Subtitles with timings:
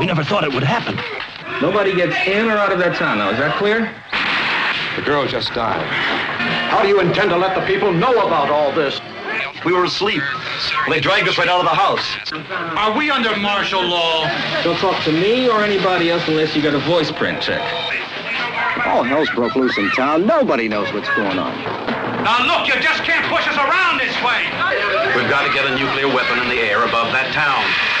[0.00, 0.96] We never thought it would happen.
[1.60, 3.28] Nobody gets in or out of that town now.
[3.32, 3.92] Is that clear?
[4.96, 5.84] The girl just died.
[6.72, 8.98] How do you intend to let the people know about all this?
[9.62, 10.22] We were asleep.
[10.88, 12.00] They dragged us right out of the house.
[12.80, 14.24] Are we under martial law?
[14.64, 17.60] Don't talk to me or anybody else unless you got a voice print check.
[18.86, 20.24] All hell's broke loose in town.
[20.24, 21.52] Nobody knows what's going on.
[22.24, 24.48] Now look, you just can't push us around this way.
[25.12, 27.99] We've got to get a nuclear weapon in the air above that town.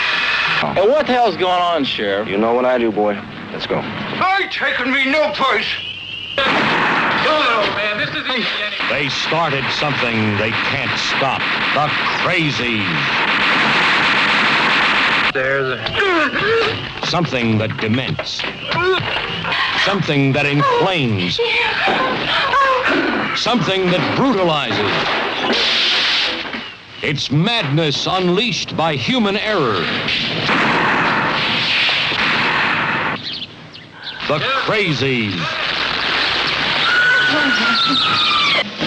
[0.60, 2.28] Hey, what the hell's going on, Sheriff?
[2.28, 3.14] You know what I do, boy.
[3.50, 3.80] Let's go.
[3.82, 5.64] I taking me no place.
[6.36, 8.46] man, this is easy.
[8.90, 11.40] They started something they can't stop.
[11.72, 11.88] The
[12.20, 12.84] crazies.
[15.32, 17.06] There's a...
[17.06, 18.42] Something that dements.
[19.86, 21.40] Something that inflames.
[21.40, 23.34] Oh, oh.
[23.34, 25.89] Something that brutalizes.
[27.02, 29.80] It's madness unleashed by human error.
[34.28, 34.38] The
[34.68, 35.32] crazies.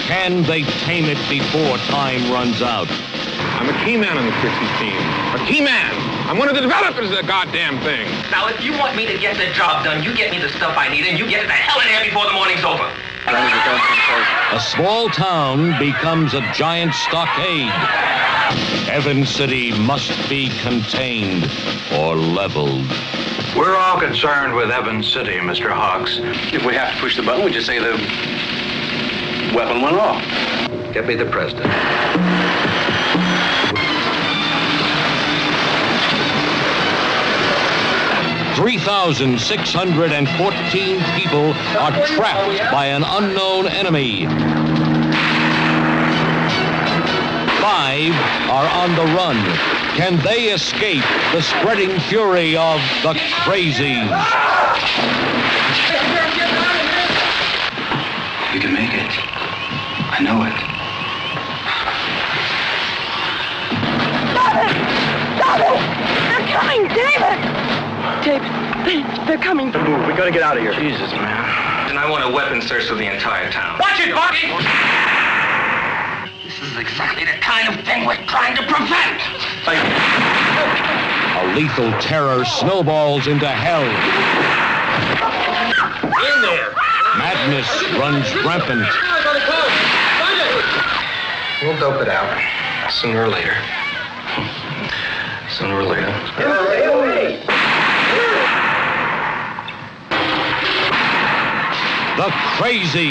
[0.06, 2.86] Can they tame it before time runs out?
[3.58, 4.96] I'm a key man on the Trixie team.
[5.34, 5.90] A key man.
[6.30, 8.06] I'm one of the developers of the goddamn thing.
[8.30, 10.78] Now, if you want me to get the job done, you get me the stuff
[10.78, 12.88] I need, and you get it the hell in here before the morning's over.
[13.26, 17.72] A small town becomes a giant stockade.
[18.88, 21.50] Evans City must be contained
[21.94, 22.86] or leveled.
[23.56, 25.70] We're all concerned with Evans City, Mr.
[25.70, 26.18] Hawks.
[26.52, 27.92] If we have to push the button, we just say the
[29.54, 30.22] weapon went off.
[30.92, 31.72] Get me the president.
[38.54, 44.26] 3,614 people are trapped by an unknown enemy.
[47.60, 48.14] Five
[48.48, 49.36] are on the run.
[49.96, 51.02] Can they escape
[51.32, 54.08] the spreading fury of the crazies?
[58.52, 59.10] We can make it.
[60.12, 60.54] I know it.
[65.40, 65.80] Stop it!
[66.28, 67.38] They're coming, David!
[68.24, 68.48] David,
[69.28, 69.66] they're coming.
[69.66, 70.06] Move.
[70.06, 70.72] We gotta get out of here.
[70.72, 71.90] Jesus, man.
[71.90, 73.78] And I want a weapon search of the entire town.
[73.78, 74.48] Watch it, Bucky!
[76.42, 79.20] This is exactly the kind of thing we're trying to prevent.
[79.68, 83.84] A lethal terror snowballs into hell.
[86.08, 86.72] In there!
[87.20, 87.68] Madness
[88.00, 88.88] runs rampant.
[91.60, 92.40] We'll dope it out.
[92.90, 93.54] Sooner or later.
[95.50, 97.63] Sooner or later.
[102.16, 103.10] The Crazy.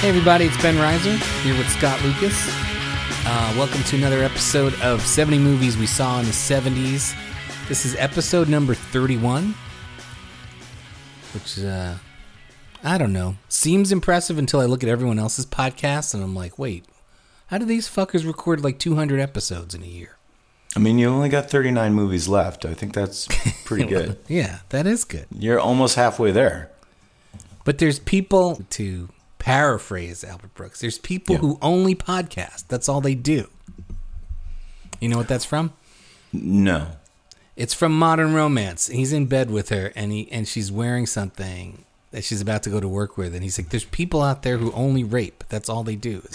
[0.00, 2.71] Hey everybody, it's Ben Reiser here with Scott Lucas.
[3.24, 7.14] Uh, welcome to another episode of 70 Movies We Saw in the 70s.
[7.68, 9.54] This is episode number 31,
[11.32, 11.94] which, uh,
[12.82, 16.58] I don't know, seems impressive until I look at everyone else's podcast and I'm like,
[16.58, 16.84] wait,
[17.46, 20.16] how do these fuckers record like 200 episodes in a year?
[20.74, 22.64] I mean, you only got 39 movies left.
[22.64, 23.28] I think that's
[23.64, 24.18] pretty good.
[24.26, 25.26] Yeah, that is good.
[25.30, 26.70] You're almost halfway there.
[27.64, 29.08] But there's people to
[29.42, 30.80] paraphrase Albert Brooks.
[30.80, 31.40] There's people Yeah.
[31.40, 32.68] who only podcast.
[32.68, 33.48] That's all they do.
[35.00, 35.72] You know what that's from?
[36.32, 36.92] No.
[37.56, 38.86] It's from Modern Romance.
[38.86, 42.70] He's in bed with her and he and she's wearing something that she's about to
[42.70, 45.42] go to work with and he's like there's people out there who only rape.
[45.48, 46.22] That's all they do.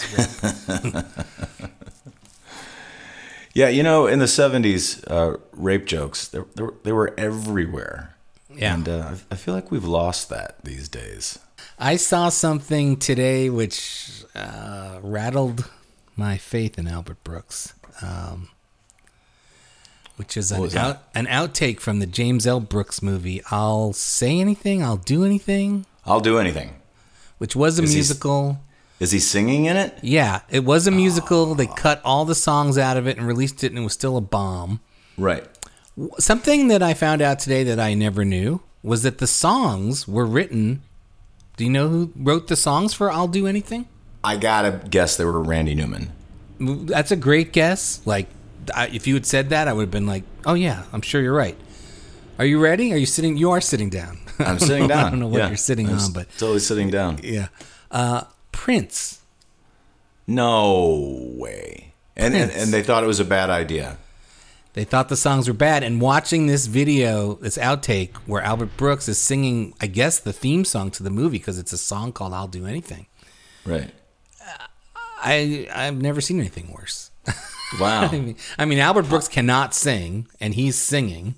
[3.54, 6.38] Yeah, you know, in the 70s, uh, rape jokes, they,
[6.84, 8.14] they, were, everywhere.
[8.54, 8.74] Yeah.
[8.74, 11.40] And uh, I I feel like we've lost that these days.
[11.78, 15.70] I saw something today which uh, rattled
[16.16, 18.48] my faith in Albert Brooks, um,
[20.16, 22.58] which is an, out, an outtake from the James L.
[22.60, 23.40] Brooks movie.
[23.50, 26.74] I'll say anything, I'll do anything, I'll do anything.
[27.38, 28.58] which was a Is musical.
[28.98, 29.96] Is he singing in it?
[30.02, 31.54] Yeah, it was a musical.
[31.54, 34.16] They cut all the songs out of it and released it, and it was still
[34.16, 34.80] a bomb.
[35.16, 35.46] Right.
[36.18, 40.26] Something that I found out today that I never knew was that the songs were
[40.26, 40.82] written.
[41.58, 43.86] Do you know who wrote the songs for "I'll Do Anything"?
[44.24, 46.12] I gotta guess they were Randy Newman.
[46.58, 48.00] That's a great guess.
[48.06, 48.28] Like,
[48.74, 51.20] I, if you had said that, I would have been like, "Oh yeah, I'm sure
[51.20, 51.56] you're right."
[52.38, 52.92] Are you ready?
[52.92, 53.36] Are you sitting?
[53.36, 54.18] You are sitting down.
[54.38, 55.06] I'm sitting know- down.
[55.06, 57.18] I don't know what Yeah, you're sitting I'm on, but totally sitting down.
[57.22, 57.48] yeah.
[57.90, 58.22] Uh,
[58.52, 59.20] Prince
[60.26, 61.92] No way.
[62.16, 63.96] And, and and they thought it was a bad idea.
[64.78, 69.08] They thought the songs were bad, and watching this video, this outtake where Albert Brooks
[69.08, 72.32] is singing, I guess, the theme song to the movie because it's a song called
[72.32, 73.06] "I'll Do Anything."
[73.66, 73.90] Right.
[75.20, 77.10] I I've never seen anything worse.
[77.80, 78.02] Wow.
[78.02, 81.34] I mean, I mean, Albert Brooks cannot sing, and he's singing,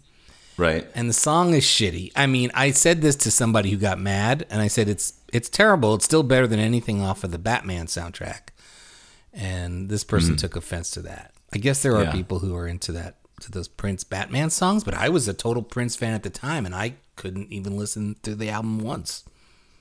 [0.59, 0.87] Right.
[0.95, 2.13] and the song is shitty.
[2.15, 5.49] I mean, I said this to somebody who got mad, and I said it's it's
[5.49, 5.95] terrible.
[5.95, 8.51] It's still better than anything off of the Batman soundtrack,
[9.33, 10.39] and this person mm.
[10.39, 11.33] took offense to that.
[11.55, 12.13] I guess there are Yeah.
[12.13, 15.63] people who are into that to those Prince Batman songs, but I was a total
[15.63, 19.25] Prince fan at the time, and I couldn't even listen to the album once.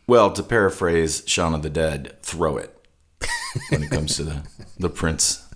[0.08, 2.76] Well, to paraphrase Shaun of the Dead, throw it
[3.70, 4.44] when it comes to the,
[4.78, 5.48] the Prince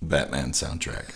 [0.00, 1.10] Batman soundtrack.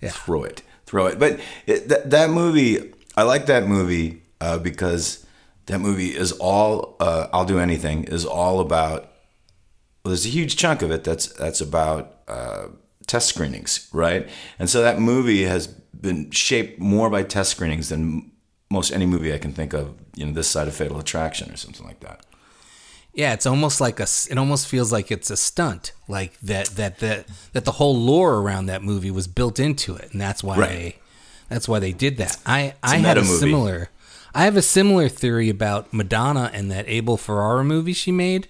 [0.00, 0.10] Yeah.
[0.10, 0.62] Throw it.
[0.86, 1.18] Throw it.
[1.18, 5.24] But it, that, that movie, I like that movie uh, because
[5.66, 9.02] that movie is all, uh, I'll Do Anything, is all about,
[10.04, 12.66] well, there's a huge chunk of it that's, that's about uh,
[13.06, 14.28] test screenings, right?
[14.58, 18.30] And so that movie has been shaped more by test screenings than
[18.70, 21.56] most any movie I can think of, you know, this side of Fatal Attraction or
[21.56, 22.24] something like that.
[23.12, 24.06] Yeah, it's almost like a.
[24.28, 28.38] It almost feels like it's a stunt, like that that that that the whole lore
[28.40, 30.68] around that movie was built into it, and that's why Right.
[30.70, 30.96] they,
[31.48, 32.36] that's why they did that.
[32.44, 33.32] I I a had a movie.
[33.38, 33.90] similar,
[34.34, 38.48] I have a similar theory about Madonna and that Abel Ferrara movie she made,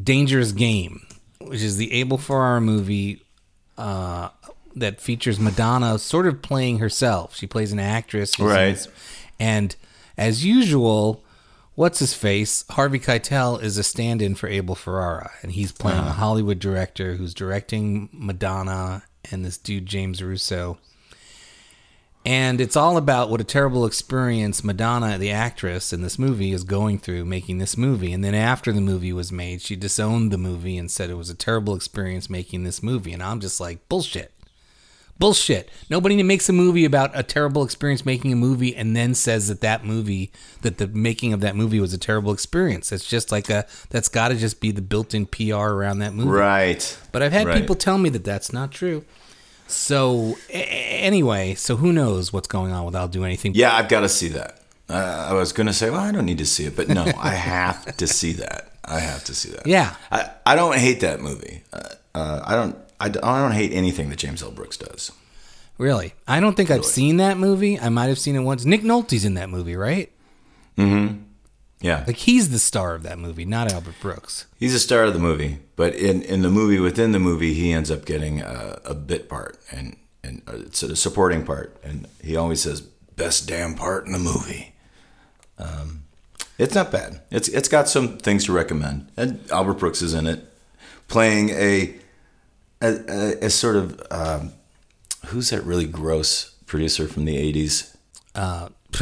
[0.00, 1.04] Dangerous Game,
[1.40, 3.24] which is the Abel Ferrara movie
[3.78, 4.28] uh,
[4.76, 7.34] that features Madonna sort of playing herself.
[7.36, 8.72] She plays an actress, Right.
[8.74, 8.88] this-
[9.40, 9.74] and
[10.16, 11.22] as usual,
[11.74, 12.64] what's his face?
[12.70, 17.32] Harvey Keitel is a stand-in for Abel Ferrara, and he's playing a Hollywood director who's
[17.34, 20.78] directing Madonna and this dude James Russo.
[22.28, 26.62] And it's all about what a terrible experience Madonna, the actress in this movie, is
[26.62, 28.12] going through making this movie.
[28.12, 31.30] And then after the movie was made, she disowned the movie and said it was
[31.30, 33.14] a terrible experience making this movie.
[33.14, 34.30] And I'm just like, bullshit.
[35.18, 35.70] Bullshit.
[35.88, 39.62] Nobody makes a movie about a terrible experience making a movie and then says that
[39.62, 42.92] that movie, that the making of that movie was a terrible experience.
[42.92, 46.12] It's just like a, that's got to just be the built in PR around that
[46.12, 46.28] movie.
[46.28, 46.98] Right.
[47.10, 47.58] But I've had Right.
[47.58, 49.06] people tell me that that's not true.
[49.68, 53.52] So a- anyway, so who knows what's going on without I'll anything.
[53.54, 54.60] Yeah, I've got to see that.
[54.88, 57.04] Uh, I was going to say, well, I don't need to see it, but no,
[57.18, 58.72] I have to see that.
[58.84, 59.66] I have to see that.
[59.66, 59.94] Yeah.
[60.10, 61.62] I, I don't hate that movie.
[61.72, 61.80] Uh,
[62.14, 62.76] uh, I don't.
[63.00, 64.50] I don't I don't hate anything that James L.
[64.50, 65.12] Brooks does.
[65.76, 67.78] Really, I don't think I've seen that movie.
[67.78, 68.64] I might have seen it once.
[68.64, 70.10] Nick Nolte's in that movie, right?
[71.80, 74.46] Yeah, Like he's the star of that movie, not Albert Brooks.
[74.58, 77.70] he's the star of the movie, but in, in the movie within the movie, he
[77.72, 82.08] ends up getting a, a bit part and and uh, it's a supporting part, and
[82.22, 84.74] he always says best damn part in the movie.
[85.58, 86.02] Um,
[86.58, 87.20] it's not bad.
[87.30, 90.52] It's it's got some things to recommend, and Albert Brooks is in it,
[91.06, 91.94] playing a
[92.82, 94.52] a, a, a sort of um,
[95.26, 97.96] who's that really gross producer from the '80s?
[98.34, 98.68] Uh,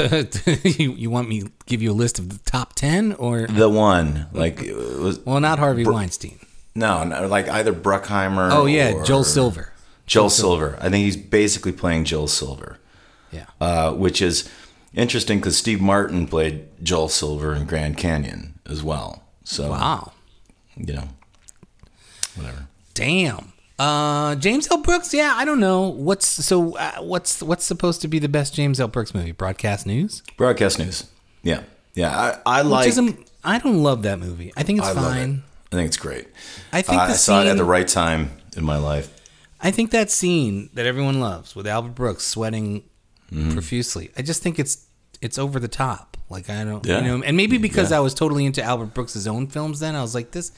[0.64, 3.68] you, you want me to give you a list of the top ten or The
[3.68, 6.38] one like was well, not Harvey Weinstein.
[6.74, 8.50] no, no, like either Bruckheimer.
[8.52, 9.72] Oh yeah, Joel Silver.
[10.06, 10.76] Joel Silver.
[10.80, 12.78] I think he's basically playing Joel Silver,
[13.32, 13.46] Yeah.
[13.60, 14.48] uh, which is
[14.94, 19.22] interesting because Steve Martin played Joel Silver in Grand Canyon as well.
[19.44, 20.12] So Wow.
[20.76, 21.08] you know,
[22.34, 22.66] whatever.
[22.94, 23.52] Damn.
[23.78, 24.79] Uh, James L.
[24.82, 25.12] Brooks.
[25.12, 26.77] Yeah, I don't know what's so.
[26.77, 28.89] Uh, what's what's supposed to be the best James L.
[28.89, 29.32] Brooks movie?
[29.32, 30.22] Broadcast News.
[30.36, 31.05] Broadcast news.
[31.43, 31.62] Yeah,
[31.94, 32.39] yeah.
[32.46, 32.93] I, I like.
[33.44, 34.53] I don't love that movie.
[34.56, 35.19] I think it's I love it.
[35.20, 35.43] fine.
[35.72, 36.27] I think it's great.
[36.72, 39.12] I think Uh, I saw it at the right time in my life.
[39.60, 42.82] I think that scene that everyone loves with Albert Brooks sweating
[43.32, 43.55] Mm-hmm.
[43.55, 44.10] profusely.
[44.17, 44.86] I just think it's
[45.20, 46.17] it's over the top.
[46.31, 47.00] Like I don't, Yeah.
[47.00, 47.96] you know, and maybe because Yeah.
[47.96, 49.81] I was totally into Albert Brooks' own films.
[49.81, 50.53] Then I was like, this,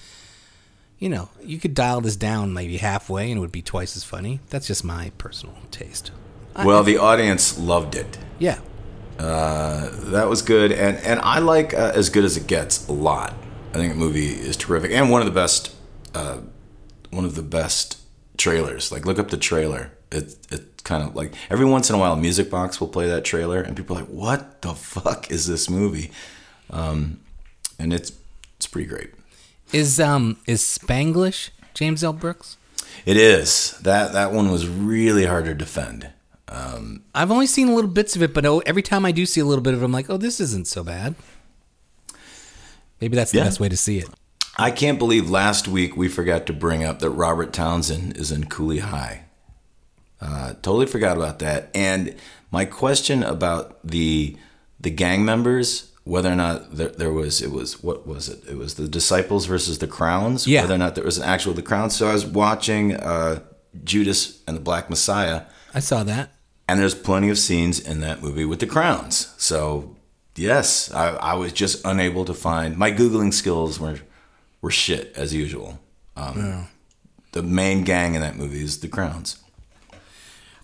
[0.99, 4.05] you know, you could dial this down maybe halfway and it would be twice as
[4.05, 4.40] funny.
[4.50, 6.11] That's just my personal taste.
[6.57, 8.19] I- Well, the audience loved it.
[8.38, 8.59] Yeah,
[9.19, 12.93] Uh, that was good, and and I like uh, as good as it gets a
[12.93, 13.35] lot.
[13.75, 15.75] I think the movie is terrific, and one of the best,
[16.14, 16.38] uh,
[17.11, 17.99] one of the best
[18.37, 18.93] trailers.
[18.93, 19.90] Like look up the trailer.
[20.12, 23.25] It it kind of like every once in a while, Music Box will play that
[23.25, 26.11] trailer, and people are like, "What the fuck is this movie?"
[26.71, 27.19] Um,
[27.78, 28.12] and it's
[28.57, 29.11] it's pretty great.
[29.72, 32.12] Is um is Spanglish James L.
[32.12, 32.56] Brooks?
[33.06, 36.10] It is that that one was really hard to defend.
[36.48, 39.40] Um, I've only seen little bits of it, but oh, every time I do see
[39.40, 41.14] a little bit of it, I'm like, oh, this isn't so bad.
[43.00, 43.44] Maybe that's the Yeah.
[43.44, 44.08] best way to see it.
[44.56, 48.46] I can't believe last week we forgot to bring up that Robert Townsend is in
[48.46, 49.25] Cooley High.
[50.20, 51.70] Uh, totally forgot about that.
[51.75, 52.16] And
[52.50, 54.37] my question about the
[54.80, 58.41] the gang members whether or not there, there was it was what was it?
[58.53, 60.47] It was the disciples versus the crowns.
[60.47, 60.62] Yeah.
[60.62, 61.95] Whether or not there was an actual the crowns.
[61.97, 63.41] So I was watching uh,
[63.85, 65.43] Judas and the Black Messiah,
[65.75, 66.27] I saw that.
[66.69, 69.35] and there's plenty of scenes in that movie with the crowns.
[69.37, 69.97] So
[70.37, 73.99] yes, I, I was just unable to find my googling skills were
[74.62, 75.79] were shit as usual.
[76.17, 76.69] Um,
[77.33, 79.37] The main gang in that movie is the crowns.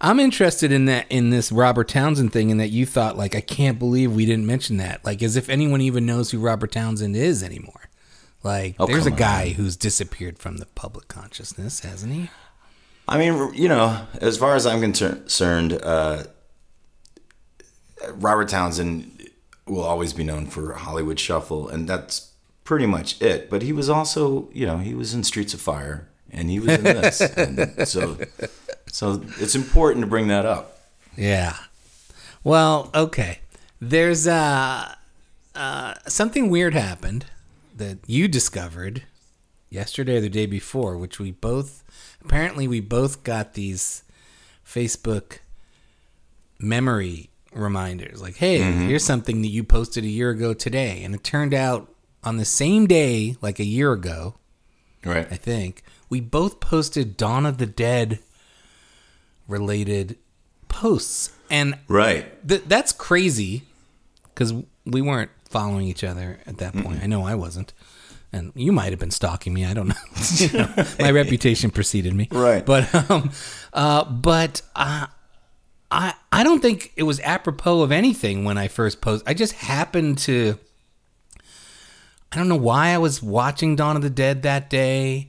[0.04, 3.40] I'm interested in that in this Robert Townsend thing, and that you thought like I
[3.40, 7.16] can't believe we didn't mention that, like as if anyone even knows who Robert Townsend
[7.16, 7.88] is anymore.
[8.42, 12.28] Like Oh, there's a guy who's disappeared from the public consciousness, hasn't he?
[13.08, 16.24] I mean, you know, as far as I'm concerned, uh,
[18.12, 19.30] Robert Townsend
[19.66, 22.32] will always be known for Hollywood Shuffle, and that's
[22.64, 23.48] pretty much it.
[23.48, 26.74] But he was also, you know, he was in Streets of Fire, and he was
[26.74, 28.18] in this, and so
[28.94, 30.78] so it's important to bring that up.
[31.16, 31.56] Yeah.
[32.44, 33.40] Well, okay.
[33.80, 34.94] There's uh,
[35.54, 37.26] uh, something weird happened
[37.76, 39.02] that you discovered
[39.68, 41.82] yesterday or the day before, which we both
[42.24, 44.04] apparently we both got these
[44.64, 45.38] Facebook
[46.58, 48.22] memory reminders.
[48.22, 51.88] Like, hey, here's something that you posted a year ago today, and it turned out
[52.22, 54.34] on the same day, like a year ago,
[55.04, 55.26] Right.
[55.30, 58.20] I think we both posted Dawn of the Dead
[59.48, 60.16] related
[60.68, 62.46] posts, and Right.
[62.48, 63.62] th- that's crazy
[64.26, 64.52] because
[64.84, 67.02] we weren't following each other at that point.
[67.02, 67.72] I know I wasn't,
[68.32, 69.64] and you might have been stalking me.
[69.64, 69.94] I don't know.
[70.38, 72.64] You know, my reputation preceded me, Right.
[72.64, 73.30] But um,
[73.72, 75.06] uh, but uh,
[75.90, 79.28] I I don't think it was apropos of anything when I first posted.
[79.28, 80.58] I just happened to.
[82.32, 85.28] I don't know why I was watching Dawn of the Dead that day.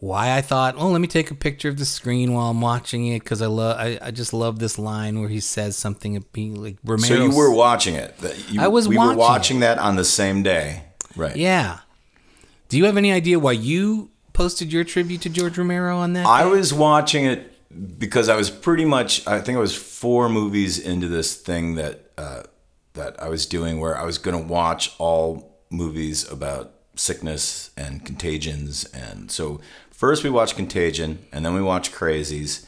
[0.00, 3.06] Why I thought, oh, let me take a picture of the screen while I'm watching
[3.08, 6.54] it because I love, I, I just love this line where he says something being
[6.62, 7.06] like Romero.
[7.06, 8.14] So you were watching it.
[8.48, 10.84] You, I was We watching were watching that on the same day.
[11.16, 11.36] Right.
[11.36, 11.80] yeah.
[12.70, 16.24] Do you have any idea why you posted your tribute to George Romero on that?
[16.26, 16.50] I day?
[16.50, 19.26] was watching it because I was pretty much.
[19.26, 22.44] I think I was four movies into this thing that uh,
[22.94, 28.04] that I was doing, where I was going to watch all movies about sickness and
[28.06, 29.60] contagions, and so
[30.00, 32.64] first we watched Contagion, and then we watched Crazies,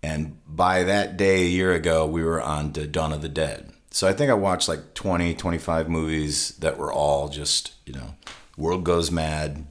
[0.00, 3.72] and by that day a year ago, we were on to Dawn of the Dead.
[3.90, 8.14] So I think I watched like 20, 25 movies that were all just you know,
[8.56, 9.66] world goes mad,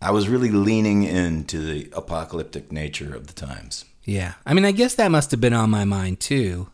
[0.00, 3.84] I was really leaning into the apocalyptic nature of the times.
[4.04, 4.34] Yeah.
[4.46, 6.70] I mean, I guess that must have been on my mind too.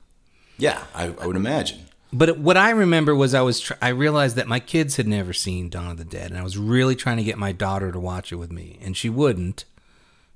[0.58, 1.85] Yeah, I, I would imagine.
[2.16, 5.35] But what I remember was I was tr- I realized that my kids had never
[5.35, 8.00] seen Dawn of the Dead, and I was really trying to get my daughter to
[8.00, 9.66] watch it with me, and she wouldn't.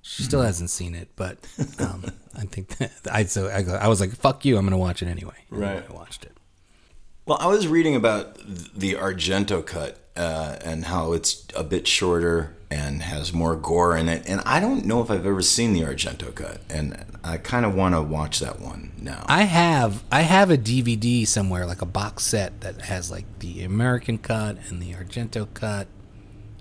[0.02, 1.38] She still hasn't seen it, but
[1.78, 2.04] um,
[2.36, 4.58] I think that I so I, go, I was like, "Fuck you!
[4.58, 5.84] I'm going to watch it anyway." And Right.
[5.88, 6.36] I watched it.
[7.24, 12.54] Well, I was reading about the Argento cut uh, and how it's a bit shorter
[12.70, 14.22] and has more gore in it.
[14.28, 17.74] And I don't know if I've ever seen the Argento cut, and I kind of
[17.74, 19.24] want to watch that one now.
[19.26, 23.64] I have I have a DVD somewhere, like a box set that has like the
[23.64, 25.88] American cut and the Argento cut,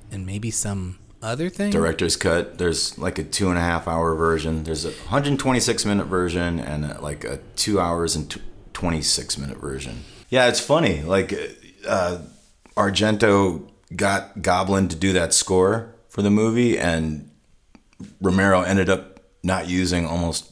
[0.10, 1.70] and maybe some other thing.
[1.70, 2.60] Director's cut.
[2.60, 4.64] There's like a two and a half hour version.
[4.64, 8.40] There's a 126 minute version and a, like a two hours and tw
[8.72, 10.06] 26 minute version.
[10.30, 11.02] Yeah, it's funny.
[11.02, 11.34] Like
[11.86, 12.20] uh,
[12.80, 17.30] Argento got Goblin to do that score for the movie, and
[18.22, 20.52] Romero ended up not using almost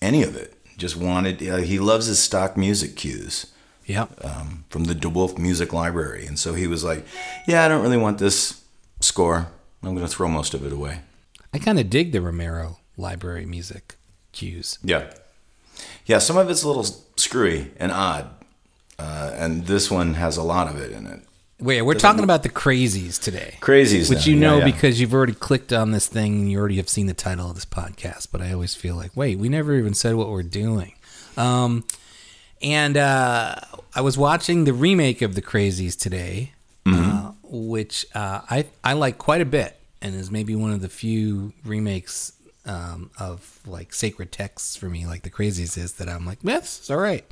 [0.00, 0.54] any of it.
[0.78, 1.46] Just wanted.
[1.46, 3.46] Uh, he loves his stock music cues
[3.86, 4.24] Yep.
[4.24, 7.04] um, from the De Wolfe Music Library, and so he was like,
[7.46, 8.62] "Yeah, I don't really want this
[9.00, 9.48] score.
[9.82, 11.00] I'm going to throw most of it away."
[11.52, 13.96] I kind of dig the Romero library music
[14.32, 14.78] cues.
[14.82, 15.10] Yeah.
[16.06, 18.30] Yeah, some of it's a little screwy and odd.
[18.98, 21.22] Uh, and this one has a lot of it in it.
[21.60, 23.56] Wait, we're talking about the crazies today.
[23.60, 24.30] Crazies, Which now.
[24.32, 24.72] you know Yeah, yeah.
[24.72, 27.56] because you've already clicked on this thing and you already have seen the title of
[27.56, 28.28] this podcast.
[28.30, 30.94] But I always feel like, wait, we never even said what we're doing.
[31.36, 31.84] Um,
[32.62, 33.56] and uh,
[33.94, 36.52] I was watching the remake of the Crazies today,
[36.86, 37.26] Mm-hmm.
[37.26, 40.88] uh, which uh, I I like quite a bit, and is maybe one of the
[40.88, 42.32] few remakes
[42.64, 46.78] um, of like sacred texts for me, like the Crazies is that I'm like, yes,
[46.78, 47.26] it's all right.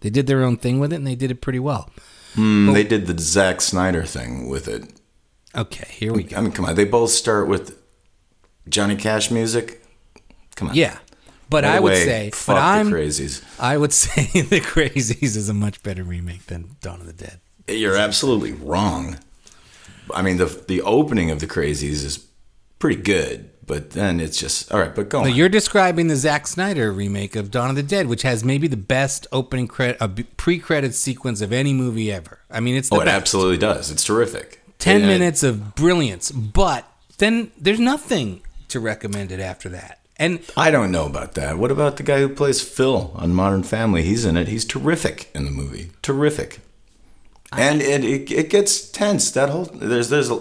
[0.00, 1.88] They did their own thing with it, and they did it pretty well.
[2.34, 4.84] Mm, they did the Zack Snyder thing with it.
[5.54, 6.36] Okay, here we go.
[6.36, 6.74] I mean, come on.
[6.74, 7.80] They both start with
[8.68, 9.82] Johnny Cash music.
[10.56, 10.74] Come on.
[10.74, 10.98] Yeah.
[11.48, 13.44] But Right I would away, say, fuck but I'm, Crazies.
[13.60, 17.40] I would say the Crazies is a much better remake than Dawn of the Dead.
[17.68, 19.18] You're absolutely wrong.
[20.14, 22.26] I mean, the the opening of the Crazies is
[22.78, 24.94] pretty good, But then it's just all right.
[24.94, 25.34] But go But on.
[25.36, 28.76] you're describing the Zack Snyder remake of Dawn of the Dead, which has maybe the
[28.76, 32.40] best opening credit, uh, pre-credit sequence of any movie ever.
[32.50, 33.16] I mean, it's the oh, it best.
[33.16, 33.90] absolutely does.
[33.90, 34.60] It's terrific.
[34.78, 36.84] ten And- minutes of brilliance, but
[37.18, 40.00] then there's nothing to recommend it after that.
[40.16, 41.58] And I don't know about that.
[41.58, 44.02] What about the guy who plays Phil on Modern Family?
[44.02, 44.46] He's in it.
[44.46, 45.90] He's terrific in the movie.
[46.02, 46.60] Terrific.
[47.52, 49.30] And it, it it gets tense.
[49.30, 50.40] That whole there's there's a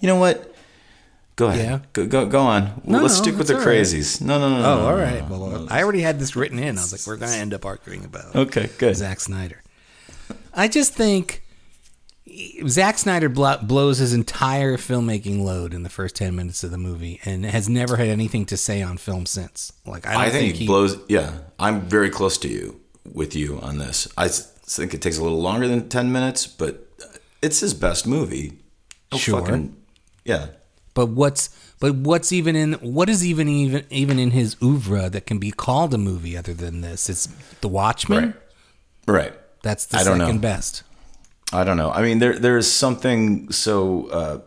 [0.00, 0.47] you know what?
[1.38, 1.64] Go ahead.
[1.64, 1.78] Yeah.
[1.92, 2.82] Go go go on.
[2.84, 3.68] No, Let's no, stick with the all right.
[3.78, 4.20] crazies.
[4.20, 4.56] No no no.
[4.58, 5.26] oh, no, all right.
[5.28, 5.66] Well.
[5.70, 6.76] I already had this written in.
[6.76, 8.96] I was like, we're going to end up arguing about Okay, good.
[8.96, 9.62] Zack Snyder.
[10.52, 11.42] I just think
[12.66, 16.78] Zack Snyder blo- blows his entire filmmaking load in the first ten minutes of the
[16.78, 19.72] movie, and has never had anything to say on film since.
[19.86, 20.98] Like I, I think, he he blows.
[21.08, 22.80] Yeah, I'm very close to you
[23.14, 24.08] with you on this.
[24.18, 26.84] I think it takes a little longer than ten minutes, but
[27.40, 28.58] it's his best movie.
[29.12, 29.40] Oh, Sure.
[29.40, 29.76] fucking-
[30.24, 30.48] yeah.
[30.98, 35.26] But what's but what's even in what is even even even in his oeuvre that
[35.26, 37.08] can be called a movie other than this?
[37.08, 37.28] It's
[37.60, 38.34] The Watchmen.
[39.06, 39.14] Right.
[39.22, 39.34] Right.
[39.62, 40.36] That's the I don't know.
[40.38, 40.82] best.
[41.52, 41.92] I don't know.
[41.92, 44.40] I mean, there there is something so uh,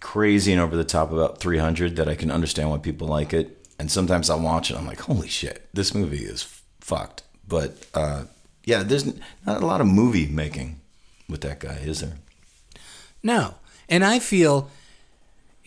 [0.00, 3.66] crazy and over the top about 300 that I can understand why people like it.
[3.78, 7.22] And sometimes I watch it, I'm like, holy shit, this movie is f- fucked.
[7.46, 8.24] But uh,
[8.66, 9.06] yeah, there's
[9.46, 10.82] not a lot of movie making
[11.30, 12.18] with that guy, is there?
[13.22, 13.54] No,
[13.88, 14.70] and I feel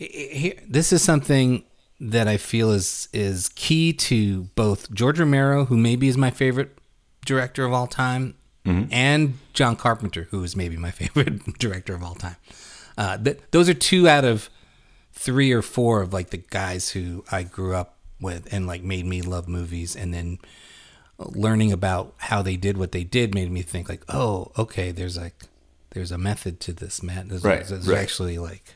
[0.06, 1.64] he- he- this is something
[2.00, 6.76] that I feel is is key to both George Romero, who maybe is my favorite
[7.24, 12.14] director of all time, and John Carpenter, who is maybe my favorite director of all
[12.14, 12.36] time.
[12.98, 14.50] Uh, th- those are two out of
[15.12, 19.04] three or four of like the guys who I grew up with and like made
[19.06, 20.38] me love movies, and then
[21.18, 25.16] learning about how they did what they did made me think like, oh, okay, there's
[25.16, 25.34] like
[25.90, 27.28] there's a method to this, Matt.
[27.28, 27.98] There's, Right, there's right.
[27.98, 28.74] actually like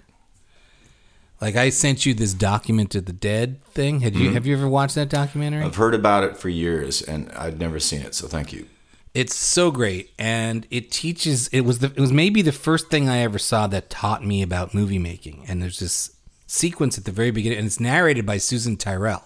[1.41, 4.01] like I sent you this document of the dead thing.
[4.01, 4.35] Had you Mhm.
[4.35, 5.63] have you ever watched that documentary?
[5.63, 8.67] I've heard about it for years and I've never seen it, so thank you.
[9.15, 11.49] It's so great, and it teaches.
[11.49, 11.87] It was the.
[11.87, 15.45] It was maybe the first thing I ever saw that taught me about movie making.
[15.49, 16.11] And there's this
[16.47, 19.25] sequence at the very beginning, and it's narrated by Susan Tyrrell,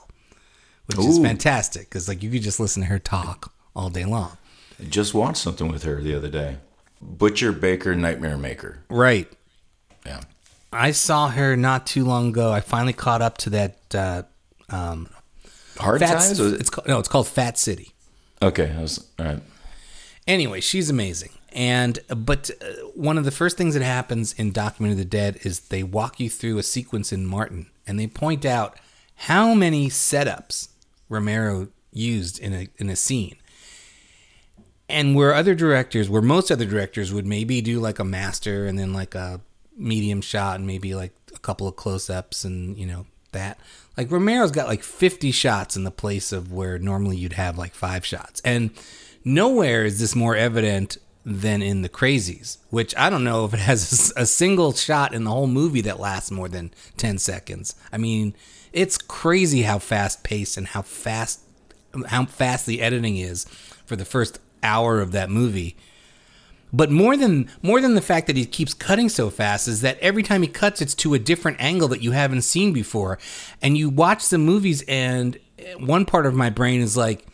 [0.87, 4.37] which is fantastic because like you could just listen to her talk all day long.
[4.81, 6.59] I just watched something with her the other day.
[7.03, 8.79] Butcher Baker Nightmare Maker.
[8.88, 9.29] Right.
[10.72, 12.52] I saw her not too long ago.
[12.52, 13.94] I finally caught up to that.
[13.94, 14.22] Uh,
[14.68, 15.09] um,
[15.78, 16.38] Hard Fat- Times?
[16.38, 17.92] It's called, no, it's called Fat City.
[18.42, 19.40] Okay, I was all right.
[20.26, 21.30] Anyway, she's amazing.
[21.52, 25.38] And but uh, one of the first things that happens in Document of the Dead
[25.42, 28.78] is they walk you through a sequence in Martin, and they point out
[29.16, 30.68] how many setups
[31.09, 33.37] Romero used in a in a scene.
[34.88, 38.78] And where other directors, where most other directors would maybe do like a master and
[38.78, 39.40] then like a
[39.81, 43.59] medium shot and maybe like a couple of close ups and you know that.
[43.97, 47.75] Like Romero's got like 50 shots in the place of where normally you'd have like
[47.75, 48.40] five shots.
[48.45, 48.71] And
[49.25, 53.61] nowhere is this more evident than in the crazies, which I don't know if it
[53.61, 57.75] has a single shot in the whole movie that lasts more than 10 seconds.
[57.93, 58.35] I mean,
[58.73, 61.40] it's crazy how fast paced and how fast
[62.07, 63.47] how fast the editing is
[63.85, 65.77] for the first hour of that movie.
[66.72, 69.98] But more than more than the fact that he keeps cutting so fast is that
[69.98, 73.18] every time he cuts, it's to a different angle that you haven't seen before,
[73.61, 75.38] and you watch the movies, and
[75.78, 77.26] one part of my brain is like,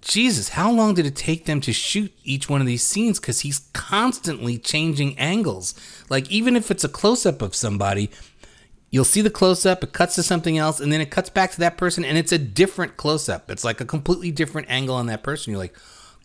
[0.00, 3.18] Jesus, how long did it take them to shoot each one of these scenes?
[3.18, 5.74] Because he's constantly changing angles.
[6.10, 8.10] Like even if it's a close up of somebody,
[8.90, 11.52] you'll see the close up, it cuts to something else, and then it cuts back
[11.52, 13.50] to that person, and it's a different close up.
[13.50, 15.52] It's like a completely different angle on that person.
[15.52, 15.76] You're like,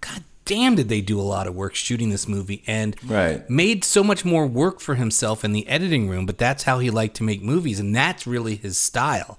[0.01, 3.47] God damn, did they do a lot of work shooting this movie and Right.
[3.47, 6.89] made so much more work for himself in the editing room, but that's how he
[6.89, 9.37] liked to make movies, and that's really his style.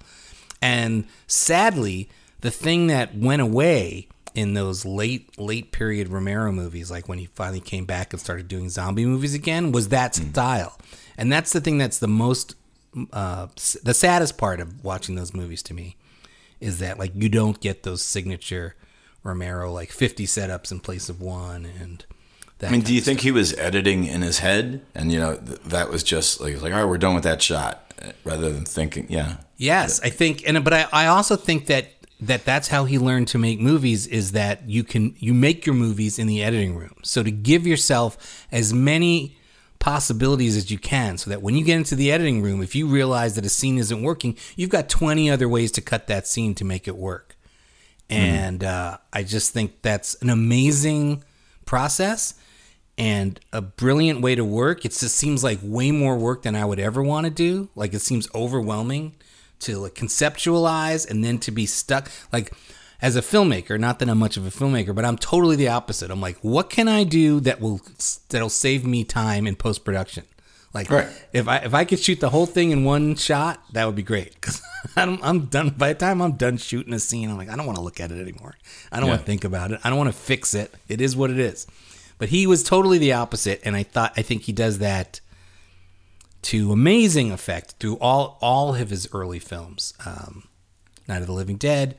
[0.63, 2.09] And sadly,
[2.43, 7.27] the thing that went away in those late late period Romero movies, like when he
[7.35, 10.79] finally came back and started doing zombie movies again, was that style.
[11.19, 12.55] And that's the thing that's the most
[13.13, 13.49] uh,
[13.83, 15.97] the saddest part of watching those movies to me
[16.61, 18.77] is that like you don't get those signature
[19.23, 22.05] Romero like 50 setups in place of one and
[22.59, 25.37] that I mean, do you think he was editing in his head, and you know
[25.37, 28.53] th- that was just like, like, all right, we're done with that shot, uh, rather
[28.53, 32.69] than thinking, yeah, Yes, I think, and but I, I also think that that that's
[32.69, 36.27] how he learned to make movies is that you can you make your movies in
[36.27, 36.95] the editing room.
[37.03, 39.37] So to give yourself as many
[39.79, 42.87] possibilities as you can, so that when you get into the editing room, if you
[42.87, 46.55] realize that a scene isn't working, you've got twenty other ways to cut that scene
[46.55, 47.30] to make it work.
[48.11, 51.23] And uh, I just think that's an amazing
[51.65, 52.35] process
[52.99, 54.85] and a brilliant way to work.
[54.85, 57.71] It just seems like way more work than I would ever want to do.
[57.75, 59.15] Like it seems overwhelming
[59.61, 62.53] to like conceptualize and then to be stuck like
[63.03, 66.11] as a filmmaker not that i'm much of a filmmaker but i'm totally the opposite
[66.11, 67.81] i'm like what can i do that will
[68.31, 70.25] that'll save me time in post-production
[70.73, 71.09] like Right.
[71.33, 74.03] if i if i could shoot the whole thing in one shot that would be
[74.03, 74.63] great because
[74.97, 77.67] I'm, I'm done by the time i'm done shooting a scene i'm like i don't
[77.67, 78.55] want to look at it anymore
[78.93, 81.17] i don't want to think about it i don't want to fix it it is
[81.17, 81.67] what it is
[82.19, 85.21] but he was totally the opposite and i thought i think he does that
[86.43, 89.93] to amazing effect through all all of his early films.
[90.07, 90.45] Um,
[91.07, 91.99] Night of the Living Dead,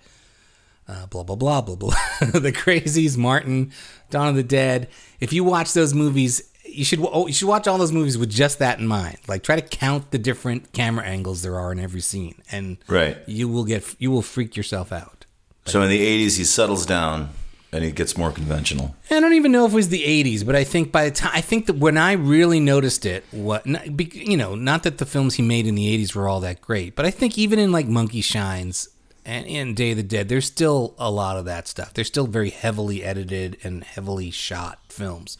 [0.88, 1.94] uh, blah blah blah blah blah.
[2.34, 3.72] the Crazies, Martin,
[4.10, 4.88] Dawn of the Dead.
[5.20, 8.30] If you watch those movies, you should oh, you should watch all those movies with
[8.30, 9.18] just that in mind.
[9.28, 13.18] Like try to count the different camera angles there are in every scene, and Right.
[13.28, 15.26] you will get you will freak yourself out.
[15.66, 17.30] So in the 80s, he settles down
[17.72, 18.96] and he gets more conventional.
[19.10, 21.32] I don't even know if it was the '80s, but I think by the time
[21.34, 25.36] I think that when I really noticed it, what you know, not that the films
[25.36, 27.88] he made in the '80s were all that great, but I think even in like
[27.88, 28.90] Monkey Shines
[29.24, 31.94] and in Day of the Dead, there's still a lot of that stuff.
[31.94, 35.38] They're still very heavily edited and heavily shot films,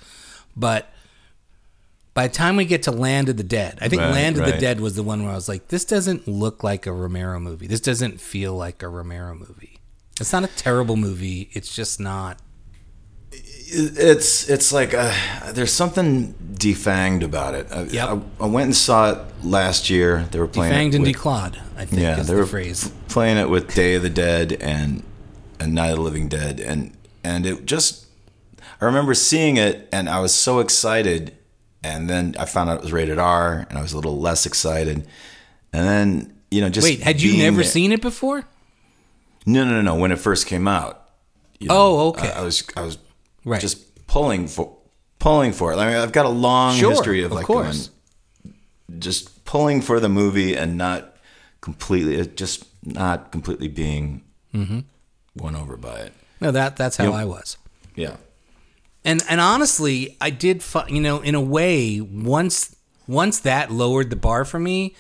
[0.56, 0.94] but
[2.14, 4.46] by the time we get to Land of the Dead, I think Right, Land of
[4.46, 4.58] the.
[4.58, 7.68] Dead was the one where I was like, this doesn't look like a Romero movie.
[7.68, 9.80] This doesn't feel like a Romero movie.
[10.20, 11.50] It's not a terrible movie.
[11.54, 12.40] It's just not.
[13.74, 15.14] It's it's like uh,
[15.54, 17.68] there's something defanged about it.
[17.72, 18.10] I, Yep.
[18.10, 20.28] I, I went and saw it last year.
[20.32, 22.46] They were playing Defanged it and with- declawed, I think yeah, is they the were
[22.46, 22.92] phrase.
[23.08, 25.04] playing it with Day of the Dead and
[25.60, 26.92] and Night of the Living Dead, and
[27.24, 28.08] and it just
[28.82, 31.34] I remember seeing it and I was so excited,
[31.84, 34.46] and then I found out it was rated R, and I was a little less
[34.46, 35.08] excited,
[35.74, 38.44] and then you know just Wait, had you never seen it before?
[39.46, 39.96] No, no, no, no.
[39.96, 41.10] When it first came out.
[41.60, 42.32] you know, Oh, okay.
[42.32, 42.98] I, I was I was
[43.44, 43.60] Right.
[43.62, 44.78] just pulling for
[45.20, 45.78] pulling for it.
[45.78, 47.88] I mean, I've got a long Sure, history of of like course.
[47.88, 51.16] going- just pulling for the movie and not
[51.62, 54.22] completely, just not completely being
[54.54, 54.84] Mhm.
[55.36, 56.14] won over by it.
[56.42, 57.58] No, that that's how You- I was.
[57.96, 58.18] Yeah.
[59.04, 60.62] And and honestly, I did.
[60.62, 62.76] Fi- you know, in a way, once
[63.08, 64.96] once that lowered the bar for me,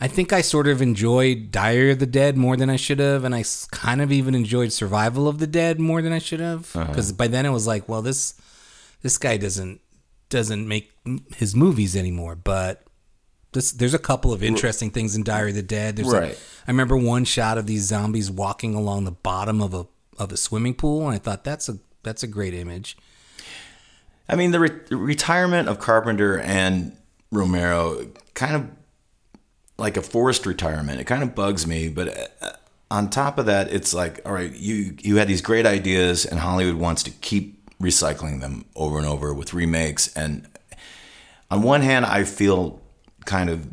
[0.00, 3.24] I think I sort of enjoyed Diary of the Dead more than I should have,
[3.24, 6.74] and I kind of even enjoyed Survival of the Dead more than I should have.
[6.76, 6.86] Uh-huh.
[6.86, 8.34] Because by then it was like, well, this
[9.02, 9.80] this guy doesn't
[10.28, 10.92] doesn't make
[11.36, 12.82] his movies anymore, but.
[13.52, 15.96] This, there's a couple of interesting things in Diary of the Dead.
[15.96, 16.38] There's Right.
[16.66, 19.86] I remember one shot of these zombies walking along the bottom of a
[20.18, 22.98] of a swimming pool, and I thought that's a that's a great image.
[24.28, 26.96] I mean, the re- retirement of Carpenter and
[27.30, 28.70] Romero kind of
[29.78, 31.00] like a forced retirement.
[31.00, 32.52] It kind of bugs me, but uh,
[32.90, 36.40] on top of that, it's like, all right, you you had these great ideas, and
[36.40, 40.12] Hollywood wants to keep recycling them over and over with remakes.
[40.14, 40.48] And
[41.50, 42.80] on one hand, I feel
[43.24, 43.68] kind of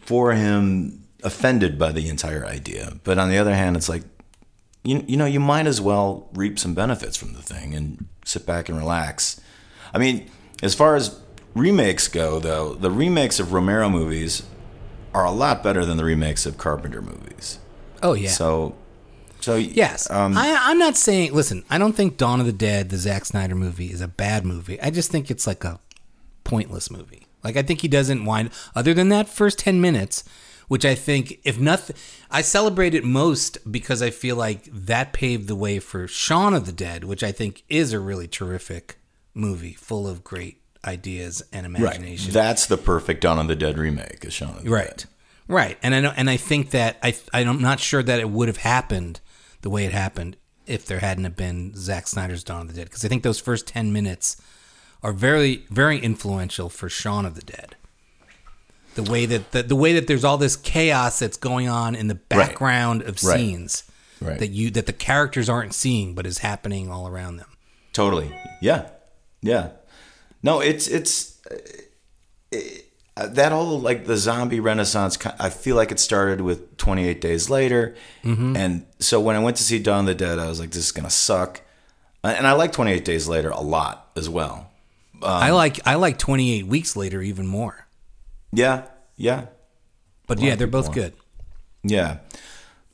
[0.00, 4.02] for him offended by the entire idea, but on the other hand, it's like
[4.82, 8.44] you you know you might as well reap some benefits from the thing and sit
[8.44, 9.40] back and relax.
[9.94, 10.28] I mean,
[10.62, 11.20] as far as
[11.54, 14.42] remakes go, though, the remakes of Romero movies
[15.14, 17.60] are a lot better than the remakes of Carpenter movies.
[18.02, 18.30] Oh yeah.
[18.30, 18.74] So,
[19.40, 21.32] so Yes, um, I, I'm not saying.
[21.32, 24.44] Listen, I don't think Dawn of the Dead, the Zack Snyder movie, is a bad
[24.44, 24.80] movie.
[24.80, 25.78] I just think it's like a
[26.42, 27.26] pointless movie.
[27.44, 28.50] Like I think he doesn't wind.
[28.74, 30.24] Other than that first ten minutes,
[30.66, 31.94] which I think, if nothing,
[32.30, 36.66] I celebrate it most because I feel like that paved the way for Shaun of
[36.66, 38.96] the Dead, which I think is a really terrific
[39.34, 42.26] movie, full of great ideas and imagination.
[42.28, 42.34] right.
[42.34, 44.88] That's the perfect Dawn of the Dead remake, is Shaun of the Right.
[44.98, 45.04] Dead.
[45.48, 45.78] Right.
[45.82, 48.58] And I know and I think that I I'm not sure that it would have
[48.58, 49.20] happened
[49.62, 52.84] the way it happened if there hadn't have been Zack Snyder's Dawn of the Dead
[52.84, 54.40] because I think those first 10 minutes
[55.02, 57.76] are very very influential for Shaun of the Dead.
[58.94, 62.06] The way that the, the way that there's all this chaos that's going on in
[62.08, 62.28] the Right.
[62.48, 63.38] background of Right.
[63.38, 63.82] scenes
[64.20, 64.38] Right.
[64.38, 67.48] that you that the characters aren't seeing but is happening all around them.
[67.92, 68.32] Totally.
[68.62, 68.86] Yeah.
[69.44, 69.68] Yeah.
[70.42, 71.54] No, it's it's uh,
[72.50, 75.18] it, uh, that whole like the zombie renaissance.
[75.38, 78.56] I feel like it started with 28 Days Later, Mhm.
[78.56, 80.84] and so when I went to see Dawn of the Dead, I was like, this
[80.84, 81.60] is gonna suck.
[82.24, 84.70] Uh, And I like 28 Days Later a lot as well.
[85.22, 87.86] Um, I like I like 28 weeks later even more.
[88.52, 88.84] Yeah.
[89.16, 89.46] Yeah.
[90.26, 91.12] But yeah, they're both good.
[91.82, 92.18] Yeah,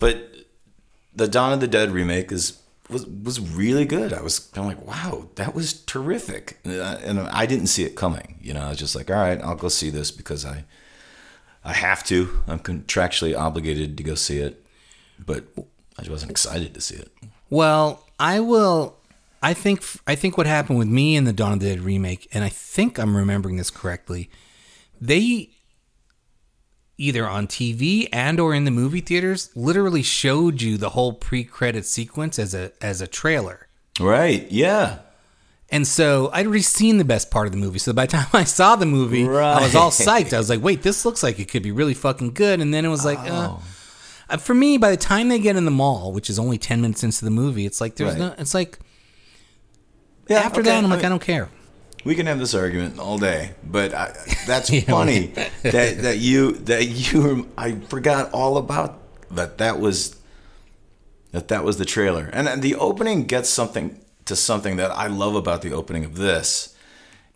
[0.01, 0.17] but
[1.15, 2.59] the Dawn of the Dead remake is
[2.91, 4.13] was was really good.
[4.13, 8.39] I was I'm like, wow, that was terrific, Uh, and I didn't see it coming.
[8.41, 10.65] You know, I was just like, all right, I'll go see this because I
[11.65, 12.43] I have to.
[12.47, 14.65] I'm contractually obligated to go see it,
[15.25, 15.45] but
[15.99, 17.11] I wasn't excited to see it.
[17.51, 18.97] Well, I will.
[19.43, 22.29] I think I think what happened with me in the Dawn of the Dead remake,
[22.33, 24.31] and I think I'm remembering this correctly.
[25.01, 25.51] They,
[27.01, 31.87] either on TV and or in the movie theaters literally showed you the whole pre-credit
[31.87, 33.67] sequence as a as a trailer.
[33.99, 34.51] Right.
[34.51, 34.99] Yeah.
[35.73, 37.79] And so I'd already seen the best part of the movie.
[37.79, 40.33] So by the time I saw the movie, I was all psyched.
[40.33, 42.61] I was like, wait, this looks like it could be really fucking good.
[42.61, 43.63] And then it was like, uh, Oh.
[44.29, 46.81] uh, for me, by the time they get in the mall, which is only 10
[46.81, 48.19] minutes into the movie, it's like, there's Right.
[48.19, 48.79] no, it's like,
[50.29, 50.39] Yeah.
[50.41, 51.49] after okay, that, I'm I like, mean- I don't care.
[52.05, 54.13] We can have this argument all day, but I,
[54.47, 55.27] that's funny
[55.63, 58.99] that that you that you I forgot all about
[59.31, 59.59] that.
[59.59, 60.17] That was
[61.33, 65.09] that that was the trailer, and, and the opening gets something to something that I
[65.09, 66.75] love about the opening of this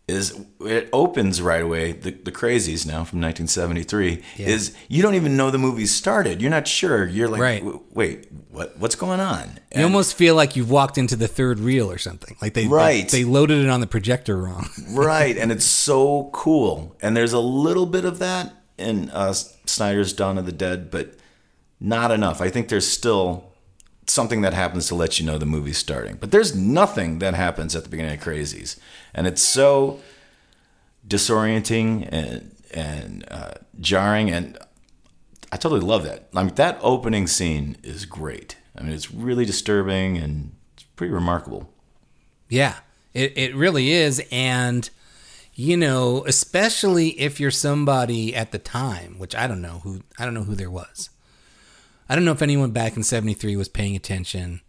[0.07, 1.93] is it opens right away.
[1.93, 4.47] The, the Crazies now from 1973 Yeah.
[4.49, 6.43] is you don't even know the movie started.
[6.43, 7.07] You're not sure.
[7.07, 7.65] You're like, Right.
[7.95, 9.59] Wait, what what's going on?
[9.75, 12.37] You almost feel like you've walked into the third reel or something.
[12.43, 13.09] Like they, Right.
[13.09, 14.69] they, they loaded it on the projector wrong.
[14.91, 20.13] right and it's so cool and there's a little bit of that in uh, snyder's
[20.13, 21.15] dawn of the dead but
[21.81, 23.53] not enough i think there's still
[24.07, 26.17] something that happens to let you know the movie's starting.
[26.17, 28.79] But there's nothing that happens at the beginning of crazies.
[29.15, 30.01] And it's so
[31.07, 34.31] disorienting and and uh, jarring.
[34.31, 34.59] And
[35.53, 36.29] i totally love that.
[36.35, 38.57] I mean that opening scene is great.
[38.77, 41.71] I mean it's really disturbing and it's pretty remarkable.
[42.49, 42.77] Yeah,
[43.15, 44.23] it, it really is.
[44.31, 44.89] And,
[45.55, 50.25] you know, especially if you're somebody at the time, which I don't know who, I
[50.25, 51.11] don't know who there was.
[52.09, 54.61] I don't know if anyone back in 73 was paying attention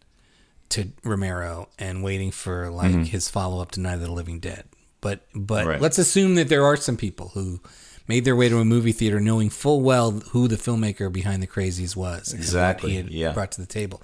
[0.70, 3.08] to Romero and waiting for like Mhm.
[3.08, 4.64] his follow up to Night of the Living Dead.
[5.02, 5.82] But, but Right.
[5.82, 7.60] let's assume that there are some people who
[8.08, 11.48] made their way to a movie theater knowing full well who the filmmaker behind the
[11.48, 12.34] crazies was.
[12.34, 13.32] Exactly, he had yeah.
[13.32, 14.02] brought to the table.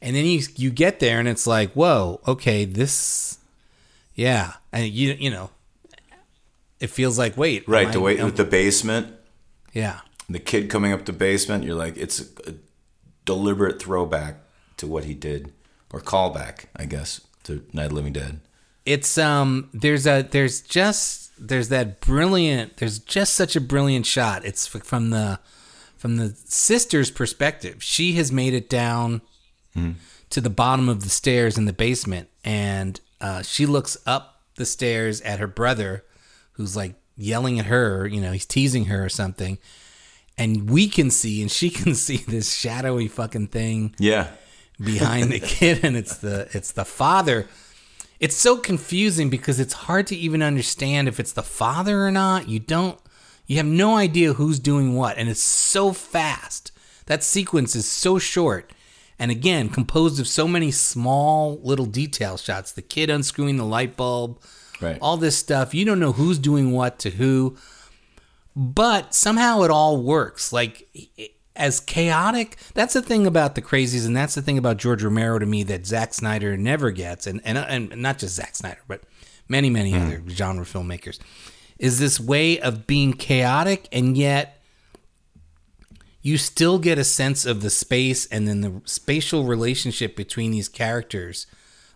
[0.00, 3.36] And then you you get there and it's like, whoa, okay, this,
[4.14, 5.50] yeah, and you you know,
[6.78, 9.14] it feels like wait, Right, I- the way am- with the basement.
[9.74, 10.00] Yeah.
[10.30, 12.54] The kid coming up the basement, you're like, it's a, a
[13.24, 14.36] deliberate throwback
[14.76, 15.52] to what he did,
[15.92, 18.40] or callback, I guess, to Night of Living Dead.
[18.86, 24.44] it's um there's a there's just there's that brilliant there's just such a brilliant shot
[24.44, 25.38] it's f- from the
[25.96, 29.20] from the sister's perspective she has made it down
[29.76, 29.94] Mhm.
[30.30, 34.64] to the bottom of the stairs in the basement and uh, she looks up the
[34.66, 36.04] stairs at her brother
[36.52, 39.58] who's like yelling at her you know he's teasing her or something
[40.40, 44.28] and we can see and she can see this shadowy fucking thing Yeah.
[44.82, 47.46] behind the kid and it's the it's the father.
[48.18, 52.48] It's so confusing because it's hard to even understand if it's the father or not.
[52.48, 52.98] You don't
[53.46, 56.72] you have no idea who's doing what and it's so fast.
[57.06, 58.72] That sequence is so short
[59.18, 62.72] and again composed of so many small little detail shots.
[62.72, 64.38] The kid unscrewing the light bulb
[64.80, 64.98] Right.
[65.02, 65.74] all this stuff.
[65.74, 67.54] You don't know who's doing what to who
[68.54, 70.52] but somehow it all works.
[70.52, 70.88] Like
[71.60, 72.56] as chaotic.
[72.74, 75.62] That's the thing about the crazies, and that's the thing about George Romero to me
[75.64, 79.02] that Zack Snyder never gets, and and and not just Zack Snyder, but
[79.48, 81.18] many many other genre filmmakers,
[81.78, 84.56] is this way of being chaotic and yet.
[86.22, 90.68] You still get a sense of the space and then the spatial relationship between these
[90.68, 91.46] characters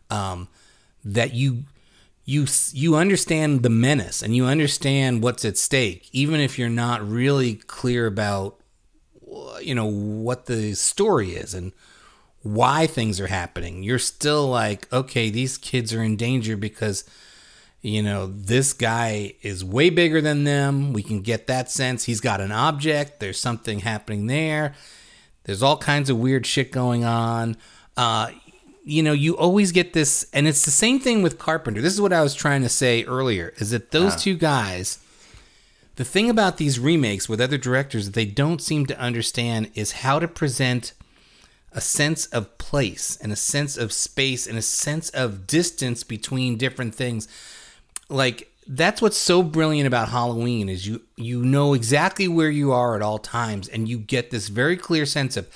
[0.08, 0.48] um,
[1.04, 1.64] that you
[2.24, 7.06] you you understand the menace and you understand what's at stake even if you're not
[7.06, 8.58] really clear about
[9.60, 11.72] you know what the story is and
[12.42, 13.82] why things are happening.
[13.82, 17.04] You're still like okay these kids are in danger because
[17.80, 20.92] you know this guy is way bigger than them.
[20.92, 22.04] We can get that sense.
[22.04, 23.20] He's got an object.
[23.20, 24.74] There's something happening there.
[25.44, 27.56] There's all kinds of weird shit going on.
[27.96, 28.30] Uh
[28.84, 31.80] you know, you always get this, and it's the same thing with Carpenter.
[31.80, 34.18] This is what I was trying to say earlier: is that those Ah.
[34.18, 34.98] two guys.
[35.96, 39.92] The thing about these remakes with other directors that they don't seem to understand is
[40.02, 40.92] how to present
[41.70, 46.56] a sense of place and a sense of space and a sense of distance between
[46.56, 47.28] different things.
[48.08, 52.96] Like that's what's so brilliant about Halloween is you you know exactly where you are
[52.96, 55.46] at all times and you get this very clear sense of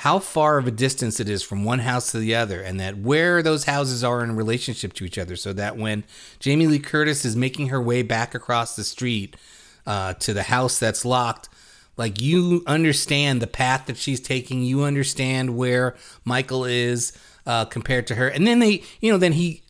[0.00, 2.98] how far of a distance it is from one house to the other and that
[2.98, 6.04] where those houses are in relationship to each other so that when
[6.38, 9.36] Jamie Lee Curtis is making her way back across the street
[9.86, 11.48] uh, to the house that's locked
[11.96, 18.06] like you understand the path that she's taking you understand where Michael is uh, compared
[18.08, 19.62] to her and then they you know then he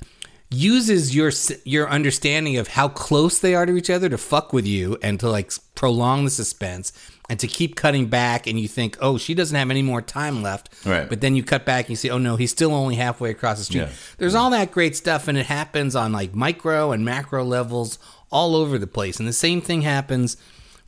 [0.50, 1.30] uses your
[1.64, 5.20] your understanding of how close they are to each other to fuck with you and
[5.20, 6.92] to like prolong the suspense
[7.28, 10.42] and to keep cutting back and you think oh she doesn't have any more time
[10.42, 11.08] left Right.
[11.08, 13.58] but then you cut back and you see oh no he's still only halfway across
[13.58, 13.90] the street Yeah.
[14.18, 17.98] there's all that great stuff and it happens on like micro and macro levels
[18.30, 20.36] all over the place and the same thing happens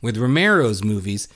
[0.01, 1.27] with Romero's movies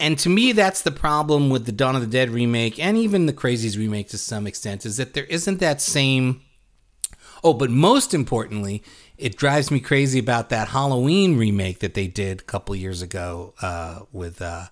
[0.00, 3.26] and to me, that's the problem with the Dawn of the Dead remake and even
[3.26, 6.40] the Crazies remake to some extent is that there isn't that same.
[7.44, 8.82] Oh, but most importantly,
[9.16, 13.54] it drives me crazy about that Halloween remake that they did a couple years ago
[13.62, 14.66] uh, with uh,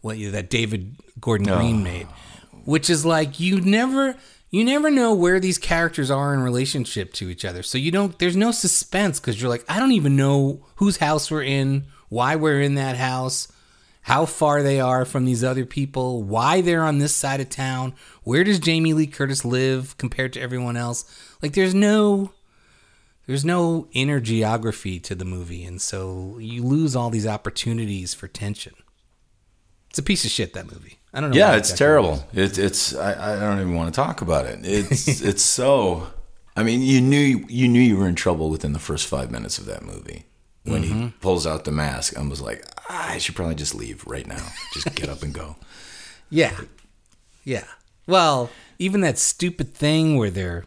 [0.00, 2.06] what you that David Gordon Green made,
[2.64, 4.16] which is like you never
[4.50, 7.62] you never know where these characters are in relationship to each other.
[7.62, 11.30] So you don't there's no suspense because you're like I don't even know whose house
[11.30, 13.48] we're in, why we're in that house,
[14.02, 17.94] how far they are from these other people, why they're on this side of town,
[18.22, 21.04] where does Jamie Lee Curtis live compared to everyone else?
[21.42, 22.32] Like there's no
[23.30, 28.26] there's no inner geography to the movie and so you lose all these opportunities for
[28.26, 28.72] tension.
[29.88, 30.98] It's a piece of shit that movie.
[31.14, 31.36] I don't know.
[31.36, 32.24] Yeah, it's terrible.
[32.32, 34.58] It's it's I, I don't even want to talk about it.
[34.64, 36.08] It's it's so.
[36.56, 39.58] I mean, you knew you knew you were in trouble within the first five minutes
[39.58, 40.24] of that movie
[40.64, 41.12] when he Mhm.
[41.20, 44.44] pulls out the mask and was like, "Ah, I should probably just leave right now.
[44.74, 45.54] Just get up and go.
[46.32, 46.56] Yeah.
[47.44, 47.64] Yeah.
[48.08, 50.64] Well, even that stupid thing where they're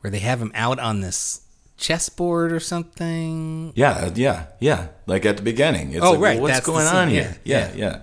[0.00, 1.41] where they have him out on this
[1.82, 3.72] chessboard or something.
[3.74, 4.86] Yeah, yeah, yeah.
[5.06, 5.92] Like at the beginning.
[5.92, 7.36] It's Oh, like, well, what's that's going on here?
[7.44, 7.98] yeah, Yeah,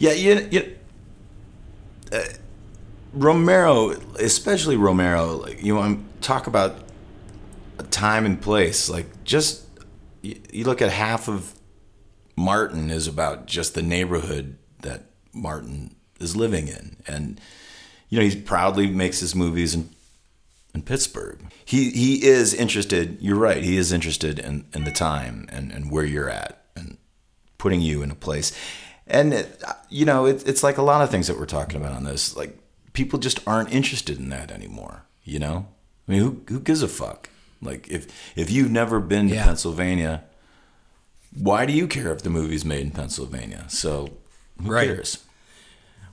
[0.00, 0.12] yeah, yeah.
[0.12, 0.76] you, you,
[2.10, 2.22] uh,
[3.12, 6.76] Romero, especially Romero, like you want to talk about
[7.78, 8.88] a time and place.
[8.88, 9.66] Like just
[10.22, 11.54] you, you look at half of
[12.36, 17.40] Martin is about just the neighborhood that Martin is living in, and
[18.08, 19.90] you know he proudly makes his movies in
[20.74, 21.40] in Pittsburgh.
[21.64, 23.18] He he is interested.
[23.20, 23.62] You're right.
[23.62, 26.98] He is interested in, in the time and, and where you're at and
[27.58, 28.52] putting you in a place.
[29.06, 31.92] And it, you know, it, it's like a lot of things that we're talking about
[31.92, 32.36] on this.
[32.36, 32.58] Like
[32.92, 35.04] people just aren't interested in that anymore.
[35.22, 35.68] You know,
[36.08, 37.30] I mean, who who gives a fuck?
[37.62, 38.06] Like if
[38.36, 39.44] if you've never been to Yeah.
[39.44, 40.24] Pennsylvania,
[41.36, 43.64] why do you care if the movie's made in Pennsylvania?
[43.68, 44.10] So
[44.62, 44.88] who Right.
[44.88, 45.23] cares?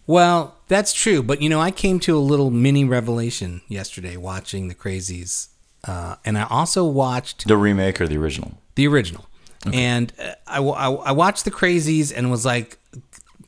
[0.07, 4.67] Well, that's true, but you know, I came to a little mini revelation yesterday watching
[4.67, 5.49] the Crazies,
[5.87, 8.57] uh, and I also watched The remake or the original?
[8.75, 9.25] the original.
[9.71, 12.79] And uh, I, I, I watched the Crazies and was like,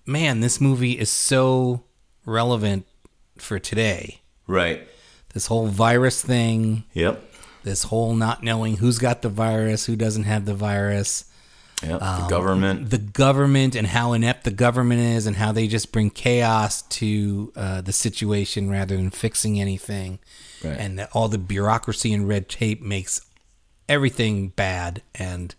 [0.05, 1.83] man, this movie is so
[2.25, 2.85] relevant
[3.37, 4.21] for today.
[4.45, 4.87] Right.
[5.33, 6.83] This whole virus thing.
[6.93, 7.23] Yep.
[7.63, 11.25] This whole not knowing who's got the virus, who doesn't have the virus.
[11.83, 12.01] Yep.
[12.01, 12.89] Um, the government.
[12.89, 17.51] The government and how inept the government is and how they just bring chaos to
[17.55, 20.19] uh, the situation rather than fixing anything.
[20.63, 20.77] Right.
[20.79, 23.21] And that all the bureaucracy and red tape makes
[23.89, 25.53] everything bad and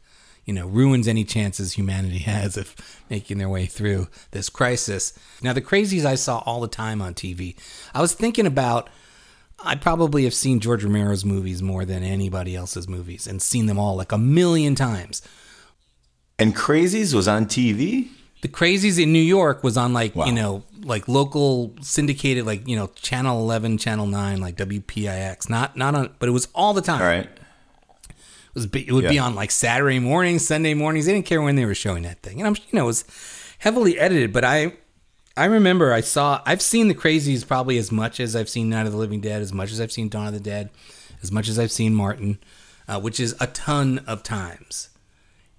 [0.46, 2.74] you know ruins any chances humanity has of
[3.10, 5.12] making their way through this crisis.
[5.42, 7.56] Now the crazies I saw all the time on TV.
[7.94, 8.88] I was thinking about
[9.62, 13.78] I probably have seen George Romero's movies more than anybody else's movies and seen them
[13.78, 15.22] all like a million times.
[16.38, 18.08] And Crazies was on TV?
[18.42, 20.26] The Crazies in New York was on like, Wow.
[20.26, 25.48] you know, like local syndicated like, you know, Channel 11, Channel 9, like WPIX.
[25.48, 27.00] Not not on but it was all the time.
[27.00, 27.26] All right.
[27.26, 31.06] It was it would be on like Saturday mornings, Sunday mornings.
[31.06, 32.40] They didn't care when they were showing that thing.
[32.40, 33.04] And I'm you know, it was
[33.58, 34.74] heavily edited, but I
[35.36, 38.86] I remember I saw I've seen the Crazies probably as much as I've seen Night
[38.86, 40.70] of the Living Dead, as much as I've seen Dawn of the Dead,
[41.22, 42.38] as much as I've seen Martin,
[42.86, 44.90] uh, which is a ton of times.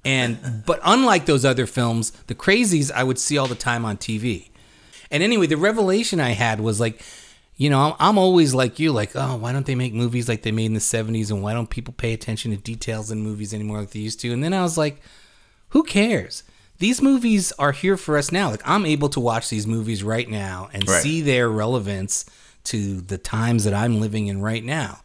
[0.05, 3.97] And but unlike those other films, the Crazies I would see all the time on
[3.97, 4.49] TV.
[5.11, 7.01] And anyway, the revelation I had was like,
[7.57, 10.43] you know, I'm, I'm always like you, like, oh, why don't they make movies like
[10.43, 11.31] they made in the 70s?
[11.31, 14.31] And why don't people pay attention to details in movies anymore like they used to?
[14.33, 15.01] And then I was like,
[15.69, 16.43] who cares?
[16.79, 18.51] These movies are here for us now.
[18.51, 21.01] Like, I'm able to watch these movies right now and Right.
[21.01, 22.25] see their relevance
[22.65, 24.99] to the times that I'm living in right now.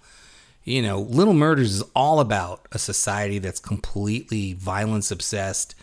[0.64, 5.74] You know, Little Murders is all about a society that's completely violence obsessed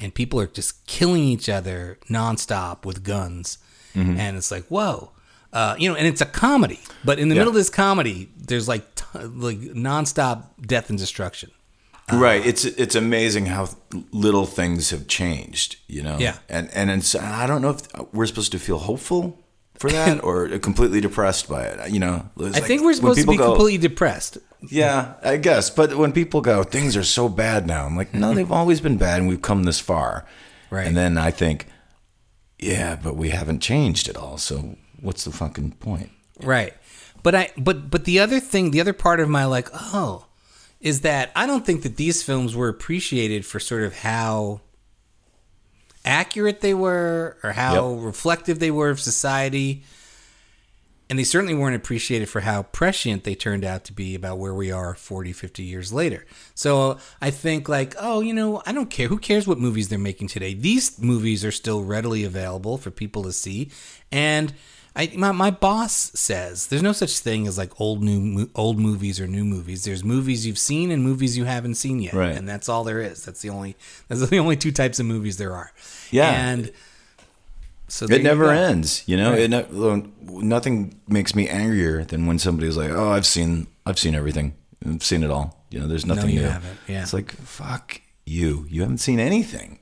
[0.00, 3.58] and people are just killing each other nonstop with guns.
[3.94, 4.16] Mhm.
[4.18, 5.10] And it's like, whoa.
[5.52, 7.40] Uh, you know, and it's a comedy, but in the Yeah.
[7.40, 11.50] middle of this comedy, there's like t- like nonstop death and destruction.
[12.12, 12.44] right.
[12.46, 13.68] It's it's amazing how
[14.12, 15.76] little things have changed.
[15.88, 16.16] You know.
[16.18, 16.36] Yeah.
[16.48, 19.38] And and it's, I don't know if we're supposed to feel hopeful
[19.78, 21.90] for that or completely depressed by it.
[21.90, 22.28] You know.
[22.38, 24.38] I like think we're supposed to be go- completely depressed.
[24.68, 25.70] Yeah, I guess.
[25.70, 27.86] But when people go, things are so bad now.
[27.86, 30.26] I'm like, no, they've always been bad, and we've come this far.
[30.70, 30.86] Right.
[30.86, 31.66] And then I think,
[32.58, 34.36] yeah, but we haven't changed at all.
[34.36, 36.10] So what's the fucking point?
[36.42, 36.74] Right.
[37.22, 40.26] But I but but the other thing, the other part of my like, oh,
[40.80, 44.60] is that I don't think that these films were appreciated for sort of how
[46.08, 49.82] accurate they were or how reflective they were of society.
[51.10, 54.54] and they certainly weren't appreciated for how prescient they turned out to be about where
[54.54, 58.90] we are 40 50 years later so i think like oh you know i don't
[58.90, 62.90] care who cares what movies they're making today these movies are still readily available for
[62.90, 63.70] people to see
[64.12, 64.52] and
[64.96, 69.20] I, my, my boss says there's no such thing as like old new old movies
[69.20, 69.84] or new movies.
[69.84, 72.34] There's movies you've seen and movies you haven't seen yet, Right.
[72.36, 73.24] and that's all there is.
[73.24, 73.76] That's the only
[74.08, 75.70] that's the only two types of movies there are.
[76.10, 76.30] Yeah.
[76.50, 76.70] and
[77.88, 78.50] so it never go.
[78.50, 79.02] ends.
[79.06, 79.40] You know, Right.
[79.40, 80.02] it ne-
[80.42, 84.54] nothing makes me angrier than when somebody's like, "Oh, I've seen, I've seen everything,
[84.86, 86.48] I've seen it all." You know, there's nothing no, you new.
[86.48, 86.78] haven't.
[86.86, 87.02] Yeah.
[87.02, 88.66] it's like fuck you.
[88.68, 89.78] You haven't seen anything.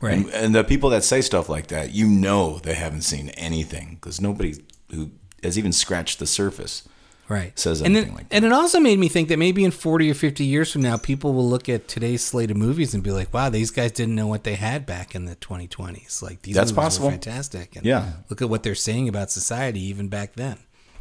[0.00, 0.14] Right.
[0.18, 3.96] And, and the people that say stuff like that, you know, they haven't seen anything
[4.00, 4.54] because nobody
[4.90, 5.10] who
[5.42, 6.82] has even scratched the surface
[7.28, 9.70] right says and anything it, like and it also made me think that maybe in
[9.70, 13.02] 40 or 50 years from now people will look at today's slate of movies and
[13.02, 16.42] be like wow these guys didn't know what they had back in the 2020s like
[16.42, 17.06] these That's movies possible.
[17.06, 18.12] were fantastic and Yeah.
[18.28, 20.58] look at what they're saying about society even back then.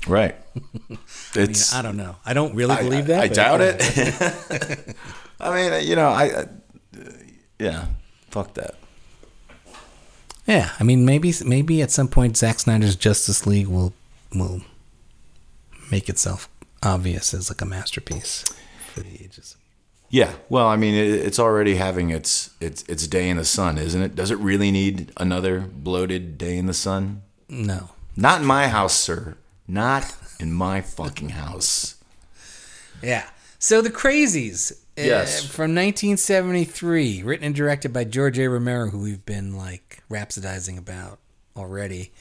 [0.07, 0.36] Right.
[0.55, 0.59] I,
[0.89, 0.99] mean,
[1.36, 1.74] It's.
[1.74, 4.95] I don't know i don't really believe I- that I but- doubt it.
[5.41, 6.24] I mean, uh, you know, I.
[6.24, 6.45] I uh,
[7.59, 7.86] yeah.
[8.32, 8.76] Fuck that.
[10.47, 13.93] yeah i mean maybe maybe at some point Zack Snyder's Justice League will
[14.34, 14.61] will
[15.91, 16.49] make itself
[16.81, 18.43] obvious as like a masterpiece
[18.93, 19.55] for the ages
[20.09, 23.77] Yeah, well, I mean, it, it's already having its its its day in the sun,
[23.77, 24.15] isn't it?
[24.15, 27.21] Does it really need another bloated day in the sun?
[27.49, 29.38] no Not in my house, sir.
[29.67, 31.95] Not in my fucking house.
[33.01, 33.25] Yeah.
[33.59, 34.71] So the Crazies.
[34.71, 35.39] uh, Yes.
[35.45, 38.47] from 1973, written and directed by George A.
[38.47, 41.19] Romero, who we've been like rhapsodizing about
[41.55, 42.11] already.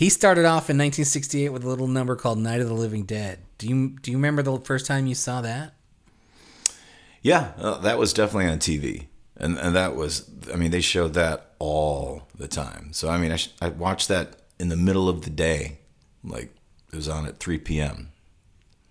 [0.00, 3.38] He started off in 1968 with a little number called Night of the Living Dead.
[3.58, 5.74] Do you do you remember the first time you saw that?
[7.20, 11.12] Yeah, uh, that was definitely on TV, and and that was, I mean, they showed
[11.14, 12.94] that all the time.
[12.94, 15.80] So I mean, I sh- I watched that in the middle of the day,
[16.24, 16.50] like
[16.90, 18.10] it was on at 3 p.m.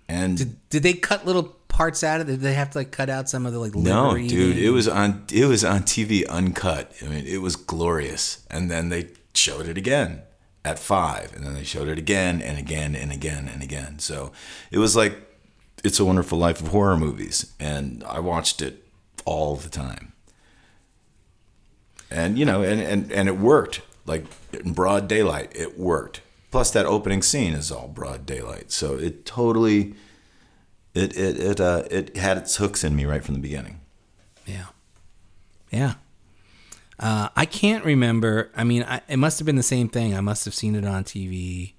[0.08, 2.34] And Did, did they cut little parts out of it?
[2.34, 4.88] Did they have to like cut out some of the like No, dude, it was
[4.88, 6.94] on it was on TV uncut.
[7.02, 8.46] I mean, it was glorious.
[8.52, 10.22] And then they showed it again
[10.66, 14.00] at 5, and then they showed it again and again and again and again.
[14.00, 14.32] So,
[14.72, 15.18] it was like
[15.84, 18.86] It's a Wonderful Life of horror movies, and I watched it
[19.26, 20.14] all the time.
[22.12, 23.82] And you know, and and and it worked.
[24.06, 26.22] Like in broad daylight, it worked.
[26.52, 28.72] Plus that opening scene is all broad daylight.
[28.72, 29.94] So it totally
[30.96, 33.82] it it it uh it had its hooks in me right from the beginning.
[34.48, 34.66] Yeah.
[35.72, 35.94] Yeah.
[37.00, 38.52] Uh, I can't remember.
[38.56, 40.16] I mean, I, it must have been the same thing.
[40.16, 41.74] I must have seen it on TV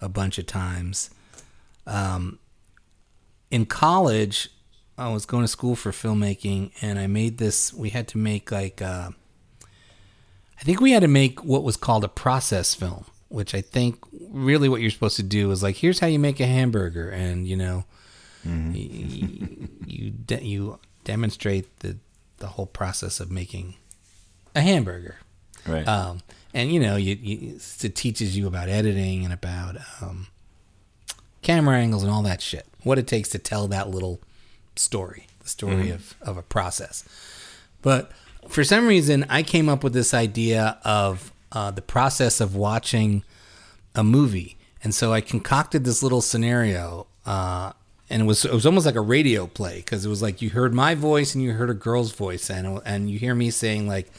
[0.00, 1.10] a bunch of times.
[1.86, 2.38] Um,
[3.50, 4.48] in college,
[4.96, 7.74] I was going to school for filmmaking, and I made this.
[7.74, 9.10] We had to make like, uh,
[10.58, 13.98] I think we had to make what was called a process film, which I think
[14.30, 17.46] really what you're supposed to do is like, here's how you make a hamburger, and
[17.46, 17.84] you know,
[18.44, 21.98] you you, de- you demonstrate the
[22.38, 23.74] the whole process of making
[24.54, 25.16] a hamburger.
[25.66, 25.86] Right.
[25.86, 26.20] Um,
[26.54, 30.26] and you know, you, you it teaches you about editing and about um,
[31.42, 32.66] camera angles and all that shit.
[32.82, 34.20] What it takes to tell that little
[34.76, 35.94] story, the story Mhm.
[35.94, 37.04] of of a process.
[37.80, 38.10] But
[38.48, 43.22] for some reason, I came up with this idea of uh, the process of watching
[43.94, 47.06] a movie, and so I concocted this little scenario.
[47.24, 47.72] Uh,
[48.10, 50.50] and it was it was almost like a radio play because it was like you
[50.50, 53.86] heard my voice and you heard a girl's voice and and you hear me saying
[53.88, 54.10] like,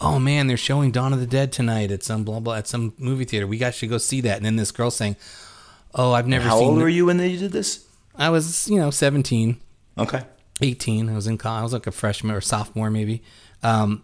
[0.00, 2.94] "Oh man, they're showing Dawn of the Dead tonight at some blah blah at some
[2.98, 3.46] movie theater.
[3.46, 5.16] We got to go see that." And then this girl saying,
[5.94, 7.84] "Oh, I've never How seen." old the- were you when they did this?
[8.16, 9.58] I was, you know, 17.
[9.96, 10.22] Okay.
[10.60, 11.08] 18.
[11.08, 11.60] I was in college.
[11.60, 13.22] I was like a freshman or sophomore maybe.
[13.62, 14.02] Um,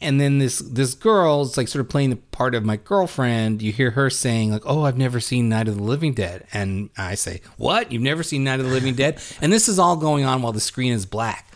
[0.00, 3.62] and then this this girl is like sort of playing the part of my girlfriend.
[3.62, 6.90] You hear her saying like, "Oh, I've never seen Night of the Living Dead," and
[6.98, 7.92] I say, "What?
[7.92, 10.52] You've never seen Night of the Living Dead?" And this is all going on while
[10.52, 11.46] the screen is black.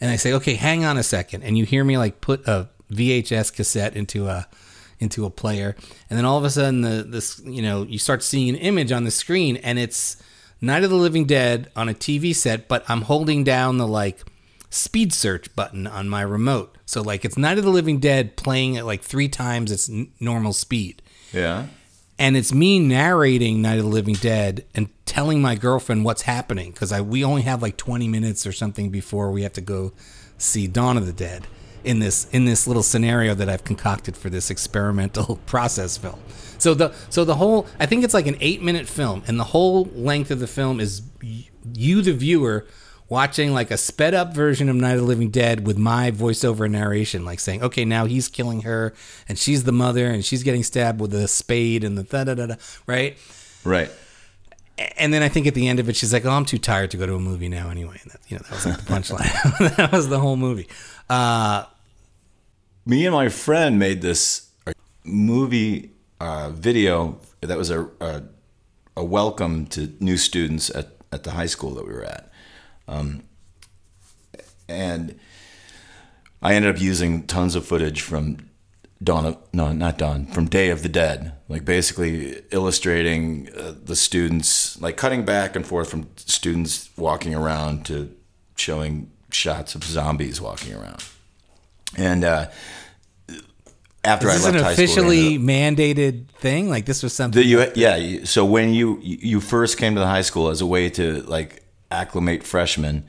[0.00, 1.42] And I say, "Okay, hang on a second.
[1.42, 4.46] And you hear me like put a VHS cassette into a
[4.98, 5.74] into a player,
[6.10, 8.92] and then all of a sudden the this you know you start seeing an image
[8.92, 10.22] on the screen, and it's
[10.60, 14.22] Night of the Living Dead on a TV set, but I'm holding down the like
[14.68, 16.76] speed search button on my remote.
[16.84, 20.12] So like it's Night of the Living Dead playing at like three times its n-
[20.20, 21.02] normal speed.
[21.32, 21.66] Yeah.
[22.18, 26.70] And it's me narrating Night of the Living Dead and telling my girlfriend what's happening
[26.70, 29.92] because I we only have like 20 minutes or something before we have to go
[30.36, 31.46] see Dawn of the Dead
[31.84, 36.18] in this in this little scenario that I've concocted for this experimental process film.
[36.58, 39.44] So the so the whole I think it's like an 8 minute film and the
[39.44, 41.02] whole length of the film is
[41.74, 42.66] you the viewer
[43.10, 46.70] watching like a sped up version of Night of the Living Dead with my voiceover
[46.70, 48.94] narration, like saying, okay, now he's killing her
[49.28, 52.34] and she's the mother and she's getting stabbed with a spade and the da da
[52.34, 52.54] da da,
[52.86, 53.18] right?
[53.64, 53.90] Right.
[54.96, 56.90] And then I think at the end of it, she's like, oh, I'm too tired
[56.92, 57.98] to go to a movie now anyway.
[58.02, 59.76] And that, you know, that was like the punchline.
[59.76, 60.68] that was the whole movie.
[61.08, 61.64] Uh,
[62.86, 64.50] Me and my friend made this
[65.04, 68.22] movie uh, video that was a, a
[68.96, 72.30] a welcome to new students at, at the high school that we were at.
[72.86, 73.22] Um,
[74.68, 75.18] and
[76.42, 78.49] I ended up using tons of footage from
[79.02, 83.96] Dawn of, no, not Dawn, from Day of the Dead, like basically illustrating uh, the
[83.96, 88.14] students, like cutting back and forth from students walking around to
[88.56, 91.02] showing shots of zombies walking around.
[91.96, 92.50] And uh,
[94.04, 96.68] after is this I left an high school, officially mandated thing?
[96.68, 98.24] Like this was something you, yeah.
[98.24, 101.64] So when you you first came to the high school as a way to like
[101.90, 103.04] acclimate freshmen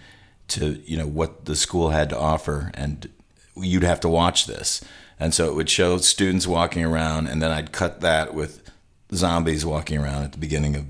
[0.49, 3.09] to you know what the school had to offer, and
[3.55, 4.83] you'd have to watch this,
[5.21, 8.67] and so it would show students walking around, and then I'd cut that with
[9.13, 10.85] zombies walking around at the beginning of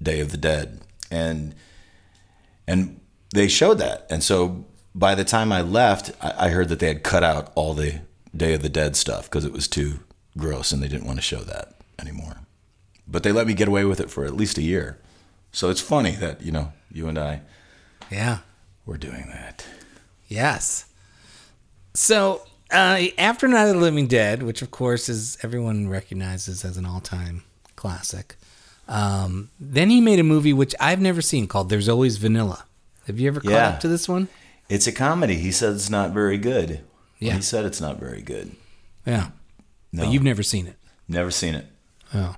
[0.00, 1.56] Day of the Dead, and
[2.68, 3.00] and
[3.34, 4.64] they showed that, and so
[4.94, 8.00] by the time I left, I, I heard that they had cut out all the
[8.34, 9.98] Day of the Dead stuff because it was too
[10.38, 12.36] gross, and they didn't want to show that anymore.
[13.08, 15.00] But they let me get away with it for at least a year,
[15.50, 17.40] so it's funny that you know you and I,
[18.08, 18.38] yeah,
[18.86, 19.66] We're doing that.
[20.28, 20.86] Yes.
[21.92, 26.76] So uh, after Night of the Living Dead, which of course is everyone recognizes as
[26.76, 27.42] an all-time
[27.76, 28.36] classic,
[28.88, 32.64] um, then he made a movie which I've never seen called "There's Always Vanilla."
[33.06, 33.68] Have you ever caught Yeah.
[33.70, 34.28] up to this one?
[34.68, 35.36] It's a comedy.
[35.36, 36.80] He said it's not very good.
[37.18, 37.34] Yeah.
[37.36, 38.54] he said it's not very good.
[39.06, 39.28] Yeah,
[39.92, 40.76] No, but you've never seen it.
[41.08, 41.66] never seen it.
[42.14, 42.36] Oh.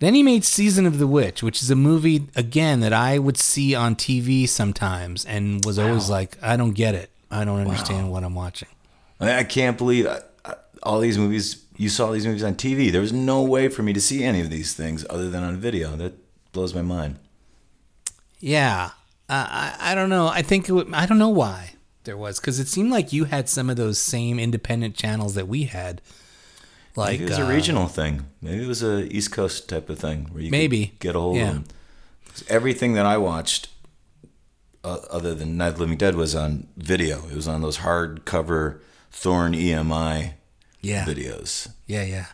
[0.00, 3.36] Then he made Season of the Witch, which is a movie again that I would
[3.36, 7.10] see on TV sometimes and was always like, I don't get it.
[7.32, 8.68] I don't understand what I'm watching.
[9.20, 11.64] I, can't believe I, I, all these movies.
[11.76, 12.90] You saw these movies on TV.
[12.90, 15.56] There was no way for me to see any of these things other than on
[15.56, 15.96] video.
[15.96, 16.14] That
[16.52, 17.18] blows my mind.
[18.40, 18.90] Yeah,
[19.28, 20.28] uh, I I don't know.
[20.28, 23.24] I think it would, I don't know why there was because it seemed like you
[23.24, 26.00] had some of those same independent channels that we had.
[26.96, 28.26] Like Maybe it was uh, a regional thing.
[28.42, 30.86] Maybe it was a East Coast type of thing where you Maybe.
[30.86, 31.48] could get a hold Yeah.
[31.50, 31.64] of them.
[32.48, 33.68] Everything that I watched,
[34.84, 37.26] uh, other than Night of the Living Dead, was on video.
[37.28, 38.80] It was on those hardcover
[39.10, 40.32] Thorn EMI
[40.80, 41.04] Yeah.
[41.04, 41.68] videos.
[41.86, 42.26] Yeah, yeah.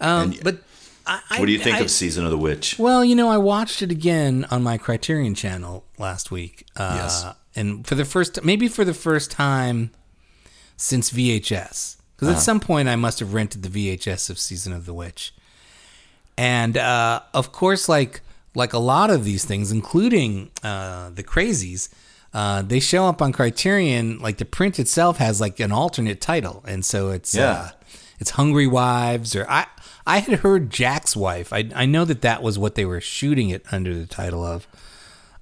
[0.00, 0.58] Um, but
[1.06, 2.78] I, I, what do you think I- of Season of the Witch?
[2.78, 6.66] Well, you know, I watched it again on my Criterion channel last week.
[6.76, 7.24] Uh, Yes.
[7.54, 9.90] And for the first, maybe for the first time
[10.76, 11.96] since VHS.
[12.14, 12.36] Because Uh-huh.
[12.36, 15.32] at some point I must have rented the VHS of Season of the Witch.
[16.38, 18.20] And uh, of course, like
[18.54, 21.88] like a lot of these things, including uh, the Crazies,
[22.36, 24.18] uh, they show up on Criterion.
[24.18, 27.50] Like the print itself has like an alternate title, and so it's Yeah.
[27.50, 27.70] uh,
[28.20, 29.66] it's Hungry Wives, or I
[30.06, 31.52] I had heard Jack's Wife.
[31.52, 34.66] I I know that that was what they were shooting it under the title of,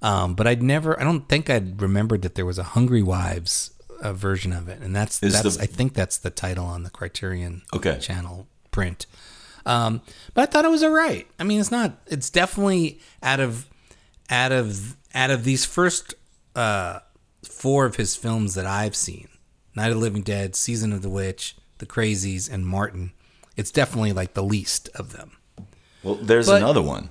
[0.03, 0.99] um, but I'd never.
[1.01, 3.71] I don't think I'd remembered that there was a Hungry Wives
[4.01, 6.83] uh, version of it, and that's Is that's the- I think that's the title on
[6.85, 7.99] the Criterion Okay.
[8.01, 9.07] channel print.
[9.67, 10.03] Um,
[10.35, 11.27] but I thought it was all right.
[11.39, 11.99] I mean, it's not.
[12.07, 13.67] It's definitely out of
[14.31, 16.15] out of out of these first
[16.55, 17.01] uh,
[17.45, 19.29] four of his films that I've seen:
[19.75, 23.13] Night of the Living Dead, Season of the Witch, The Crazies, and Martin.
[23.57, 25.37] It's definitely like the least of them.
[26.03, 27.11] Well, there's But- another one.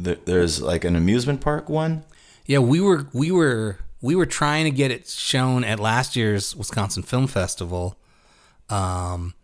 [0.00, 2.04] There, there's like an amusement park one.
[2.46, 6.54] Yeah, we were we were we were trying to get it shown at last year's
[6.54, 7.98] Wisconsin Film Festival.
[8.70, 9.34] Um,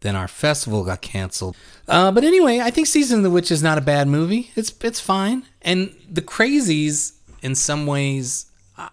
[0.00, 1.56] then our festival got canceled.
[1.88, 4.50] Uh, but anyway, I think Season of the Witch is not a bad movie.
[4.54, 5.44] It's it's fine.
[5.62, 8.46] And the Crazies, in some ways,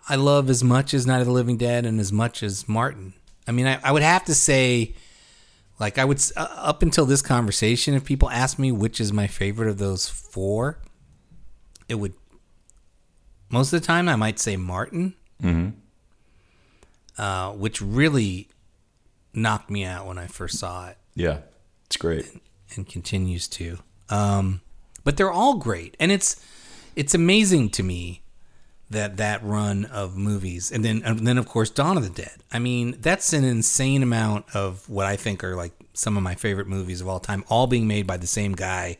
[0.09, 3.13] I- love as much as Night of the Living Dead and as much as Martin.
[3.47, 4.93] I mean, I, I would have to say,
[5.79, 9.27] like I would uh, up until this conversation, if people ask me which is my
[9.27, 10.79] favorite of those four,
[11.87, 12.13] it would
[13.49, 15.69] most of the time I might say Martin, Mm-hmm.
[17.21, 18.49] uh, which really
[19.33, 21.39] knocked me out when I first saw it Yeah,
[21.85, 22.25] it's great.
[22.75, 23.77] and continues to.
[24.09, 24.61] Um,
[25.03, 26.43] but they're all great, and it's
[26.95, 28.23] it's amazing to me
[28.89, 32.37] that that run of movies, and then and then of course Dawn of the Dead.
[32.51, 36.35] I mean, that's an insane amount of what I think are like some of my
[36.35, 38.97] favorite movies of all time, all being made by the same guy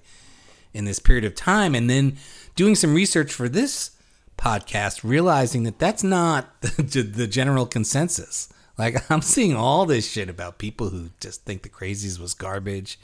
[0.74, 2.18] in this period of time, and then
[2.56, 3.92] doing some research for this
[4.38, 8.50] podcast, realizing that that's not the, the general consensus.
[8.78, 13.00] Like I'm seeing all this shit about people who just think the Crazies was garbage.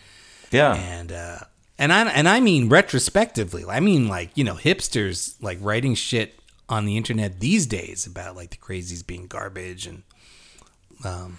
[0.51, 0.75] Yeah.
[0.75, 1.39] And uh
[1.79, 3.65] and I and I mean retrospectively.
[3.65, 6.39] I mean like, you know, hipsters like writing shit
[6.73, 10.03] on the internet these days about like the crazies being garbage and
[11.05, 11.37] um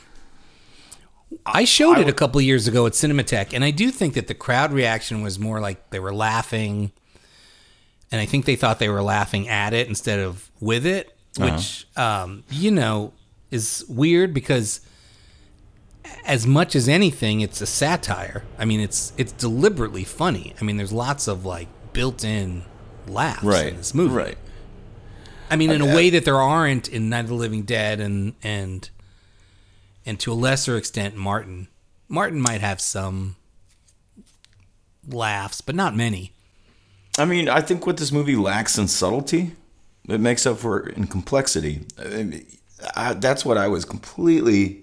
[1.44, 4.34] I showed it a couple years ago at Cinematheque, and I do think that the
[4.34, 6.92] crowd reaction was more like they were laughing,
[8.12, 11.88] and I think they thought they were laughing at it instead of with it, which
[11.96, 13.14] um, you know
[13.50, 14.80] is weird because
[16.24, 18.44] as much as anything, it's a satire.
[18.56, 20.54] I mean, it's it's deliberately funny.
[20.60, 22.62] I mean, there's lots of like built-in
[23.08, 23.68] laughs Right.
[23.68, 24.14] in this movie.
[24.14, 24.38] Right.
[25.50, 28.34] I mean, in a way that there aren't in Night of the Living Dead and
[28.42, 28.88] and
[30.06, 31.68] and to a lesser extent Martin.
[32.08, 33.36] Martin might have some
[35.08, 36.32] laughs, but not many.
[37.18, 39.52] I mean, I think what this movie lacks in subtlety,
[40.08, 41.86] it makes up for in complexity.
[41.98, 42.46] I mean,
[42.94, 44.82] I, that's what I was completely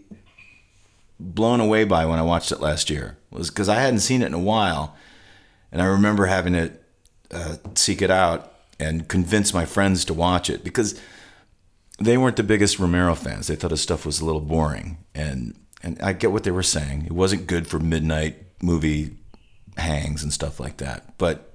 [1.19, 3.17] blown away by when I watched it last year.
[3.29, 4.95] Was because I hadn't seen it in a while,
[5.71, 6.71] and I remember having to
[7.31, 8.50] uh, seek it out
[8.81, 10.99] and convince my friends to watch it because
[11.99, 13.47] they weren't the biggest Romero fans.
[13.47, 16.63] They thought his stuff was a little boring, and and I get what they were
[16.63, 17.05] saying.
[17.05, 19.15] It wasn't good for midnight movie
[19.77, 21.47] hangs and stuff like that, but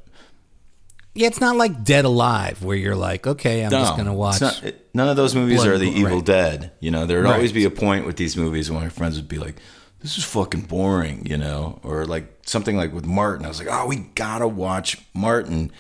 [1.14, 4.40] Yeah, it's not like Dead Alive where you're like, okay, I'm just gonna watch.
[4.40, 6.24] not- it- none of those movies Blood are the Evil right.
[6.24, 6.72] Dead.
[6.80, 7.34] You know, there'd Right.
[7.34, 9.56] always be a point with these movies when my friends would be like,
[10.00, 13.46] "This is fucking boring," you know, or like something like with Martin.
[13.46, 15.70] I was like, "Oh, we gotta watch Martin."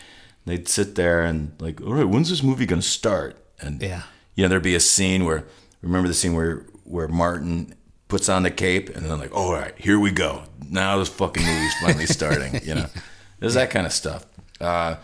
[0.46, 4.02] They'd sit there and like, "All right, when's this movie gonna start?" And Yeah.
[4.34, 5.44] you know, there'd be a scene where
[5.82, 7.74] remember the scene where where Martin
[8.08, 10.44] puts on the cape and then like, "All right, here we go.
[10.70, 12.86] Now this fucking movie's finally starting." You know,
[13.40, 14.24] there's that kind of stuff.
[14.60, 14.96] Uh,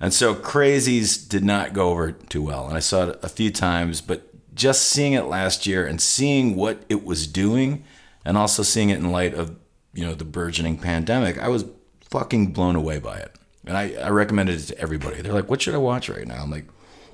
[0.00, 2.66] and so Crazies did not go over too well.
[2.68, 4.24] And I saw it a few times, but
[4.54, 7.84] just seeing it last year and seeing what it was doing
[8.24, 9.56] and also seeing it in light of,
[9.94, 11.64] you know, the burgeoning pandemic, I was
[12.10, 13.34] fucking blown away by it.
[13.68, 15.20] And I, I recommended it to everybody.
[15.22, 16.42] They're like, what should I watch right now?
[16.42, 16.64] I'm like,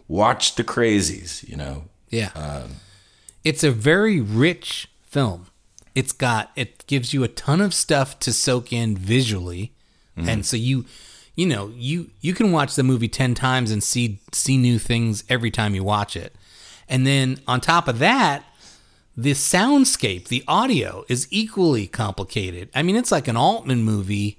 [0.08, 1.84] watch The Crazies, you know.
[2.10, 2.30] Yeah.
[2.34, 2.76] Um,
[3.42, 5.48] it's a very rich film.
[5.94, 9.72] It's got it gives you a ton of stuff to soak in visually.
[10.16, 10.28] Mhm.
[10.28, 10.86] And so you
[11.36, 15.24] you know, you you can watch the movie 10 times and see see new things
[15.28, 16.34] every time you watch it.
[16.88, 18.44] And then on top of that,
[19.16, 22.68] the soundscape, the audio is equally complicated.
[22.74, 24.38] I mean, it's like an Altman movie.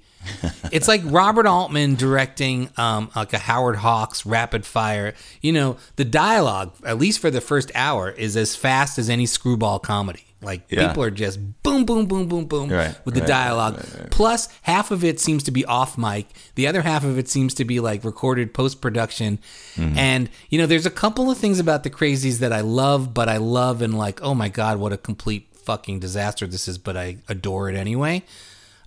[0.72, 5.14] It's like Robert Altman directing um, like a Howard Hawks rapid fire.
[5.40, 9.26] You know, the dialogue, at least for the first hour, is as fast as any
[9.26, 10.22] screwball comedy.
[10.42, 10.88] Like Yeah.
[10.88, 13.82] people are just boom, boom, boom, boom, boom Right, with the right, dialogue.
[14.10, 16.26] Plus, half of it seems to be off mic.
[16.56, 19.38] The other half of it seems to be like recorded post production.
[19.76, 19.96] Mhm.
[19.96, 23.28] And you know, there's a couple of things about the Crazies that I love, but
[23.30, 26.76] I love and like, oh my god, what a complete fucking disaster this is.
[26.78, 28.22] But I adore it anyway.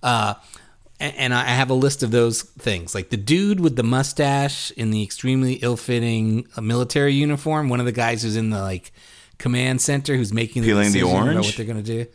[0.04, 0.34] Uh,
[1.00, 4.90] and I have a list of those things, like the dude with the mustache in
[4.90, 7.68] the extremely ill-fitting uh, military uniform.
[7.68, 8.92] One of the guys who's in the like
[9.38, 11.46] command center who's making the Peeling the about orange?
[11.46, 12.06] what they're gonna do.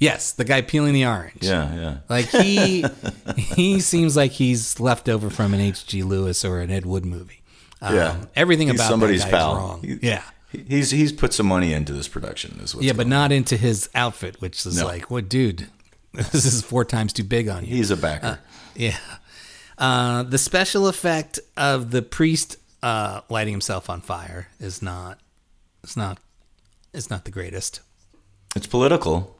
[0.00, 1.42] Yes, the guy peeling the orange.
[1.42, 1.96] Yeah, yeah.
[2.08, 2.84] Like he
[3.36, 6.02] he seems like he's left over from an H.G.
[6.04, 7.42] Lewis or an Ed Wood movie.
[7.80, 8.16] Um, yeah.
[8.36, 9.52] everything He's about somebody's pal.
[9.52, 9.82] is wrong.
[9.82, 12.58] He- yeah, He's he's put some money into this production.
[12.62, 14.86] Is what's yeah, but not into his outfit, which is No.
[14.86, 15.66] like, what, dude?
[16.32, 17.76] This is four times too big on you.
[17.76, 18.26] He's a backer.
[18.26, 18.36] Uh,
[18.74, 18.98] yeah.
[19.78, 25.20] Uh, the special effect of the priest uh, lighting himself on fire is not.
[25.84, 26.18] It's not.
[26.92, 27.80] It's not the greatest.
[28.56, 29.36] It's political.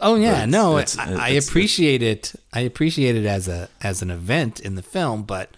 [0.00, 2.32] Oh yeah, But no, it's- I, it's- I appreciate it.
[2.52, 5.56] I appreciate it as a as an event in the film, but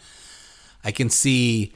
[0.84, 1.72] I can see,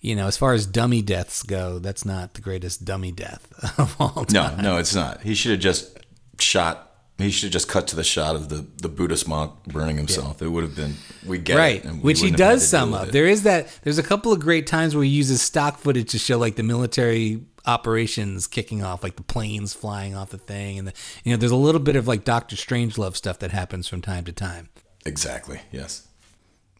[0.00, 3.46] you know, as far as dummy deaths go, that's not the greatest dummy death
[3.78, 4.56] of all time.
[4.56, 5.22] No, no, it's not.
[5.22, 5.96] He should have just
[6.40, 6.91] shot.
[7.22, 10.42] He should have just cut to the shot of the, the Buddhist monk burning himself.
[10.42, 10.94] It would have been
[11.26, 13.12] we get right, it, which he wouldn't have had does some deal of.
[13.12, 13.68] There is that.
[13.82, 16.62] There's a couple of great times where he uses stock footage to show like the
[16.62, 20.92] military operations kicking off, like the planes flying off the thing, and the,
[21.24, 24.24] you know, there's a little bit of like Doctor Strangelove stuff that happens from time
[24.24, 24.68] to time.
[25.06, 25.60] Exactly.
[25.70, 26.06] Yes.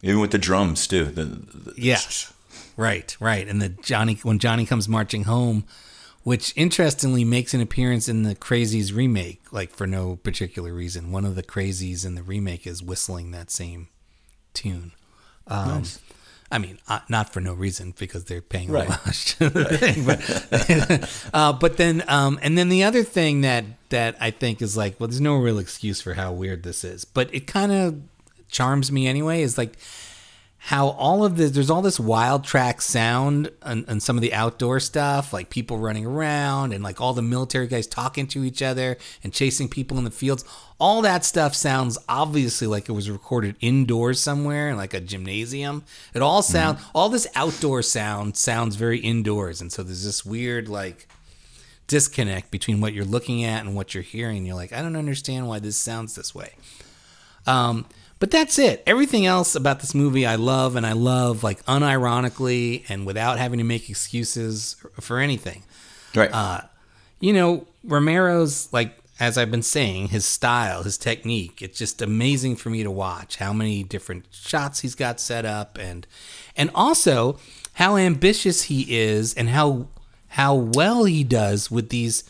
[0.01, 1.05] Even with the drums too.
[1.05, 2.33] The, the- Yes.
[2.75, 3.47] Right, right.
[3.47, 5.65] And the Johnny when Johnny comes marching home,
[6.23, 11.11] which interestingly makes an appearance in the Crazies remake, like for no particular reason.
[11.11, 13.89] One of the Crazies in the remake is whistling that same
[14.53, 14.91] tune.
[15.47, 15.99] Um, Nice.
[16.51, 18.87] I mean, uh, not for no reason because they're paying Right.
[18.87, 23.65] homage to the thing, but, uh, but then, um, and then the other thing that
[23.89, 27.05] that I think is like, well, there's no real excuse for how weird this is,
[27.05, 28.01] but it kind of
[28.49, 29.41] charms me anyway.
[29.41, 29.77] Is like
[30.67, 34.33] how all of this there's all this wild track sound and, and some of the
[34.33, 38.61] outdoor stuff like people running around and like all the military guys talking to each
[38.61, 40.45] other and chasing people in the fields.
[40.79, 45.83] All that stuff sounds obviously like it was recorded indoors somewhere in like a gymnasium.
[46.13, 50.69] It all sound all this outdoor sound sounds very indoors and so there's this weird
[50.69, 51.09] like
[51.87, 54.45] disconnect between what you're looking at and what you're hearing.
[54.45, 56.53] You're like i don't understand why this sounds this way.
[57.45, 57.85] Um,
[58.23, 58.81] but that's it.
[58.87, 63.57] Everything else about this movie I love, and I love like unironically and without having
[63.57, 65.63] to make excuses for anything.
[66.15, 66.31] Right.
[66.31, 66.61] Uh,
[67.19, 72.55] you know, Romero's like as I've been saying, his style, his technique, it's just amazing
[72.55, 76.07] for me to watch how many different shots he's got set up and
[76.55, 77.37] and also
[77.73, 79.89] how ambitious he is and how
[80.29, 82.23] how well he does with these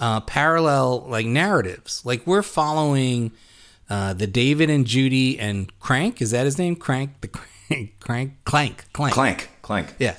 [0.00, 2.04] uh, parallel like narratives.
[2.04, 3.30] Like we're following
[3.90, 6.20] uh, the David and Judy and Crank.
[6.22, 6.76] Is that his name?
[6.76, 7.20] Crank.
[7.20, 8.00] The Crank.
[8.00, 8.32] Crank.
[8.44, 8.84] Clank.
[8.92, 9.14] Clank.
[9.14, 9.48] Clank.
[9.62, 9.94] Clank.
[9.98, 10.16] Yeah.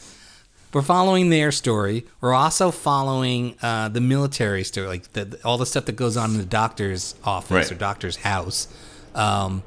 [0.71, 2.05] We're following their story.
[2.21, 6.31] We're also following uh, the military story, like the, all the stuff that goes on
[6.31, 7.71] in the doctor's office Right.
[7.71, 8.67] or doctor's house.
[9.15, 9.63] Um,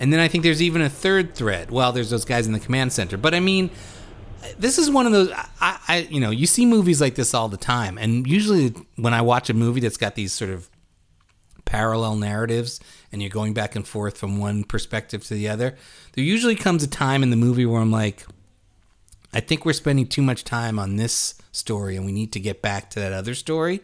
[0.00, 1.70] and then I think there's even a third thread.
[1.70, 3.18] Well, there's those guys in the command center.
[3.18, 3.68] But I mean,
[4.58, 5.30] this is one of those.
[5.60, 9.12] I, I, you know, you see movies like this all the time, and usually when
[9.12, 10.70] I watch a movie that's got these sort of
[11.66, 12.80] parallel narratives
[13.12, 15.76] and you're going back and forth from one perspective to the other,
[16.14, 18.26] there usually comes a time in the movie where I'm like,
[19.32, 22.62] I think we're spending too much time on this story and we need to get
[22.62, 23.80] back to that other story.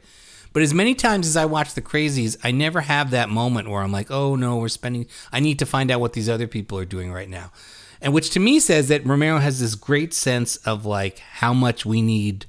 [0.53, 3.83] But as many times as I watch The Crazies, I never have that moment where
[3.83, 6.79] I'm like, oh no, we're spending, I need to find out what these other people
[6.79, 7.53] are doing right now.
[8.01, 11.85] And which to me says that Romero has this great sense of like how much
[11.85, 12.47] we need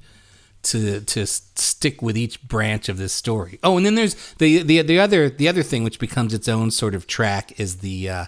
[0.62, 3.58] to to stick with each branch of this story.
[3.62, 6.70] Oh, and then there's the the the other the other thing which becomes its own
[6.70, 8.24] sort of track is the uh,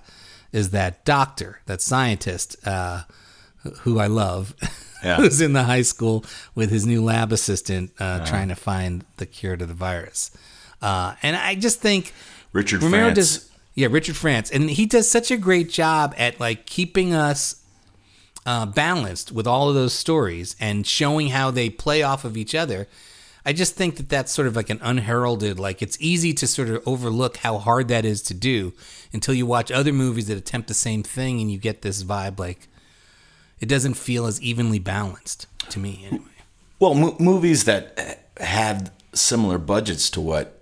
[0.52, 3.02] is that doctor, that scientist uh,
[3.80, 4.54] who I love,
[5.04, 5.16] Yeah.
[5.16, 6.24] who's in the high school
[6.54, 10.30] with his new lab assistant uh, trying to find the cure to the virus.
[10.80, 12.12] Uh, and I just think
[12.52, 13.16] Richard Romero France.
[13.16, 17.61] does yeah Richard France, and he does such a great job at like keeping us
[18.45, 22.55] uh, balanced with all of those stories and showing how they play off of each
[22.55, 22.88] other.
[23.45, 26.68] I just think that that's sort of like an unheralded, like it's easy to sort
[26.68, 28.72] of overlook how hard that is to do
[29.12, 32.38] until you watch other movies that attempt the same thing and you get this vibe
[32.38, 32.68] like
[33.61, 36.24] it doesn't feel as evenly balanced to me anyway.
[36.78, 40.61] Well, mo- movies that had similar budgets to what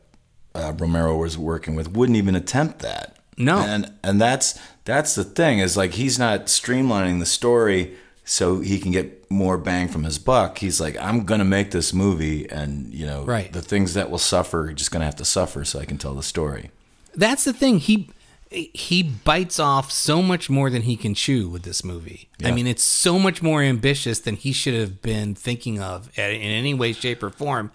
[0.55, 3.17] uh, Romero was working with wouldn't even attempt that.
[3.39, 3.59] No.
[3.59, 4.61] and and that's
[4.91, 9.59] that's the thing is like he's not streamlining the story so he can get more
[9.59, 10.59] bang from his buck.
[10.59, 13.53] He's like, I'm gonna make this movie, and you know, Right.
[13.53, 16.15] the things that will suffer are just gonna have to suffer so I can tell
[16.15, 16.71] the story.
[17.15, 17.79] That's the thing.
[17.79, 18.11] He
[18.51, 22.29] he bites off so much more than he can chew with this movie.
[22.45, 26.25] I mean, it's so much more ambitious than he should have been thinking of in
[26.41, 27.71] any way, shape, or form.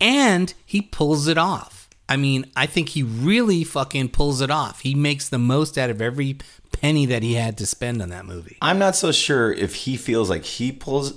[0.00, 1.81] And he pulls it off.
[2.12, 4.80] I mean, I think he really fucking pulls it off.
[4.80, 6.36] He makes the most out of every
[6.72, 8.58] penny that he had to spend on that movie.
[8.60, 11.14] I'm not so sure if he feels like he pulls,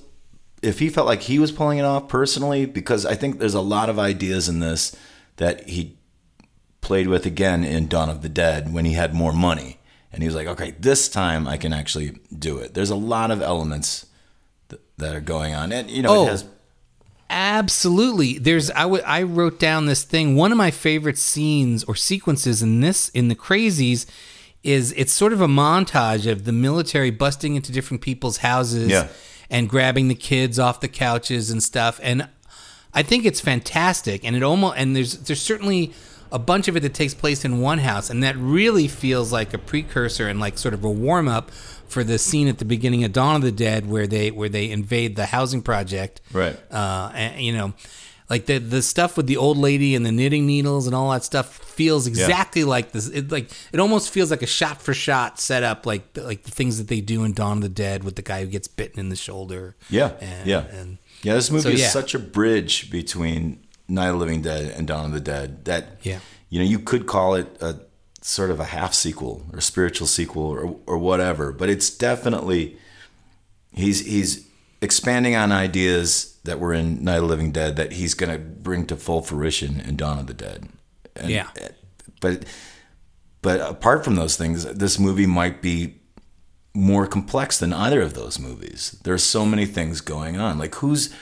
[0.62, 3.62] if he felt like he was pulling it off personally, because I think there's a
[3.62, 4.96] lot of ideas in this
[5.36, 5.98] that he
[6.80, 9.80] played with again in Dawn of the Dead when he had more money.
[10.14, 12.74] And he was like, okay, this time I can actually do it.
[12.74, 14.06] There's a lot of elements
[14.70, 15.74] th- that are going on.
[15.74, 16.24] And, you know, Oh.
[16.28, 16.46] it has.
[17.36, 18.38] Absolutely.
[18.40, 20.38] There's I w- I wrote down this thing.
[20.38, 24.06] One of my favorite scenes or sequences in this in the Crazies
[24.64, 29.10] is it's sort of a montage of the military busting into different people's houses Yeah.
[29.50, 32.00] and grabbing the kids off the couches and stuff.
[32.02, 32.30] And
[32.94, 34.24] I think it's fantastic.
[34.24, 35.92] And it almost and there's there's certainly
[36.32, 39.54] a bunch of it that takes place in one house, and that really feels like
[39.54, 41.52] a precursor and like sort of a warm up
[41.96, 44.70] for the scene at the beginning of Dawn of the Dead where they where they
[44.70, 46.60] invade the housing project Right.
[46.70, 47.74] uh, and, you know,
[48.30, 51.24] like the the stuff with the old lady and the knitting needles and all that
[51.24, 51.48] stuff
[51.80, 53.08] feels exactly like this.
[53.08, 56.78] It like it almost feels like a shot for shot setup, like like the things
[56.80, 59.08] that they do in Dawn of the Dead with the guy who gets bitten in
[59.08, 59.76] the shoulder.
[59.90, 60.12] Yeah.
[60.20, 60.64] and, yeah.
[60.80, 61.90] and yeah, this movie so, is yeah.
[61.90, 66.00] such a bridge between Night of the Living Dead and Dawn of the Dead that,
[66.04, 66.20] Yeah.
[66.50, 67.80] you know, you could call it a
[68.26, 72.76] sort of a half sequel or spiritual sequel or, or whatever, but it's definitely,
[73.72, 74.48] he's, he's
[74.82, 78.40] expanding on ideas that were in Night of the Living Dead that he's going to
[78.40, 80.70] bring to full fruition in Dawn of the Dead.
[81.16, 81.50] And, Yeah.
[82.20, 82.46] But,
[83.44, 86.02] but apart from those things, this movie might be
[86.74, 89.00] more complex than either of those movies.
[89.04, 90.58] There's so many things going on.
[90.58, 91.14] Like who's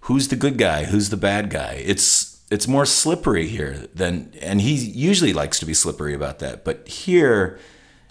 [0.00, 1.82] who's the good guy, who's the bad guy?
[1.84, 6.64] It's it's more slippery here than and he usually likes to be slippery about that,
[6.64, 7.58] but here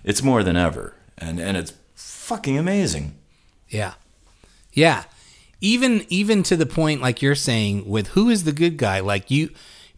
[0.04, 0.96] it's more than ever.
[1.18, 3.16] And and it's fucking amazing.
[3.70, 3.94] Yeah.
[4.74, 5.04] Yeah.
[5.62, 9.30] Even even to the point like you're saying with who is the good guy like
[9.32, 9.50] you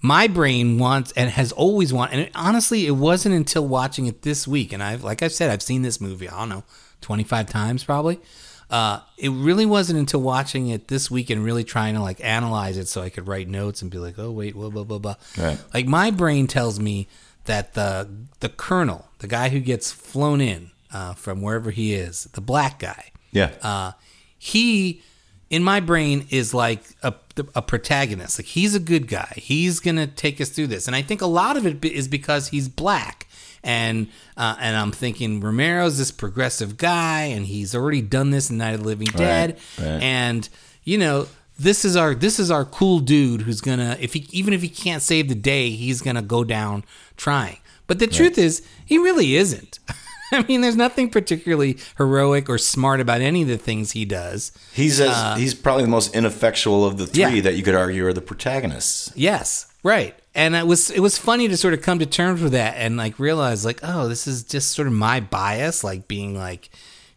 [0.02, 4.22] my brain wants and has always wanted and it, honestly it wasn't until watching it
[4.22, 6.64] this week and I've like I've said I've seen this movie I don't know
[7.02, 8.20] 25 times probably
[8.70, 12.78] uh, it really wasn't until watching it this week and really trying to like analyze
[12.78, 15.16] it so I could write notes and be like oh wait blah blah blah blah.
[15.38, 15.59] Right.
[15.74, 17.07] like my brain tells me
[17.45, 18.09] that the
[18.39, 22.80] the colonel the guy who gets flown in uh, from wherever he is the black
[22.80, 23.51] guy Yeah.
[23.61, 23.91] uh,
[24.38, 25.01] he
[25.49, 27.13] in my brain is like a,
[27.53, 28.39] a protagonist.
[28.39, 29.32] Like he's a good guy.
[29.38, 30.88] He's gonna take us through this.
[30.88, 33.25] And i think a lot of it is because he's black
[33.66, 34.07] and
[34.38, 38.74] uh, and i'm thinking romero's this progressive guy and he's already done this in night
[38.76, 40.01] of the living dead right.
[40.01, 40.47] and
[40.84, 41.28] you know
[41.59, 44.70] this is our this is our cool dude who's gonna if he even if he
[44.70, 46.84] can't save the day he's gonna go down
[47.18, 47.57] trying
[47.88, 49.80] but the truth is he really isn't
[50.32, 54.51] I mean, there's nothing particularly heroic or smart about any of the things he does.
[54.74, 57.41] He's as, he's probably the most ineffectual of the three Uh, Yeah.
[57.41, 59.11] that you could argue are the protagonists.
[59.16, 60.16] Yes, right.
[60.36, 62.98] And it was it was funny to sort of come to terms with that and
[62.98, 66.70] like realize like, oh, this is just sort of my bias, like being like,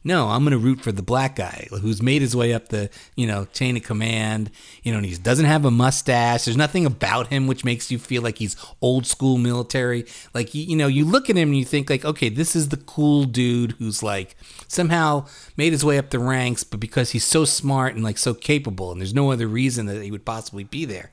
[0.05, 3.27] no, I'm gonna root for the black guy who's made his way up the you
[3.27, 4.53] know chain of command.
[4.85, 6.45] You know, and he doesn't have a mustache.
[6.45, 10.07] There's nothing about him which makes you feel like he's old school military.
[10.33, 12.69] Like you, you know, you look at him and you think like, okay, this is
[12.69, 14.37] the cool dude who's like
[14.69, 18.33] somehow made his way up the ranks, but because he's so smart and like so
[18.33, 21.11] capable, and there's no other reason that he would possibly be there.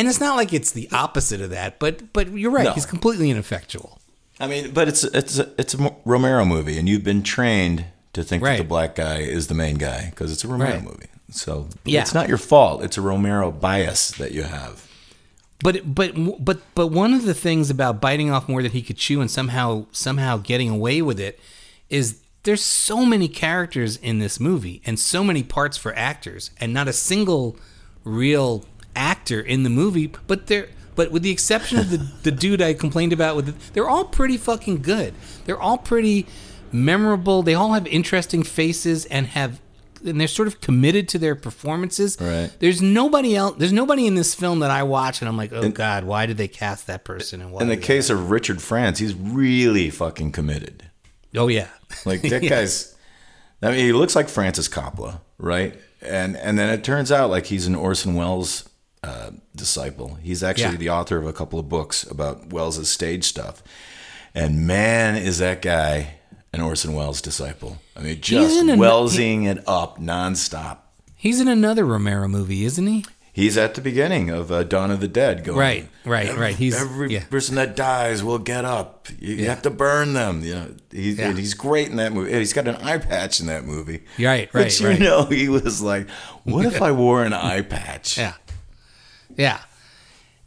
[0.00, 2.64] And it's not like it's the opposite of that, but but you're right.
[2.64, 2.72] No.
[2.72, 4.00] He's completely ineffectual.
[4.40, 7.84] I mean, but it's it's a, it's a Romero movie, and you've been trained
[8.14, 10.82] to think that the black guy is the main guy because it's a Romero Right.
[10.82, 11.06] movie.
[11.30, 12.00] So Yeah.
[12.00, 12.82] it's not your fault.
[12.82, 14.86] It's a Romero bias that you have.
[15.62, 18.96] But but but but one of the things about biting off more than he could
[18.96, 21.38] chew and somehow somehow getting away with it
[21.90, 26.72] is there's so many characters in this movie and so many parts for actors and
[26.72, 27.56] not a single
[28.04, 28.64] real
[28.96, 30.12] actor in the movie.
[30.26, 33.72] But they're but with the exception of the the dude I complained about with the,
[33.72, 35.14] they're all pretty fucking good.
[35.44, 36.26] They're all pretty
[36.72, 37.42] memorable.
[37.42, 39.60] They all have interesting faces and have
[40.04, 42.16] and they're sort of committed to their performances.
[42.18, 42.50] Right.
[42.58, 43.56] There's nobody else.
[43.58, 46.38] There's nobody in this film that I watch and I'm like, oh god, why did
[46.38, 47.42] they cast that person?
[47.42, 47.60] And why?
[47.62, 50.84] In the case of Richard France, he's really fucking committed.
[51.36, 51.68] oh yeah,
[52.06, 52.48] Like that Yeah.
[52.50, 52.96] guy's.
[53.62, 55.78] I mean, he looks like Francis Coppola, right?
[56.00, 58.66] And and then it turns out like he's an Orson Welles
[59.02, 60.18] uh, disciple.
[60.22, 60.76] He's actually Yeah.
[60.78, 63.62] the author of a couple of books about Welles's stage stuff.
[64.34, 66.14] And man, is that guy
[66.52, 67.78] an Orson Welles disciple?
[67.96, 70.78] I mean, just in a- Wellsing it up nonstop.
[71.16, 73.04] he's in another Romero movie, isn't he?
[73.32, 75.44] He's at the beginning of uh, Dawn of the Dead.
[75.44, 76.54] Going Right, right, right.
[76.54, 77.24] He's every yeah.
[77.24, 79.06] person that dies will get up.
[79.20, 80.42] You, you have to burn them.
[80.42, 81.32] You know, he's, Yeah.
[81.32, 82.32] he's great in that movie.
[82.32, 84.02] He's got an eye patch in that movie.
[84.18, 84.98] Right, But right, you right.
[85.00, 86.08] know, he was like,
[86.44, 88.34] "What if I wore an eye patch?" Yeah.
[89.40, 89.60] Yeah.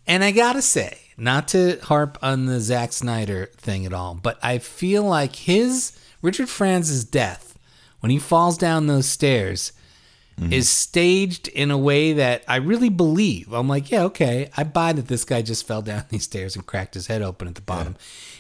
[0.06, 4.38] And I gotta say, not to harp on the Zack Snyder thing at all, but
[4.44, 7.58] I feel like his Richard France's death
[8.02, 9.72] when he falls down those stairs
[10.40, 10.54] mm-hmm.
[10.54, 13.52] is staged in a way that I really believe.
[13.52, 16.66] I'm like, yeah, okay, I buy that this guy just fell down these stairs and
[16.66, 17.96] cracked his head open at the bottom.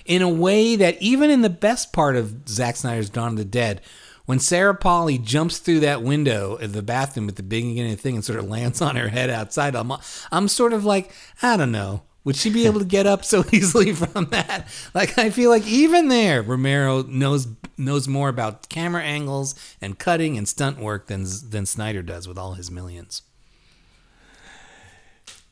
[0.05, 3.45] In a way that even in the best part of Zack Snyder's Dawn of the
[3.45, 3.81] Dead,
[4.25, 8.01] when Sarah Polley jumps through that window of the bathroom at the beginning of the
[8.01, 9.91] thing and sort of lands on her head outside, I'm,
[10.31, 11.11] I'm sort of like,
[11.41, 12.03] I don't know.
[12.25, 14.67] Would she be able to get up so easily from that?
[14.93, 17.47] Like I feel like even there, Romero knows
[17.77, 22.37] knows more about camera angles and cutting and stunt work than than Snyder does with
[22.37, 23.23] all his millions.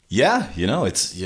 [0.08, 1.22] Yeah, you know, it's.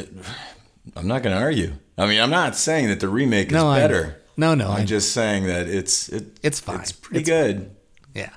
[0.95, 1.73] I'm not going to argue.
[1.97, 4.21] I mean, I'm not saying that the remake is No, better.
[4.37, 6.79] No, no, I'm I- just saying that it's it, It's fine.
[6.81, 7.75] It's pretty It's- good.
[8.13, 8.31] Yeah.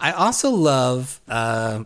[0.00, 1.84] I also love uh,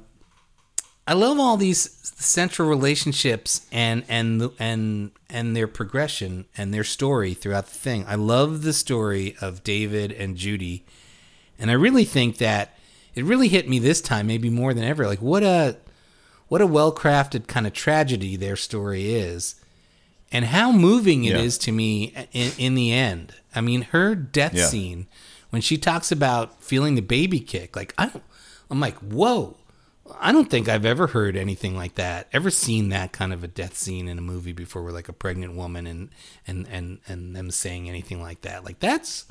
[1.07, 7.35] I love all these central relationships and and and and their progression and their story
[7.35, 8.05] throughout the thing.
[8.09, 10.85] I love the story of David and Judy.
[11.59, 12.77] And I really think that
[13.15, 15.07] it really hit me this time maybe more than ever.
[15.07, 15.77] Like what a
[16.49, 19.55] what a well-crafted kind of tragedy their story is
[20.33, 21.65] and how moving it is Yeah.
[21.67, 23.35] to me in, in the end.
[23.55, 24.67] I mean, her death Yeah.
[24.67, 25.07] scene
[25.51, 28.25] when she talks about feeling the baby kick, like I don't,
[28.71, 29.57] I'm like, whoa.
[30.21, 32.29] I don't think I've ever heard anything like that.
[32.33, 35.13] Ever seen that kind of a death scene in a movie before, where like a
[35.13, 36.09] pregnant woman and
[36.47, 38.65] and and and them saying anything like that.
[38.65, 39.27] Like that's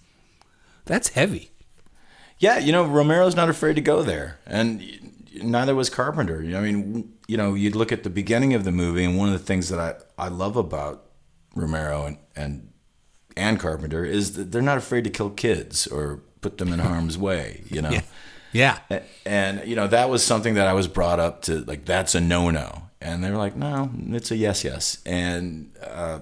[0.86, 1.50] that's heavy.
[2.38, 4.84] Yeah, you know, Romero's not afraid to go there, and
[5.42, 6.44] neither was Carpenter.
[6.44, 9.18] You know, I mean, you know, you'd look at the beginning of the movie, and
[9.18, 9.80] one of the things that
[10.18, 11.04] I, I love about
[11.56, 12.72] Romero and, and
[13.36, 17.18] and Carpenter is that they're not afraid to kill kids or put them in harm's
[17.18, 17.64] way.
[17.70, 17.92] You know.
[17.92, 18.02] Yeah.
[18.54, 18.78] Yeah.
[18.90, 22.16] A- And you know that was something that I was brought up to like that's
[22.16, 26.20] a no no, and they were like no, it's a yes yes, and uh,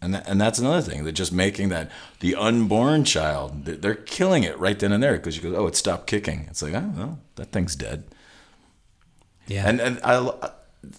[0.00, 1.02] and that, and that's another thing.
[1.02, 1.90] They're just making that
[2.20, 5.66] the unborn child they're- they're killing it right then and there because you go oh
[5.66, 6.46] it stopped kicking.
[6.48, 8.04] It's like oh well that thing's dead.
[9.46, 9.68] Yeah.
[9.68, 10.50] And and I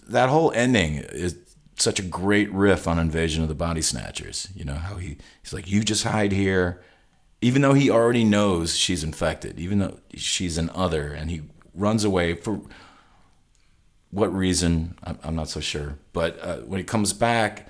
[0.08, 1.36] that whole ending is
[1.78, 4.48] such a great riff on Invasion of the Body Snatchers.
[4.54, 6.82] You know how he he's like you just hide here,
[7.40, 11.42] even though he already knows she's infected, even though she's an other, and he
[11.74, 12.60] runs away for
[14.10, 15.98] what reason I'm, not so sure.
[16.12, 17.68] But uh, when he comes back,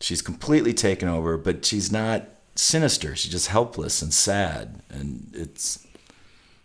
[0.00, 3.16] she's completely taken over, but she's not sinister.
[3.16, 5.84] She's just helpless and sad, and it's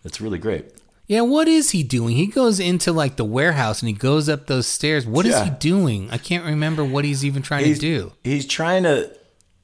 [0.03, 0.65] it's really great.
[1.07, 2.17] Yeah, what is he doing?
[2.17, 5.05] He goes into like the warehouse and he goes up those stairs.
[5.07, 5.45] What is Yeah.
[5.45, 6.09] he doing?
[6.11, 8.11] I can't remember what he's even trying he's, to do.
[8.25, 9.09] He's trying to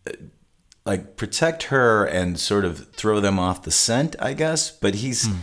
[0.08, 0.12] uh,
[0.86, 4.72] like protect her and sort of throw them off the scent, I guess.
[4.72, 5.34] But he's Hmm.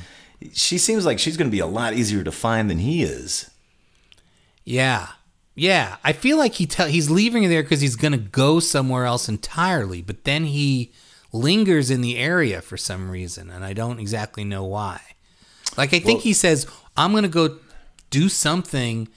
[0.55, 3.51] she seems like she's going to be a lot easier to find than he is.
[4.65, 5.09] Yeah.
[5.55, 9.05] Yeah, I feel like he tell he's leaving her there because he's gonna go somewhere
[9.05, 10.93] else entirely, but then he
[11.33, 15.01] lingers in the area for some reason, and I don't exactly know why.
[15.77, 16.67] Like I think Well- he says,
[16.97, 17.59] "I'm gonna go
[18.11, 19.09] do something.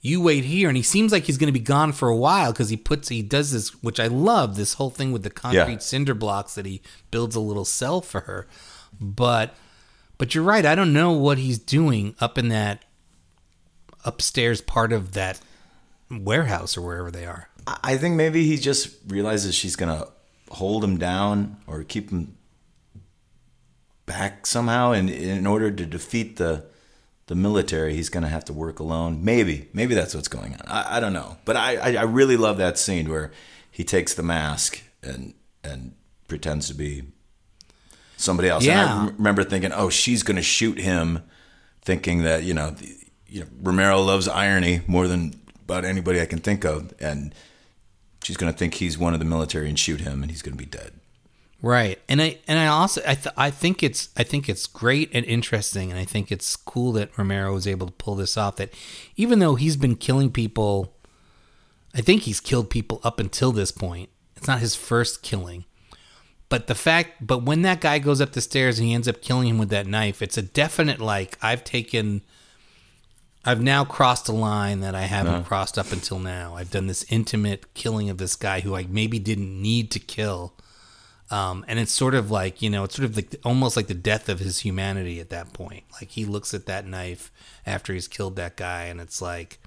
[0.00, 2.68] You wait here," and he seems like he's gonna be gone for a while because
[2.68, 5.78] he puts he does this, which I love this whole thing with the concrete Yeah.
[5.78, 6.80] cinder blocks that he
[7.10, 8.46] builds a little cell for her,
[9.00, 9.54] but
[10.18, 10.64] but you're right.
[10.64, 12.84] I don't know what he's doing up in that
[14.04, 15.40] upstairs part of that
[16.10, 17.48] warehouse or wherever they are.
[17.82, 20.08] I think maybe he just realizes she's going to
[20.50, 22.35] hold him down or keep him
[24.06, 26.64] back somehow, and in order to defeat the
[27.26, 29.24] the military, he's going to have to work alone.
[29.24, 30.60] Maybe, maybe that's what's going on.
[30.66, 33.32] I, I don't know, but I, I I really love that scene where
[33.70, 35.34] he takes the mask and
[35.64, 35.94] and
[36.28, 37.02] pretends to be
[38.16, 38.66] somebody else.
[38.66, 41.22] And I rem- remember thinking, oh, she's going to shoot him,
[41.82, 42.96] thinking that you know, the,
[43.26, 45.34] you know, Romero loves irony more than
[45.64, 47.34] about anybody I can think of, and
[48.22, 50.56] she's going to think he's one of the military and shoot him, and he's going
[50.56, 50.92] to be dead.
[51.62, 51.98] Right.
[52.08, 55.24] And I and I also I th- I think it's I think it's great and
[55.24, 58.72] interesting and I think it's cool that Romero was able to pull this off that
[59.16, 60.92] even though he's been killing people
[61.94, 64.10] I think he's killed people up until this point.
[64.36, 65.64] It's not his first killing.
[66.50, 69.22] But the fact but when that guy goes up the stairs and he ends up
[69.22, 72.20] killing him with that knife, it's a definite like I've taken
[73.46, 75.44] I've now crossed a line that I haven't Uh-huh.
[75.44, 76.54] crossed up until now.
[76.56, 80.52] I've done this intimate killing of this guy who I maybe didn't need to kill.
[81.30, 83.94] Um, and it's sort of like you know, it's sort of like almost like the
[83.94, 85.82] death of his humanity at that point.
[85.94, 87.32] Like he looks at that knife
[87.66, 89.58] after he's killed that guy, and it's like,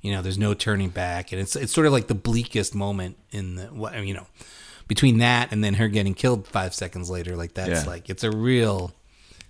[0.00, 3.18] you know, there's no turning back, and it's it's sort of like the bleakest moment
[3.30, 4.26] in the what you know,
[4.88, 7.36] between that and then her getting killed five seconds later.
[7.36, 7.90] Like that's Yeah.
[7.90, 8.92] like it's a real,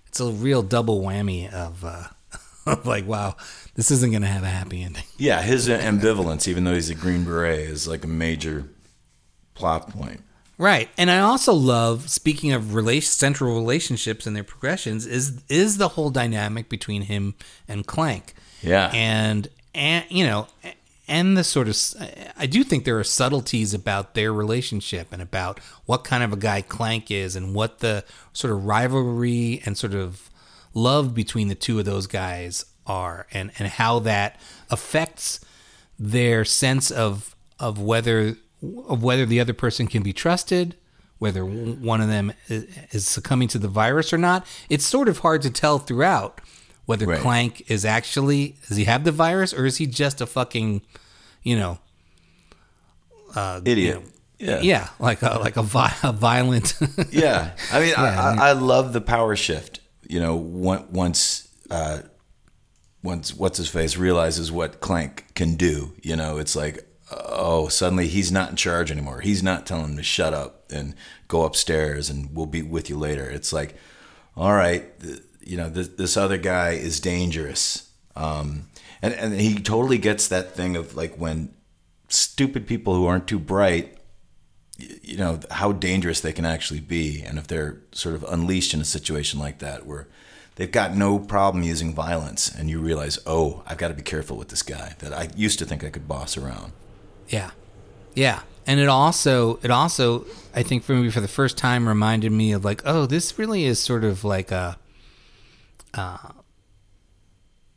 [0.07, 2.07] it's a real double whammy of, uh,
[2.65, 3.37] of like wow,
[3.75, 5.03] this isn't gonna have a happy ending.
[5.17, 8.67] Yeah, his ambivalence, even though he's a Green Beret, is like a major
[9.53, 10.19] plot point.
[10.57, 10.89] Right.
[10.97, 15.89] And I also love speaking of relation, central relationships and their progressions is is the
[15.89, 17.35] whole dynamic between him
[17.67, 18.33] and Clank.
[18.61, 18.89] Yeah.
[18.93, 20.47] And and you know
[21.07, 21.77] and the sort of
[22.37, 26.37] I do think there are subtleties about their relationship and about what kind of a
[26.37, 28.03] guy Clank is and what the
[28.33, 30.29] sort of rivalry and sort of
[30.73, 34.39] love between the two of those guys are and and how that
[34.69, 35.39] affects
[35.99, 38.37] their sense of of whether
[38.87, 40.75] of whether the other person can be trusted,
[41.19, 44.45] whether one of them is, is succumbing to the virus or not.
[44.69, 46.41] It's sort of hard to tell throughout
[46.85, 47.19] whether Right.
[47.21, 50.81] Clank is actually does he have the virus or is he just a fucking,
[51.43, 51.79] you know,
[53.35, 54.01] uh, Idiot.
[54.39, 54.61] you know, Yeah.
[54.61, 56.75] yeah, like a like a, vi- a violent.
[57.11, 59.79] yeah, I mean, Yeah, I, I I, I love the power shift.
[60.07, 61.99] You know, once uh,
[63.01, 68.07] once what's his face realizes what Clank can do, you know, it's like, oh, suddenly
[68.07, 69.21] he's not in charge anymore.
[69.21, 70.95] He's not telling him to shut up and
[71.27, 73.29] go upstairs and we'll be with you later.
[73.29, 73.75] It's like,
[74.35, 77.91] all right, th- you know, this, this other guy is dangerous.
[78.15, 78.67] Um,
[79.01, 81.53] and, and he totally gets that thing of like when
[82.09, 83.97] stupid people who aren't too bright
[84.77, 88.81] you know how dangerous they can actually be and if they're sort of unleashed in
[88.81, 90.07] a situation like that where
[90.55, 94.37] they've got no problem using violence and you realize oh i've got to be careful
[94.37, 96.73] with this guy that i used to think i could boss around
[97.27, 97.51] Yeah,
[98.13, 102.31] yeah, and it also it also I think for me for the first time reminded
[102.31, 104.77] me of like oh this really is sort of like a
[105.93, 106.17] uh,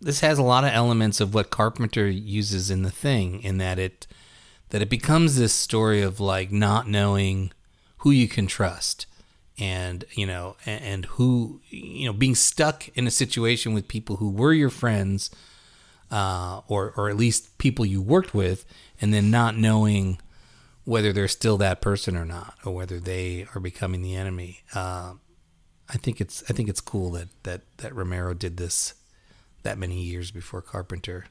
[0.01, 3.79] this has a lot of elements of what Carpenter uses in the thing in that
[3.79, 4.07] it
[4.71, 7.53] that it becomes this story of like not knowing
[7.99, 9.07] who you can trust
[9.59, 14.17] and you know and, and who you know being stuck in a situation with people
[14.17, 15.31] who were your friends
[16.11, 18.65] uh, or or at least people you worked with
[19.01, 20.19] and then not knowing
[20.85, 25.13] whether they're still that person or not or whether they are becoming the enemy uh,
[25.89, 28.95] I think it's I think it's cool that that that Romero did this
[29.63, 31.27] that many years before Carpenter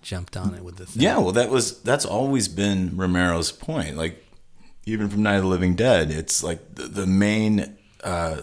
[0.00, 1.02] jumped on it with the thing.
[1.02, 3.96] Yeah, well, that was that's always been Romero's point.
[3.96, 4.24] Like
[4.84, 8.42] even from Night of the Living Dead, it's like the, the main uh,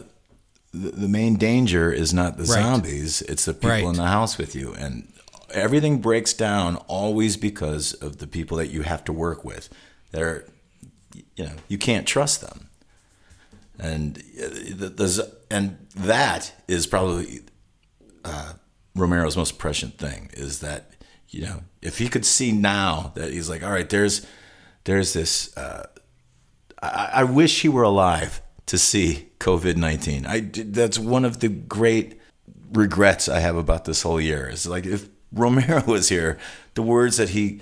[0.72, 2.61] the, the main danger is not the Right.
[2.63, 3.84] zombies; it's the people Right.
[3.86, 5.11] in the house with you, and
[5.51, 9.70] everything breaks down always because of the people that you have to work with.
[10.11, 10.45] They're
[11.36, 12.70] you know you can't trust them,
[13.80, 17.41] and uh, the, and that is probably
[18.24, 18.53] uh,
[18.95, 20.93] Romero's most prescient thing is that
[21.30, 24.26] you know if he could see now that he's like all right there's
[24.84, 25.88] there's this uh,
[26.82, 31.49] I, I wish he were alive to see COVID nineteen I that's one of the
[31.49, 32.20] great
[32.72, 36.39] regrets I have about this whole year is like if Romero was here
[36.74, 37.61] the words that he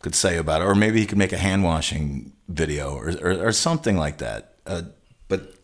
[0.00, 3.48] could say about it or maybe he could make a hand washing video or or,
[3.48, 4.82] or something like that uh,
[5.28, 5.54] but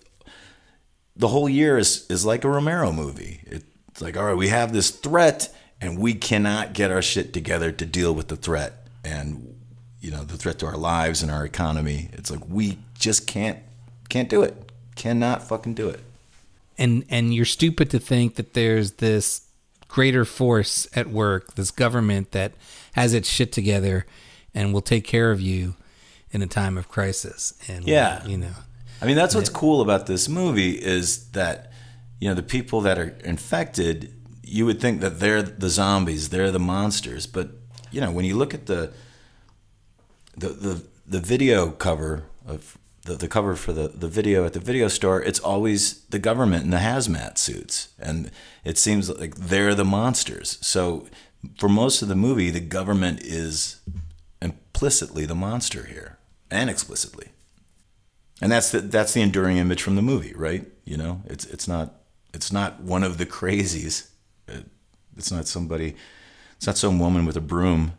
[1.17, 3.41] the whole year is is like a Romero movie.
[3.47, 7.71] It's like, all right, we have this threat, and we cannot get our shit together
[7.73, 9.55] to deal with the threat, and
[10.01, 12.09] you know, the threat to our lives and our economy.
[12.13, 13.59] It's like we just can't
[14.09, 14.62] can't do it.
[14.97, 16.01] Cannot fucking do it.
[16.79, 19.43] and and you're stupid to think that there's this
[19.89, 22.53] greater force at work, this government that
[22.95, 24.07] has its shit together
[24.55, 25.75] and will take care of you
[26.31, 27.53] in a time of crisis.
[27.69, 28.25] And Yeah.
[28.27, 28.55] you know,
[29.03, 31.73] I mean, that's what's cool about this movie is that
[32.21, 34.13] you know the people that are infected,
[34.43, 37.51] you would think that they're the zombies, they're the monsters, but
[37.91, 38.93] you know when you look at the
[40.37, 44.61] the the, the video cover of the, the cover for the, the video at the
[44.61, 48.31] video store, it's always the government in the hazmat suits, and
[48.65, 50.59] it seems like they're the monsters.
[50.61, 51.09] So
[51.59, 53.81] for most of the movie, the government is
[54.41, 56.19] implicitly the monster here,
[56.51, 57.29] and explicitly.
[58.41, 60.67] And that's the that's the enduring image from the movie, right?
[60.85, 61.95] You know, it's it's not
[62.35, 64.11] it's not one of the crazies.
[64.49, 64.67] It,
[65.17, 65.95] it's not somebody.
[66.57, 67.93] It's not some woman with a broom.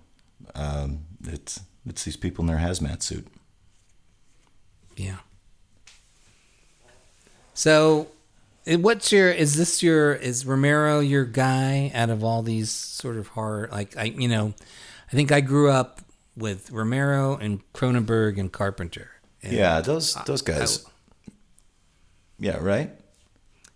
[0.55, 3.27] Um, it's it's these people in their hazmat suit.
[4.95, 5.17] Yeah.
[7.53, 8.07] So,
[8.65, 9.29] what's your?
[9.31, 10.13] Is this your?
[10.13, 13.69] Is Romero your guy out of all these sort of horror?
[13.71, 14.53] Like I, you know,
[15.11, 16.01] I think I grew up
[16.35, 19.11] with Romero and Cronenberg and Carpenter.
[19.41, 20.85] And yeah, those those guys.
[22.39, 22.89] yeah, right.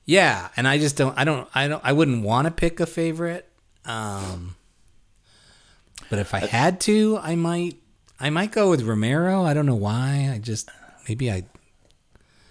[0.06, 1.18] Yeah, and I just don't.
[1.18, 1.48] I don't.
[1.54, 1.82] I don't.
[1.84, 3.48] I wouldn't want to pick a favorite.
[3.86, 4.56] Um,
[6.10, 7.78] but if I had to, I might.
[8.20, 9.44] I might go with Romero.
[9.44, 10.32] I don't know why.
[10.34, 10.70] I just
[11.08, 11.44] maybe I.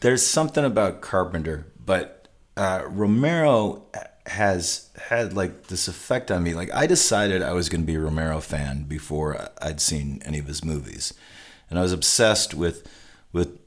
[0.00, 3.82] There's something about Carpenter, but uh, Romero
[4.26, 6.54] has had like this effect on me.
[6.54, 10.38] Like I decided I was going to be a Romero fan before I'd seen any
[10.38, 11.14] of his movies,
[11.70, 12.86] and I was obsessed with
[13.32, 13.58] with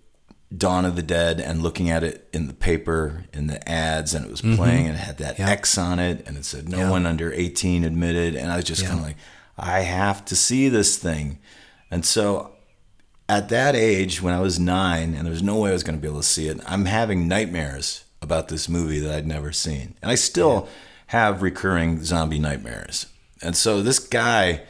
[0.56, 4.26] Dawn of the Dead and looking at it in the paper in the ads, and
[4.26, 4.56] it was Mhm.
[4.56, 5.50] playing and it had that Yeah.
[5.50, 6.90] X on it, and it said no Yeah.
[6.90, 8.88] one under 18 admitted, and I was just Yeah.
[8.90, 9.18] kind of like,
[9.58, 11.38] I have to see this thing,
[11.92, 12.54] and so
[13.30, 15.96] at that age when I was nine and there was no way I was going
[15.96, 19.52] to be able to see it, I'm having nightmares about this movie that I'd never
[19.52, 19.96] seen.
[20.02, 20.68] And I still
[21.08, 23.06] have recurring zombie nightmares.
[23.42, 24.64] And so this guy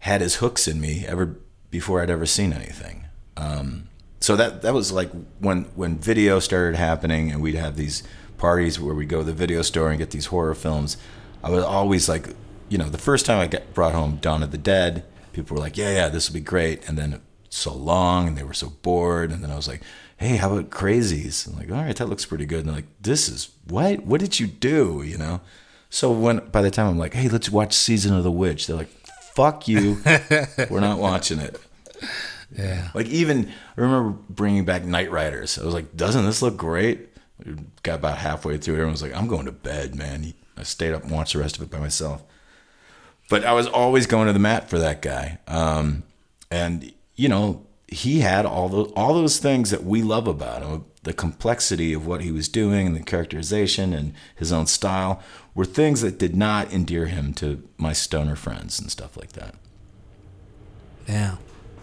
[0.00, 1.36] had his hooks in me ever
[1.70, 3.04] before I'd ever seen anything.
[3.36, 3.88] Um,
[4.18, 8.02] so that that was like when when video started happening and we'd have these
[8.38, 10.96] parties where we'd go to the video store and get these horror films.
[11.44, 12.28] I was always like,
[12.68, 15.62] you know, the first time I got brought home Dawn of the Dead, people were
[15.62, 16.86] like, yeah, yeah, this will be great.
[16.88, 17.20] And then
[17.50, 19.30] so long and they were so bored.
[19.30, 19.82] And then I was like,
[20.16, 21.46] hey, how about Crazies?
[21.46, 22.60] I'm like, all right, that looks pretty good.
[22.60, 24.04] And they're like, this is what?
[24.06, 25.02] What did you do?
[25.02, 25.40] You know?
[25.90, 28.76] So when by the time I'm like, hey, let's watch Season of the Witch, they're
[28.76, 28.92] like,
[29.34, 30.00] fuck you.
[30.70, 31.60] we're not watching it.
[32.56, 32.90] Yeah.
[32.94, 35.60] Like even I remember bringing back Knightriders.
[35.60, 37.08] I was like, doesn't this look great?
[37.82, 38.74] Got about halfway through.
[38.74, 40.34] Everyone was like, I'm going to bed, man.
[40.56, 42.22] I stayed up and watched the rest of it by myself.
[43.30, 45.38] But I was always going to the mat for that guy.
[45.46, 46.02] Um,
[46.50, 50.86] and you know, he had all those all those things that we love about him.
[51.02, 55.22] The complexity of what he was doing and the characterization and his own style
[55.54, 59.54] were things that did not endear him to my stoner friends and stuff like that.
[61.06, 61.36] Yeah,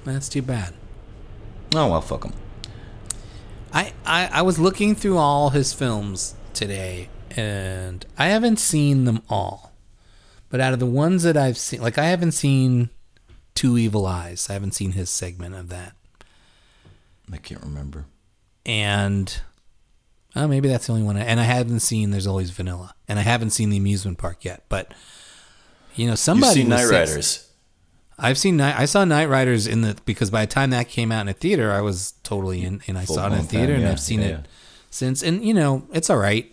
[0.06, 0.74] that's too bad.
[1.76, 2.34] Oh well, fuck him.
[3.72, 9.22] I, I I was looking through all his films today, and I haven't seen them
[9.30, 9.72] all.
[10.50, 12.90] But out of the ones that I've seen, like I haven't seen
[13.58, 14.50] Two Evil Eyes.
[14.50, 15.94] I haven't seen his segment of that.
[17.32, 18.06] I can't remember.
[18.66, 19.40] And
[20.38, 21.18] Oh, maybe that's the only one.
[21.18, 24.46] I, and I haven't seen There's Always Vanilla, and I haven't seen the amusement park
[24.46, 24.64] yet.
[24.70, 24.94] But
[25.96, 27.48] you know, You've somebody seen Knightriders.
[28.20, 28.78] I've seen Night.
[28.78, 31.72] I saw Knightriders in the because by the time that came out in a theater,
[31.72, 34.00] I was totally in, and I Full saw it in a theater, and yeah, I've
[34.00, 34.44] seen yeah, it yeah.
[34.92, 35.24] since.
[35.24, 36.52] And you know, it's all right.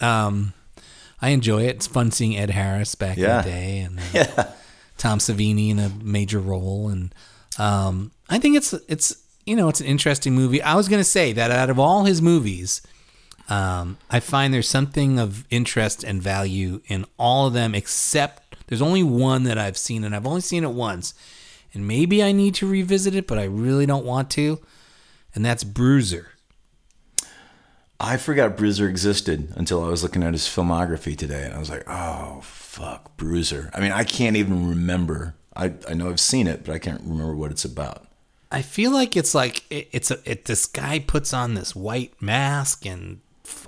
[0.00, 0.54] Um,
[1.22, 1.76] I enjoy it.
[1.76, 4.44] It's fun seeing Ed Harris back in the day, and uh,
[5.00, 7.14] Tom Savini in a major role, and
[7.58, 9.16] um, I think it's it's
[9.46, 10.60] you know it's an interesting movie.
[10.60, 12.82] I was gonna say that out of all his movies,
[13.48, 18.82] um, I find there's something of interest and value in all of them, except there's
[18.82, 21.14] only one that I've seen, and I've only seen it once,
[21.72, 24.60] and maybe I need to revisit it, but I really don't want to,
[25.34, 26.32] and that's Bruiser.
[27.98, 31.70] I forgot Bruiser existed until I was looking at his filmography today, and I was
[31.70, 35.34] like, "Oh fuck, Bruiser." I mean, I can't even remember.
[35.56, 38.06] I I know I've seen it, but I can't remember what it's about.
[38.52, 42.20] I feel like it's like it, it's a it, this guy puts on this white
[42.20, 43.20] mask and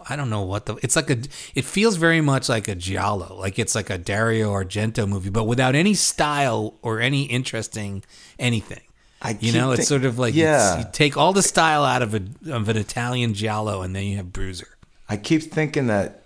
[0.09, 1.19] I don't know what the it's like a
[1.55, 5.45] it feels very much like a giallo like it's like a Dario Argento movie but
[5.45, 8.03] without any style or any interesting
[8.39, 8.83] anything.
[9.25, 10.79] I you know, it's think- sort of like yeah.
[10.79, 14.05] it's, you take all the style out of a of an Italian giallo and then
[14.05, 14.77] you have Bruiser.
[15.09, 16.22] I keep thinking that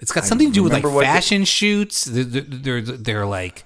[0.00, 2.04] It's got something to do with like what the- fashion shoots.
[2.04, 3.64] They're, they're, they're, they're like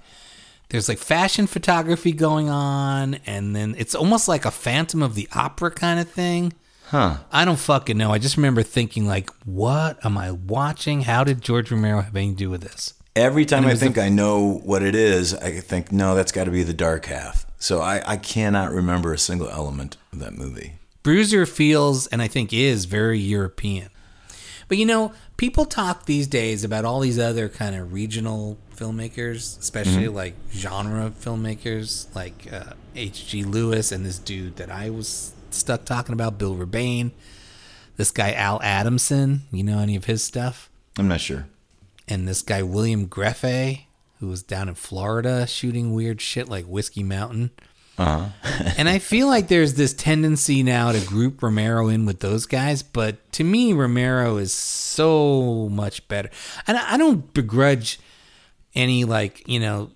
[0.71, 5.29] there's like fashion photography going on, and then it's almost like a Phantom of the
[5.35, 6.55] Opera kind of thing.
[6.87, 7.19] Huh.
[7.31, 8.11] I don't fucking know.
[8.13, 11.03] I just remember thinking like, what am I watching?
[11.03, 12.95] How did George Romero have anything to do with this?
[13.15, 16.45] every time I think a- I know what it is, I think no, that's got
[16.45, 17.47] to be the dark half.
[17.59, 20.75] So I I cannot remember a single element of that movie.
[21.03, 23.89] Bruiser feels, and I think is, very European.
[24.73, 29.59] But you know, people talk these days about all these other kind of regional filmmakers,
[29.59, 30.15] especially Mhm.
[30.15, 33.45] like genre filmmakers, like uh, H.G.
[33.45, 37.11] Lewis and this dude that I was stuck talking about, Bill Rebane.
[37.99, 40.71] This guy Al Adamson, you know any of his stuff?
[40.99, 41.49] I'm not sure.
[42.09, 43.83] And this guy William Grefé,
[44.21, 47.51] who was down in Florida shooting weird shit like Whiskey Mountain.
[47.99, 48.31] Uh
[48.79, 52.83] and I feel like there's this tendency now to group Romero in with those guys,
[52.83, 56.31] but to me, Romero is so much better.
[56.67, 58.01] And I don't begrudge
[58.75, 59.91] any, like, you know,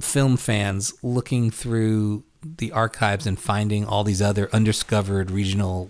[0.00, 2.24] film fans looking through
[2.58, 5.88] the archives and finding all these other undiscovered regional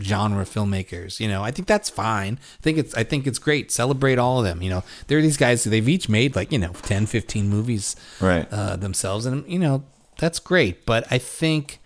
[0.00, 1.42] genre filmmakers you know.
[1.44, 2.38] I think that's fine.
[2.40, 3.70] I think it's i think it's great.
[3.70, 4.82] Celebrate all of them you know.
[5.08, 8.48] There are these guys who they've each made like you know 10 15 movies Right.
[8.50, 9.26] uh, themselves.
[9.26, 9.84] And you know
[10.22, 11.80] that's great but i think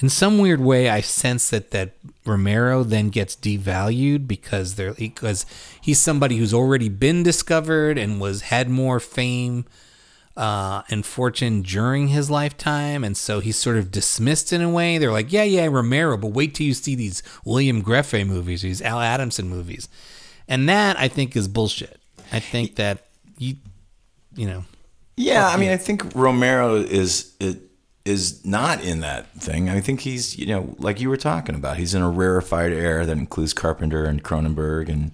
[0.00, 1.92] in some weird way i sense that that
[2.26, 5.46] romero then gets devalued because they're because
[5.80, 9.64] he's somebody who's already been discovered and was had more fame
[10.36, 14.96] uh, and fortune during his lifetime, and so he's sort of dismissed in a way.
[14.96, 18.80] They're like, yeah, yeah, Romero, but wait till you see these William Grefé movies, these
[18.80, 19.86] Al Adamson movies,
[20.48, 22.00] and that I think is bullshit.
[22.32, 23.06] I think that
[23.36, 23.56] you,
[24.34, 24.64] you know,
[25.20, 27.58] Yeah, I mean, I think Romero is it
[28.06, 29.68] is not in that thing.
[29.68, 31.76] I think he's you know like you were talking about.
[31.76, 35.12] He's in a rarefied air that includes Carpenter and Cronenberg and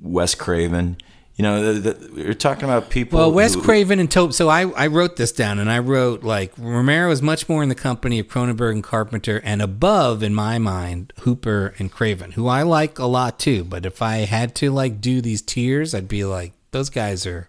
[0.00, 0.96] Wes Craven.
[1.36, 3.18] You know, the, the, we're talking about people.
[3.18, 4.34] Well, Wes who- Craven and Tobe.
[4.34, 7.70] So I, I wrote this down and I wrote like Romero is much more in
[7.70, 12.46] the company of Cronenberg and Carpenter and above, in my mind, Hooper and Craven, who
[12.46, 13.64] I like a lot too.
[13.64, 17.48] But if I had to like do these tiers, I'd be like, those guys are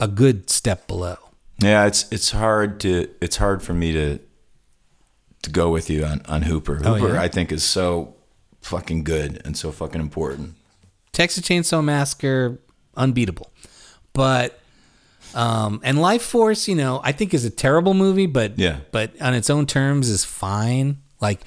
[0.00, 1.16] a good step below.
[1.62, 4.18] Yeah, it's it's hard to it's hard for me to
[5.42, 6.80] to go with you on on Hooper.
[6.84, 7.22] Oh, Hooper, yeah?
[7.22, 8.14] I think, is so
[8.60, 10.54] fucking good and so fucking important.
[11.12, 12.58] Texas Chainsaw Massacre,
[12.96, 13.50] unbeatable.
[14.12, 14.60] But
[15.34, 18.80] um, and Lifeforce, you know, I think is a terrible movie, but Yeah.
[18.92, 20.98] but on its own terms is fine.
[21.20, 21.40] Like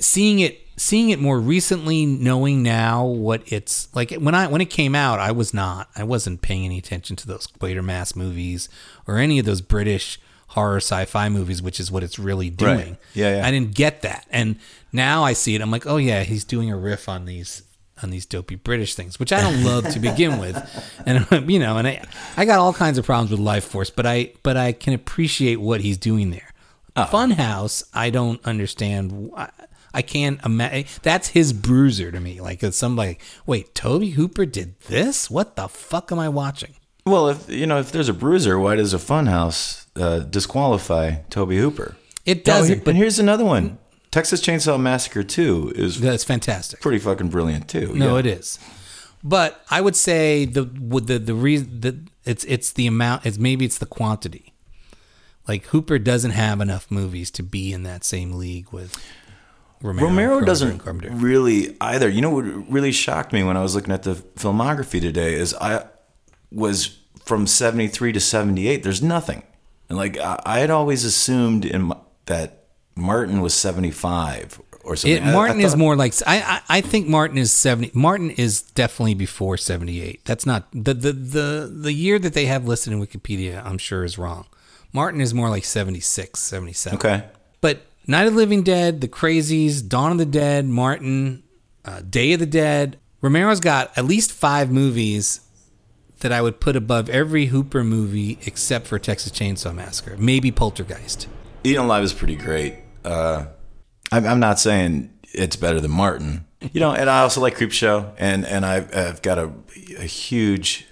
[0.00, 4.70] seeing it seeing it more recently, knowing now what it's like when I when it
[4.70, 8.68] came out, I was not I wasn't paying any attention to those Quatermass movies
[9.06, 12.76] or any of those British horror sci-fi movies, which is what it's really doing.
[12.76, 12.96] Right.
[13.14, 13.46] Yeah, yeah.
[13.46, 14.26] I didn't get that.
[14.30, 14.56] And
[14.92, 15.60] now I see it.
[15.60, 17.62] I'm like, oh yeah, he's doing a riff on these
[18.02, 20.56] on these dopey British things, which I don't love to begin with.
[21.06, 22.04] And you know, and I
[22.36, 25.80] I got all kinds of problems with Lifeforce, but I but I can appreciate what
[25.80, 26.52] he's doing there.
[26.96, 27.04] Oh.
[27.04, 29.30] Funhouse, I don't understand.
[29.36, 29.48] I,
[29.94, 30.86] I can't imagine.
[31.02, 32.40] That's his bruiser to me.
[32.40, 33.10] Like it's somebody.
[33.10, 35.30] Like, Wait, Tobe Hooper did this?
[35.30, 36.74] What the fuck am I watching?
[37.06, 41.52] Well, if you know if there's a bruiser, why does a funhouse uh, disqualify Tobe
[41.52, 41.96] Hooper?
[42.26, 42.84] It doesn't.
[42.84, 43.78] he- and here's another one.
[44.10, 46.80] Texas Chainsaw Massacre 2 is That's fantastic.
[46.80, 47.94] pretty fucking brilliant too.
[47.94, 48.20] No, yeah.
[48.20, 48.58] it is.
[49.22, 53.26] But I would say the the the reason that it's it's the amount.
[53.26, 54.52] It's maybe it's the quantity.
[55.46, 58.94] Like Hooper doesn't have enough movies to be in that same league with.
[59.82, 60.08] Romero.
[60.08, 61.10] Romero doesn't Carpenter.
[61.14, 62.08] really either.
[62.08, 65.54] You know what really shocked me when I was looking at the filmography today is
[65.54, 65.86] I
[66.50, 68.82] was from 73 to 78.
[68.82, 69.42] There's nothing.
[69.88, 71.96] And like I, I had always assumed in my,
[72.26, 72.64] that
[72.96, 75.16] Martin was 75 or something.
[75.22, 77.90] It, I- I Martin is more like I, I I think Martin is seventy.
[77.94, 80.24] Martin is definitely before seventy eight.
[80.24, 83.64] That's not the, the the the year that they have listed in Wikipedia.
[83.64, 84.46] I'm sure is wrong.
[84.92, 86.96] Martin is more like 76, 77.
[86.98, 87.24] Okay.
[87.60, 91.42] But Night of the Living Dead, The Crazies, Dawn of the Dead, Martin,
[91.84, 92.98] uh, Day of the Dead.
[93.20, 95.40] Romero's got at least five movies
[96.20, 100.16] that I would put above every Hooper movie except for Texas Chainsaw Massacre.
[100.16, 101.28] Maybe Poltergeist.
[101.62, 102.76] Eating Alive is pretty great.
[103.04, 103.44] Uh,
[104.10, 106.46] I'm, I'm not saying it's better than Martin.
[106.72, 109.52] You know, and I also like Creepshow, and and I've, I've got a,
[109.98, 110.86] a huge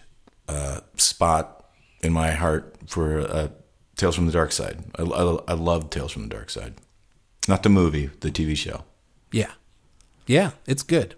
[0.49, 1.65] uh, spot
[2.03, 3.49] in my heart for uh,
[3.97, 4.85] Tales from the Dark Side.
[4.97, 6.75] I, I, I love Tales from the Dark Side,
[7.48, 8.85] not the movie, the TV show.
[9.32, 9.52] Yeah.
[10.27, 11.14] Yeah, it's good.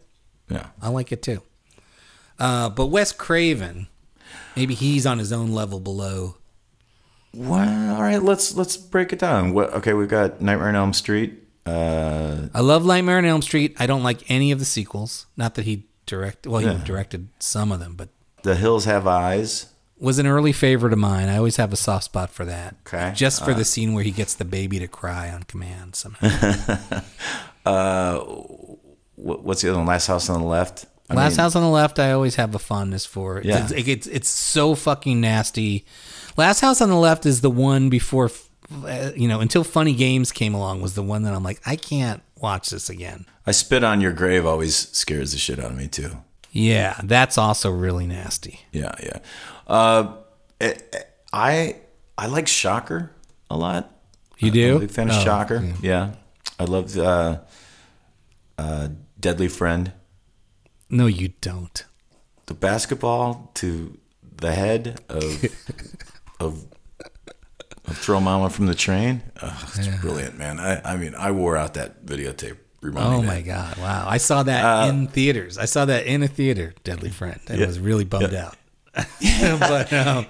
[0.51, 1.43] Yeah, I like it too.
[2.39, 3.89] Uh, but Wes Craven,
[4.57, 6.37] maybe he's on his own level below.
[7.35, 9.53] Well, all right, let's let's break it down.
[9.53, 9.73] What?
[9.75, 11.43] Okay, we've got Nightmare on Elm Street.
[11.67, 13.77] Uh, I love Nightmare on Elm Street.
[13.79, 15.27] I don't like any of the sequels.
[15.37, 16.49] Not that he directed.
[16.51, 16.83] Well, he Yeah.
[16.85, 18.09] directed some of them, but
[18.43, 19.67] the Hills Have Eyes.
[20.01, 21.29] Was an early favorite of mine.
[21.29, 22.77] I always have a soft spot for that.
[22.87, 23.13] Okay.
[23.15, 26.29] Just for Uh, the scene where he gets the baby to cry on command somehow.
[27.67, 28.19] uh,
[29.17, 29.87] what's the other one?
[29.87, 30.87] Last House on the Left.
[31.11, 33.41] I Last mean- House on the Left, I always have a fondness for.
[33.45, 33.65] Yeah.
[33.71, 35.85] It's, it's, it's so fucking nasty.
[36.37, 38.31] Last House on the Left is the one before,
[38.85, 41.77] uh, you know, until Funny Games came along, was the one that I'm like, I
[41.77, 43.27] can't watch this again.
[43.47, 46.19] I spit on your grave always scares the shit out of me too.
[46.53, 48.61] Yeah, that's also really nasty.
[48.73, 49.19] Yeah, yeah.
[49.69, 50.15] Uh,
[50.61, 50.99] eh, eh,
[51.33, 51.77] I
[52.17, 53.11] I like Shocker
[53.51, 53.91] a lot.
[54.39, 54.77] You I'm do?
[54.77, 55.63] a big fan of Oh, Shocker.
[55.63, 55.75] yeah.
[55.83, 56.11] Yeah,
[56.59, 57.41] I love uh,
[58.57, 58.89] uh,
[59.21, 59.93] Deadly Friend.
[60.89, 61.85] No, you don't.
[62.47, 63.99] The basketball to
[64.41, 65.45] the head of
[66.41, 66.65] of,
[67.87, 69.23] of Throw Momma from the Train.
[69.43, 69.99] Oh, it's Yeah.
[70.01, 70.59] brilliant, man.
[70.61, 72.57] I I mean, I wore out that videotape.
[72.81, 73.45] Remind Oh my that.
[73.45, 73.77] god!
[73.79, 75.59] Wow, I saw that Uh, in theaters.
[75.59, 76.75] I saw that in a theater.
[76.85, 77.41] Deadly Friend.
[77.51, 77.67] I Yeah.
[77.67, 78.47] was really bummed Yeah.
[78.47, 78.57] out.
[79.61, 80.27] but um,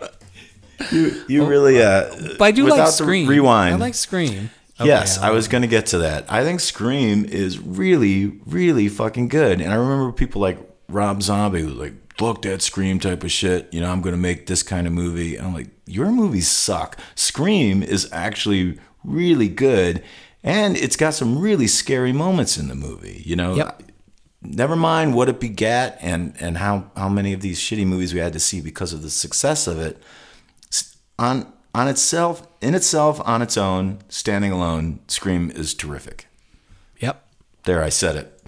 [0.90, 3.28] You you really uh, but I do like Scream.
[3.28, 3.74] rewind.
[3.74, 4.50] I like Scream.
[4.80, 6.24] Okay, yes, I'll- I was going to get to that.
[6.28, 9.60] I think Scream is really, really fucking good.
[9.60, 10.58] And I remember people like
[10.88, 13.68] Rob Zombie who like, look, that Scream type of shit.
[13.74, 15.34] You know, I'm going to make this kind of movie.
[15.36, 16.96] And I'm like, your movies suck.
[17.16, 20.02] Scream is actually really good.
[20.44, 23.20] And it's got some really scary moments in the movie.
[23.26, 23.82] You know, Yep.
[24.42, 28.20] Never mind what it begat and, and how, how many of these shitty movies we
[28.20, 30.02] had to see because of the success of it
[31.18, 36.26] on on itself, in itself, on its own, standing alone, Scream is terrific.
[36.98, 37.24] Yep.
[37.64, 38.42] There, I said it.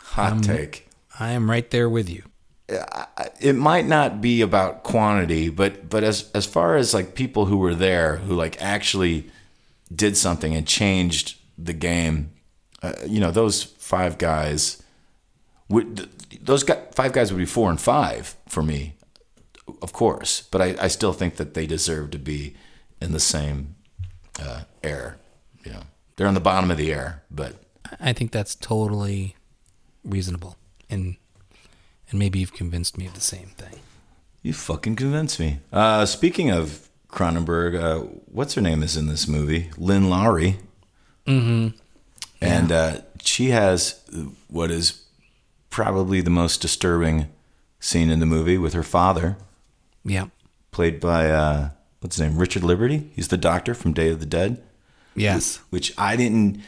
[0.00, 0.88] Hot Um, take.
[1.18, 2.24] I am right there with you.
[3.40, 7.58] It might not be about quantity, but but as as far as like people who
[7.58, 9.30] were there who like actually
[9.94, 12.32] did something and changed the game,
[12.82, 14.82] uh, you know, those five guys
[15.68, 16.08] would
[16.40, 18.94] those five guys would be four and five for me,
[19.80, 20.42] of course.
[20.50, 22.54] But I, I still think that they deserve to be
[23.00, 23.76] in the same
[24.40, 25.18] uh, air.
[25.64, 25.82] You know,
[26.16, 27.56] they're on the bottom of the air, but
[28.00, 29.36] I think that's totally
[30.04, 30.56] reasonable,
[30.90, 31.16] and
[32.10, 33.80] and maybe you've convinced me of the same thing.
[34.42, 35.60] You fucking convinced me.
[35.72, 39.70] Uh, speaking of Cronenberg, uh, what's her name is in this movie?
[39.78, 40.58] Lynn Lowry.
[41.26, 41.78] Mm-hmm.
[42.42, 44.00] And uh, she has
[44.48, 45.02] what is
[45.70, 47.28] probably the most disturbing
[47.80, 49.36] scene in the movie with her father.
[50.04, 50.26] Yeah.
[50.70, 51.70] Played by, uh,
[52.00, 52.38] what's his name?
[52.38, 53.10] Richard Liberty.
[53.14, 54.62] He's the doctor from Day of the Dead.
[55.14, 55.58] Yes.
[55.70, 56.62] Which I didn't,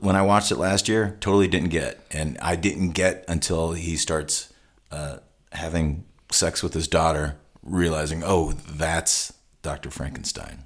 [0.00, 2.00] when I watched it last year, totally didn't get.
[2.10, 4.52] And I didn't get until he starts
[4.90, 5.18] uh,
[5.52, 9.32] having sex with his daughter, realizing, oh, that's
[9.62, 9.90] Dr.
[9.90, 10.64] Frankenstein.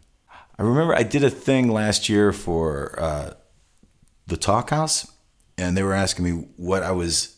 [0.59, 3.35] I remember I did a thing last year for uh,
[4.26, 5.10] the Talkhouse,
[5.59, 7.36] and they were asking me what I was,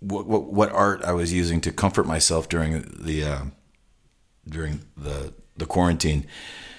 [0.00, 3.44] what, what, what art I was using to comfort myself during the uh,
[4.48, 6.26] during the the quarantine,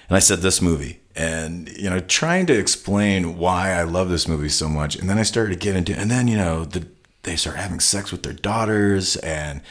[0.09, 4.27] and I said this movie, and you know, trying to explain why I love this
[4.27, 6.87] movie so much, and then I started to get into, and then you know, the
[7.27, 9.61] they start having sex with their daughters, and,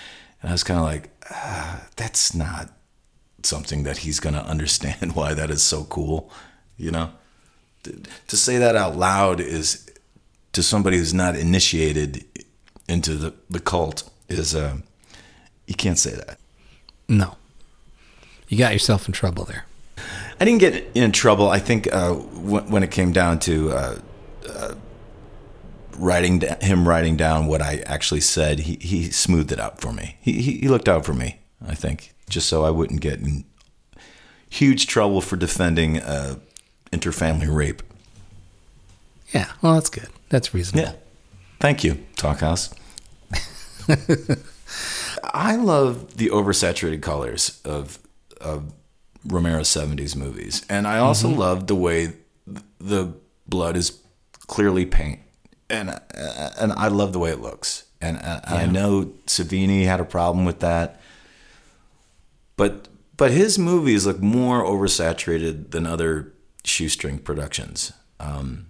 [0.43, 2.71] and I was kind of like, ah, that's not
[3.43, 6.31] something that he's gonna understand why that is so cool,
[6.77, 7.11] you know.
[8.29, 9.91] To, say that out loud is
[10.53, 12.25] to somebody who's not initiated
[12.89, 14.77] into the, the cult is uh,
[15.67, 16.39] you can't say that.
[17.09, 17.37] No.
[18.49, 19.65] You got yourself in trouble there.
[20.41, 21.49] I didn't get in trouble.
[21.49, 23.99] I think uh, when, when it came down to uh,
[24.49, 24.75] uh,
[25.97, 30.17] writing him writing down what I actually said, he, he smoothed it out for me.
[30.21, 33.45] He, he he looked out for me, I think, just so I wouldn't get in
[34.49, 36.37] huge trouble for defending uh,
[36.93, 37.83] interfamily rape.
[39.35, 40.09] Yeah, well, that's good.
[40.29, 40.91] That's reasonable.
[40.91, 40.97] Yeah.
[41.61, 42.73] Thank you, Talkhouse.
[45.25, 47.99] I love the oversaturated colors of
[48.41, 48.73] of
[49.27, 50.65] Romero's 70s movies.
[50.69, 51.37] And I also Mhm.
[51.39, 52.07] love the way
[52.47, 53.13] th- the
[53.49, 53.99] blood is
[54.47, 55.21] clearly paint.
[55.71, 55.91] And
[56.59, 57.85] and I love the way it looks.
[58.01, 61.01] And uh, I know Savini had a problem with that.
[62.57, 66.33] But but his movies look more oversaturated than other
[66.67, 67.93] shoestring productions.
[68.21, 68.67] Um,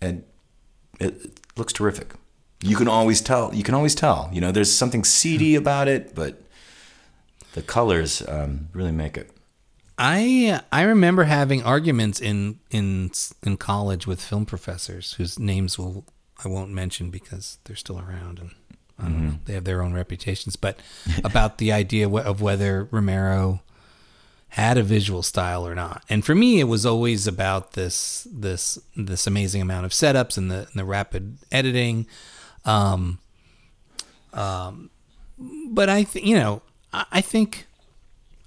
[0.00, 0.24] and
[1.00, 2.14] it looks terrific.
[2.60, 3.54] You can always tell.
[3.54, 4.30] You can always tell.
[4.32, 6.42] You know, there's something seedy about it, but
[7.52, 9.30] the colors um, really make it.
[9.96, 13.10] I I remember having arguments in in
[13.42, 16.04] in college with film professors whose names will
[16.44, 18.50] I won't mention because they're still around and
[18.98, 19.44] I don't know, Mhm.
[19.44, 20.78] they have their own reputations, but
[21.24, 23.60] about the idea of whether Romero
[24.50, 26.02] had a visual style or not.
[26.08, 30.50] And for me, it was always about this this this amazing amount of setups and
[30.50, 32.06] the and the rapid editing.
[32.64, 33.18] Um,
[34.32, 34.90] um,
[35.70, 36.62] but I think you know
[36.92, 37.66] I, I think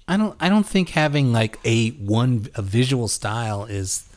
[0.08, 4.08] I don't I don't think having like a one a visual style is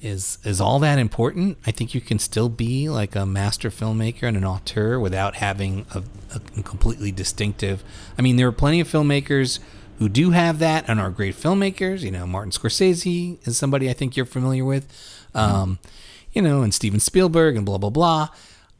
[0.00, 1.58] is is all that important.
[1.66, 5.86] I think you can still be like a master filmmaker and an auteur without having
[5.94, 6.02] a,
[6.34, 7.82] a completely distinctive.
[8.18, 9.60] I mean, there are plenty of filmmakers
[10.02, 12.00] who do have that and are great filmmakers.
[12.00, 14.88] You know, Martin Scorsese is somebody I think you're familiar with.
[15.32, 15.78] Um,
[16.32, 18.28] you know, and Steven Spielberg and blah blah blah.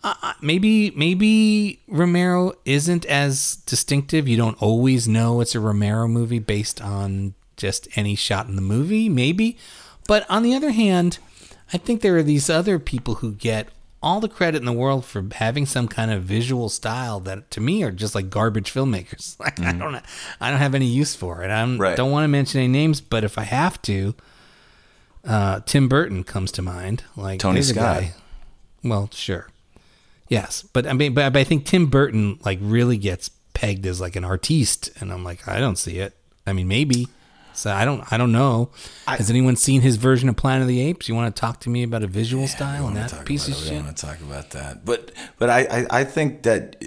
[0.03, 4.27] Uh, maybe maybe Romero isn't as distinctive.
[4.27, 8.62] You don't always know it's a Romero movie based on just any shot in the
[8.62, 9.09] movie.
[9.09, 9.57] Maybe,
[10.09, 11.19] but on the other hand,
[11.73, 13.69] I think there are these other people who get
[14.03, 17.61] all the credit in the world for having some kind of visual style that to
[17.61, 19.37] me are just like garbage filmmakers.
[19.41, 19.95] Like I don't
[20.41, 21.51] I don't have any use for it.
[21.51, 21.97] I Right.
[21.97, 24.15] don't want to mention any names, but if I have to,
[25.24, 27.05] uh, Tim Burton comes to mind.
[27.16, 28.01] Like Tony Scott.
[28.03, 28.15] guy-
[28.85, 29.49] Well, sure.
[30.29, 34.01] Yes, but I mean, but, but I think Tim Burton like really gets pegged as
[34.01, 36.16] like an artiste, and I'm like, I don't see it.
[36.47, 37.09] I mean, maybe.
[37.55, 38.70] So I don't, I don't know.
[39.07, 41.09] Has anyone seen his version of Planet of the Apes?
[41.09, 43.61] You want to talk to me about a visual style and that piece of We
[43.61, 43.73] shit?
[43.74, 44.85] don't want to talk about that.
[44.85, 46.83] But but I, I, I think that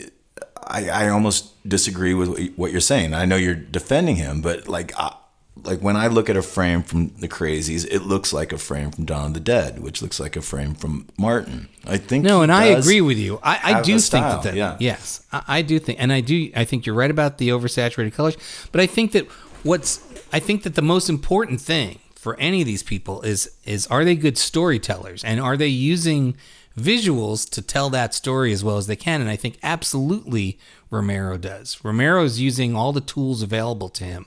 [0.67, 3.13] I, I almost disagree with what you're saying.
[3.13, 5.15] I know you're defending him, but like I,
[5.63, 8.91] like when I look at a frame from the Crazies, it looks like a frame
[8.91, 11.69] from Dawn of the Dead, which looks like a frame from Martin.
[11.85, 13.39] I think No, and I agree with you.
[13.41, 14.75] I, I do think that, that yeah.
[14.79, 16.51] yes, I, I do think, and I do.
[16.55, 18.35] I think you're right about the oversaturated colors,
[18.71, 19.25] but I think that
[19.63, 23.87] what's, I think that the most important thing for any of these people is is
[23.87, 26.35] are they good storytellers and are they using
[26.77, 29.21] visuals to tell that story as well as they can?
[29.21, 31.83] And I think absolutely Romero does.
[31.83, 34.25] Romero's using all the tools available to him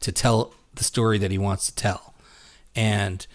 [0.00, 2.10] to tell the story that he wants to tell
[2.74, 3.26] and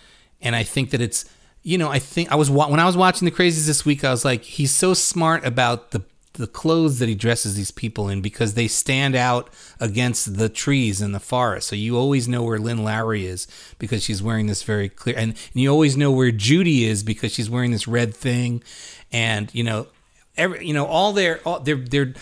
[0.41, 1.26] and I think that it's
[1.64, 4.11] you know I think I was when I was watching the crazies this week I
[4.11, 6.03] was like he's so smart about the
[6.36, 9.49] the clothes that he dresses these people in because they stand out
[9.80, 11.68] against the trees in the forest.
[11.68, 13.48] So you always know where Lynn Lowry is
[13.80, 17.34] because she's wearing this very clear and, and you always know where Judy is because
[17.34, 18.64] she's wearing this red thing.
[19.12, 19.88] And you know
[20.38, 22.14] every you know all their all they're they're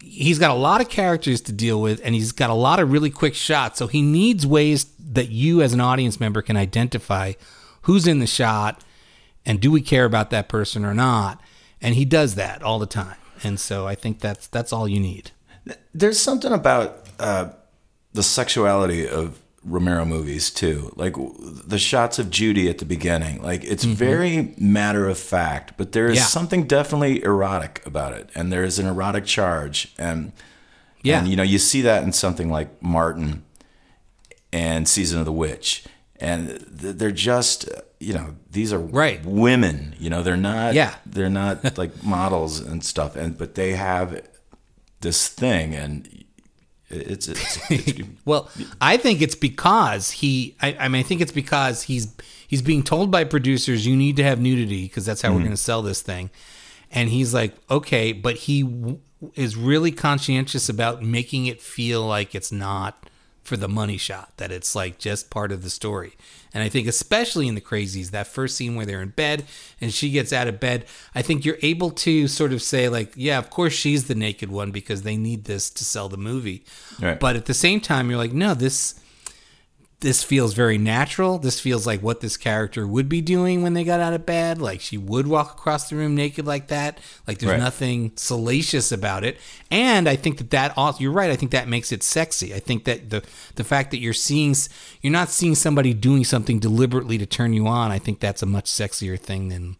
[0.00, 2.90] he's got a lot of characters to deal with and he's got a lot of
[2.90, 3.78] really quick shots.
[3.78, 7.34] So he needs ways that you as an audience member can identify
[7.82, 8.82] who's in the shot
[9.44, 11.40] and do we care about that person or not?
[11.82, 15.00] And he does that all the time and so i think that's that's all you
[15.00, 15.30] need
[15.94, 17.50] There's something about uh,
[18.14, 20.90] the sexuality of Romero movies too.
[20.96, 21.14] Like
[21.66, 23.94] the shots of Judy at the beginning, like it's Mhm.
[23.94, 26.24] very matter of fact, but there is Yeah.
[26.24, 30.32] something definitely erotic about it, and there is an erotic charge, and
[31.02, 31.18] Yeah.
[31.18, 33.42] and you know you see that in something like Martin
[34.52, 35.84] and Season of the Witch,
[36.18, 37.68] and they're just
[38.00, 39.24] you know these are Right.
[39.24, 40.94] women, you know they're not Yeah.
[41.06, 44.22] they're not like models and stuff, and but they have
[45.00, 46.08] this thing, and
[46.88, 48.50] it's, it's, it's well,
[48.80, 50.56] I think it's because he.
[50.60, 52.14] I, I mean, I think it's because he's
[52.48, 55.44] he's being told by producers you need to have nudity because that's how we're Mhm.
[55.44, 56.30] going to sell this thing,
[56.90, 58.98] and he's like, okay, but he w-
[59.34, 63.06] is really conscientious about making it feel like it's not
[63.44, 66.14] for the money shot, that it's like just part of the story.
[66.52, 69.44] And I think especially in the crazies, that first scene where they're in bed
[69.80, 73.12] and she gets out of bed, I think you're able to sort of say like,
[73.16, 76.64] yeah, of course she's the naked one because they need this to sell the movie.
[77.00, 77.18] Right.
[77.18, 78.99] But at the same time, you're like, no, this
[80.00, 81.38] this feels very natural.
[81.38, 84.58] This feels like what this character would be doing when they got out of bed.
[84.58, 86.98] Like she would walk across the room naked like that.
[87.26, 87.60] Like there's Right.
[87.60, 89.38] nothing salacious about it.
[89.70, 91.30] And I think that that also, you're right.
[91.30, 92.54] I think that makes it sexy.
[92.54, 93.22] I think that the
[93.56, 94.54] the fact that you're seeing
[95.02, 97.90] you're not seeing somebody doing something deliberately to turn you on.
[97.90, 99.76] I think that's a much sexier thing than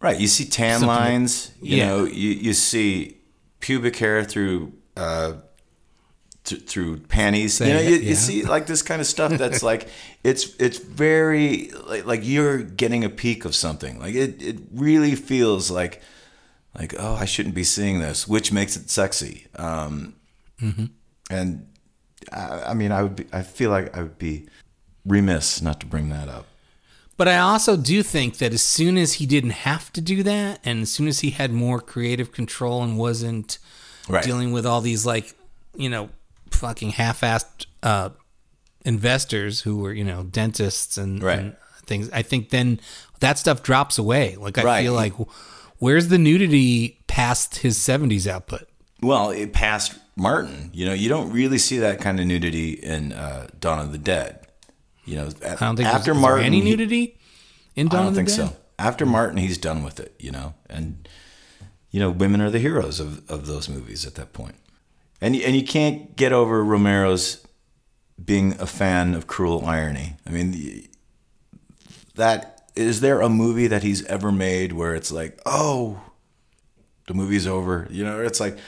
[0.00, 0.20] Right.
[0.20, 1.50] You see tan that- lines.
[1.60, 1.86] You Yeah.
[1.88, 3.16] know, you, you see
[3.60, 5.32] pubic hair through uh,
[6.46, 7.54] th- through panties.
[7.54, 8.08] Say you know, it, you, yeah.
[8.10, 9.88] you see like this kind of stuff that's like
[10.24, 13.98] it's it's very like, like you're getting a peek of something.
[14.00, 16.00] Like it it really feels like
[16.78, 19.46] like oh I shouldn't be seeing this, which makes it sexy.
[19.56, 20.14] Um,
[20.62, 20.88] Mhm.
[21.28, 21.66] And
[22.32, 24.48] I, I mean, I would be, I feel like I would be
[25.04, 26.46] remiss not to bring that up.
[27.18, 30.60] But I also do think that as soon as he didn't have to do that,
[30.64, 33.58] and as soon as he had more creative control and wasn't
[34.08, 34.22] Right.
[34.24, 35.34] dealing with all these like,
[35.76, 36.10] you know,
[36.50, 38.10] fucking half-assed uh,
[38.84, 41.38] investors who were, you know, dentists and, Right.
[41.38, 41.56] and
[41.86, 42.80] things, I think then
[43.20, 44.36] that stuff drops away.
[44.36, 44.82] Like I Right.
[44.82, 45.12] feel like,
[45.78, 48.68] where's the nudity past his '70s output?
[49.02, 50.70] Well, it passed Martin.
[50.72, 53.98] You know, you don't really see that kind of nudity in uh, Dawn of the
[53.98, 54.46] Dead.
[55.04, 57.18] You know, I don't think after there's, Martin, any nudity
[57.76, 58.56] in Dawn of the Dead I don't think Dead?
[58.56, 58.62] so.
[58.78, 60.14] After Martin, he's done with it.
[60.18, 61.08] You know, and
[61.90, 64.56] you know, women are the heroes of, of those movies at that point.
[65.20, 67.46] And and you can't get over Romero's
[68.22, 70.16] being a fan of cruel irony.
[70.26, 70.88] I mean,
[72.14, 76.00] that is there a movie that he's ever made where it's like, oh,
[77.06, 77.86] the movie's over.
[77.90, 78.58] You know, it's like,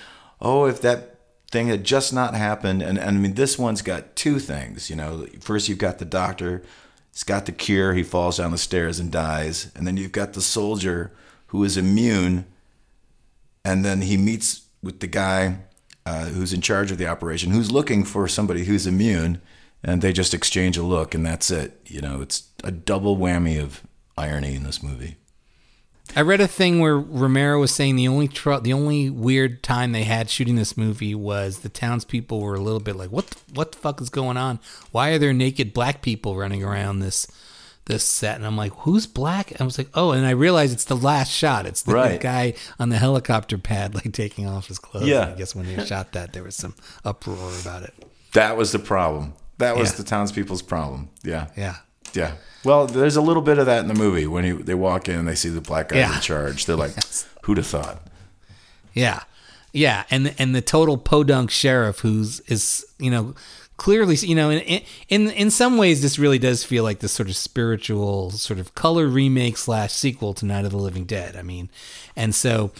[0.41, 1.19] oh, if that
[1.51, 2.83] thing had just not happened.
[2.83, 4.91] And, and I mean, this one's got two things.
[4.91, 6.63] You know, first you've got the doctor,
[7.13, 9.71] he's got the cure, he falls down the stairs and dies.
[9.75, 11.13] And then you've got the soldier
[11.49, 12.47] who is immune.
[13.65, 15.59] And then he meets with the guy
[16.09, 19.43] uh, who's in charge of the operation, who's looking for somebody who's immune.
[19.85, 21.81] And they just exchange a look, and that's it.
[21.87, 23.83] You know, it's a double whammy of
[24.17, 25.19] irony in this movie.
[26.17, 29.93] I read a thing where Romero was saying the only tr- the only weird time
[29.93, 33.37] they had shooting this movie was the townspeople were a little bit like, "What the,
[33.53, 34.59] what the fuck is going on?
[34.91, 37.29] Why are there naked black people running around this
[37.89, 40.73] this set?" And I'm like, "Who's black?" And I was like, "Oh," and I realized
[40.73, 41.67] it's the last shot.
[41.67, 42.21] It's the Right.
[42.21, 45.09] guy on the helicopter pad like taking off his clothes.
[45.09, 45.33] Yeah.
[45.35, 46.75] I guess when they shot that, there was some
[47.05, 47.95] uproar about it.
[48.35, 49.33] That was the problem.
[49.59, 49.97] That was Yeah.
[49.97, 51.09] the townspeople's problem.
[51.25, 51.49] Yeah.
[51.57, 51.77] Yeah.
[52.15, 52.33] Yeah.
[52.65, 55.19] Well, there's a little bit of that in the movie when he, they walk in
[55.19, 56.15] and they see the black guy Yeah.
[56.15, 56.67] in charge.
[56.67, 56.93] They're like,
[57.43, 58.03] who'd have thought?
[58.95, 59.23] Yeah,
[59.73, 63.35] yeah, and and the total podunk sheriff who's is you know
[63.79, 67.29] clearly you know in in in some ways this really does feel like this sort
[67.31, 71.35] of spiritual sort of color remake slash sequel to Night of the Living Dead.
[71.37, 71.71] I mean,
[72.15, 72.71] and so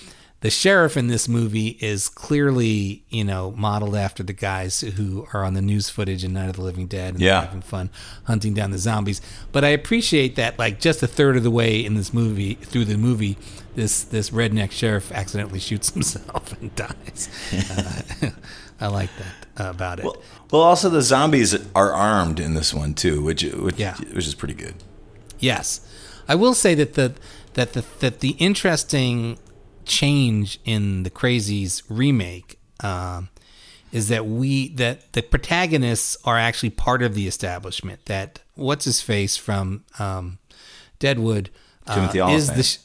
[0.41, 5.45] the sheriff in this movie is clearly you know modeled after the guys who are
[5.45, 7.41] on the news footage in Night of the Living Dead and Yeah.
[7.41, 7.91] having fun
[8.25, 9.21] hunting down the zombies.
[9.51, 12.85] But I appreciate that like just a third of the way in this movie through
[12.85, 13.37] the movie,
[13.75, 17.29] this this redneck sheriff accidentally shoots himself and dies.
[17.71, 18.31] Uh,
[18.81, 20.05] I like that about it.
[20.51, 23.97] Well, also the zombies are armed in this one too, which which, Yeah.
[23.97, 24.75] which is pretty good.
[25.39, 25.81] Yes,
[26.29, 27.15] I will say that the
[27.55, 29.39] that the that the interesting
[29.85, 33.29] change in the Crazies remake um,
[33.93, 38.05] is that we that the protagonists are actually part of the establishment.
[38.07, 40.39] That what's his face from um,
[40.99, 41.51] Deadwood
[41.87, 42.79] uh, Timothy is the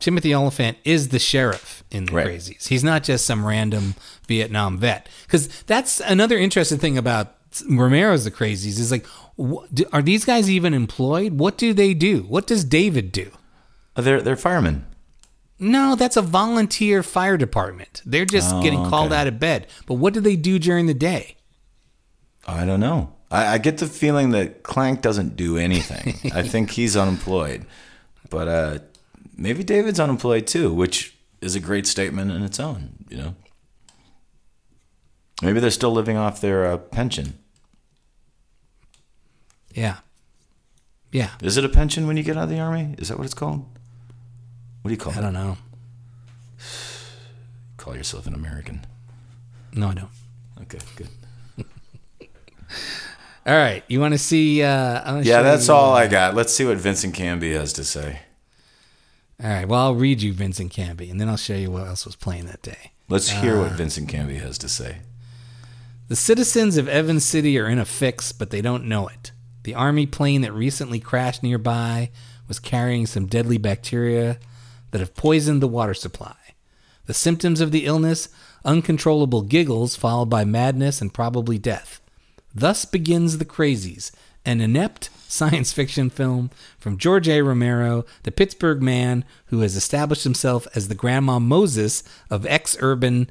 [0.00, 2.26] Timothy Olyphant is the sheriff in the Right.
[2.26, 2.66] Crazies.
[2.68, 3.94] He's not just some random
[4.26, 5.08] Vietnam vet.
[5.26, 7.34] Because that's another interesting thing about
[7.68, 9.06] Romero's The Crazies is like,
[9.38, 11.34] wh- do- are these guys even employed?
[11.34, 12.22] What do they do?
[12.22, 13.30] What does David do?
[13.96, 14.86] Oh, they're they're firemen.
[15.58, 18.00] No, that's a volunteer fire department.
[18.06, 19.20] They're just Oh, getting called okay.
[19.20, 19.66] out of bed.
[19.86, 21.36] But what do they do during the day?
[22.46, 23.12] I don't know.
[23.30, 26.32] I, I get the feeling that Clank doesn't do anything.
[26.34, 27.66] I think he's unemployed,
[28.30, 28.78] but uh,
[29.40, 33.04] maybe David's unemployed too, which is a great statement in its own.
[33.08, 33.34] You know,
[35.42, 37.38] maybe they're still living off their uh, pension.
[39.74, 39.96] Yeah.
[41.10, 41.30] Yeah.
[41.42, 42.94] Is it a pension when you get out of the army?
[42.98, 43.66] Is that what it's called?
[44.82, 45.18] What do you call I it?
[45.18, 45.56] I don't know.
[47.76, 48.84] Call yourself an American.
[49.72, 50.10] No, I don't.
[50.62, 51.08] Okay, good.
[53.46, 53.82] All right.
[53.88, 54.62] You want to see?
[54.62, 56.34] Uh, Yeah, that's you, all uh, I got.
[56.34, 58.20] Let's see what Vincent Canby has to say.
[59.42, 59.66] All right.
[59.66, 62.46] Well, I'll read you Vincent Canby, and then I'll show you what else was playing
[62.46, 62.92] that day.
[63.08, 64.98] Let's hear Uh, what Vincent Canby has to say.
[66.08, 69.32] The citizens of Evans City are in a fix, but they don't know it.
[69.62, 72.10] The army plane that recently crashed nearby
[72.48, 74.38] was carrying some deadly bacteria
[74.90, 76.34] that have poisoned the water supply.
[77.06, 78.28] The symptoms of the illness
[78.64, 82.00] uncontrollable giggles, followed by madness and probably death.
[82.54, 84.10] Thus begins The Crazies,
[84.44, 87.42] an inept science fiction film from George A.
[87.42, 93.30] Romero, the Pittsburgh man who has established himself as the Grandma Moses of ex urban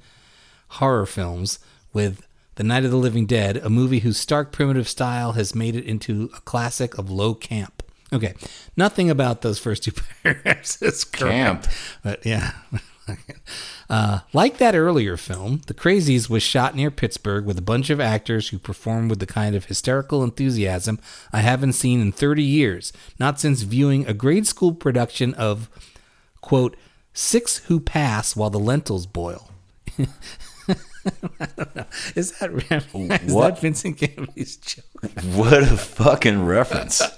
[0.74, 1.60] horror films
[1.94, 2.26] with
[2.56, 5.86] The Night of the Living Dead, a movie whose stark primitive style has made it
[5.86, 7.84] into a classic of low camp.
[8.12, 8.34] Okay,
[8.76, 9.92] nothing about those first two
[10.24, 11.32] paragraphs is correct.
[11.32, 11.68] Camp.
[12.04, 12.52] But yeah.
[13.90, 18.00] Uh, like that earlier film, The Crazies was shot near Pittsburgh with a bunch of
[18.00, 21.00] actors who performed with the kind of hysterical enthusiasm
[21.34, 25.70] I haven't seen in 30 years, not since viewing a grade school production of,
[26.40, 26.78] quote,
[27.14, 29.50] Six Who Pass While the Lentils Boil.
[31.40, 31.86] I don't know.
[32.16, 32.52] Is that,
[33.24, 33.56] is What?
[33.56, 34.86] that Vincent Canby's joke?
[35.36, 37.02] What a fucking reference.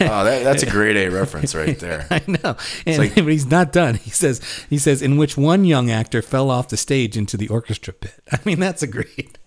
[0.00, 2.06] Oh, that, that's a grade A reference right there.
[2.10, 2.56] I know,
[2.86, 3.94] and, like- but he's not done.
[3.94, 7.48] He says he says in which one young actor fell off the stage into the
[7.48, 8.14] orchestra pit.
[8.30, 9.38] I mean, that's a great.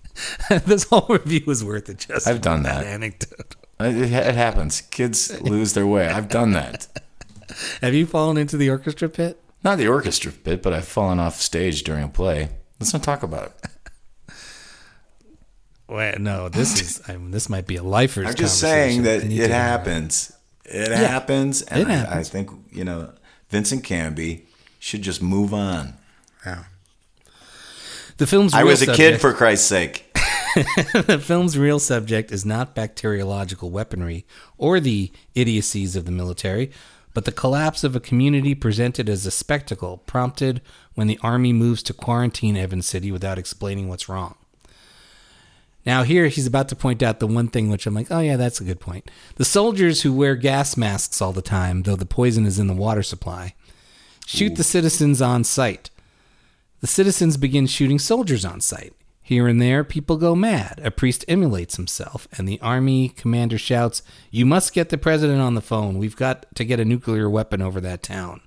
[0.66, 1.98] this whole review is worth it.
[2.08, 2.86] Just I've done for that.
[2.86, 3.56] anecdote.
[3.82, 4.82] It, it happens.
[4.82, 6.08] Kids lose their way.
[6.08, 6.88] I've done that.
[7.82, 9.40] Have you fallen into the orchestra pit?
[9.64, 12.50] Not the orchestra pit, but I've fallen off stage during a play.
[12.86, 14.34] Let's not talk about it.
[15.88, 16.50] Well, no.
[16.50, 17.02] This is.
[17.10, 18.28] I mean, this might be a lifer's.
[18.28, 19.30] I'm just saying that conversation.
[19.30, 20.32] We need it to- happens.
[20.66, 22.20] It happens, and I.
[22.20, 23.12] I think you know
[23.50, 24.46] Vincent Canby
[24.78, 25.96] should just move on.
[26.46, 26.66] Yeah.
[28.18, 28.54] The film's.
[28.54, 30.06] I real was a kid, for Christ's sake.
[30.94, 34.28] the film's real subject is not bacteriological weaponry
[34.60, 36.72] or the idiocies of the military,
[37.16, 40.62] but the collapse of a community presented as a spectacle prompted
[40.96, 44.36] when the army moves to quarantine Evans City without explaining what's wrong.
[45.86, 48.36] Now, here he's about to point out the one thing which I'm like, oh, yeah,
[48.36, 49.10] that's a good point.
[49.38, 52.74] The soldiers who wear gas masks all the time, though the poison is in the
[52.74, 53.56] water supply,
[54.26, 55.90] shoot the citizens on sight.
[56.82, 58.94] The citizens begin shooting soldiers on sight.
[59.28, 60.80] Here and there, people go mad.
[60.84, 65.56] A priest emulates himself, and the army commander shouts, You must get the president on
[65.56, 65.98] the phone.
[65.98, 68.42] We've got to get a nuclear weapon over that town.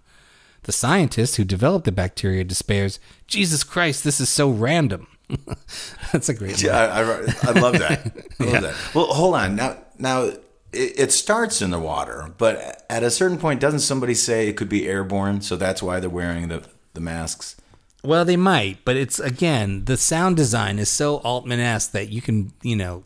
[0.63, 5.09] The scientist who developed the bacteria despairs, Jesus Christ, this is so random.
[6.13, 6.77] That's a great Yeah.
[6.77, 8.13] I, I, I love that.
[8.39, 8.77] I love that.
[8.95, 9.57] Well, hold on.
[9.57, 14.15] Now, now it, it starts in the water, but at a certain point, doesn't somebody
[14.15, 15.41] say it could be airborne?
[15.41, 16.63] So that's why they're wearing the
[16.95, 17.57] the masks.
[18.05, 22.23] Well, they might, but it's again the sound design is so Altman esque that you
[22.23, 23.05] can, you know,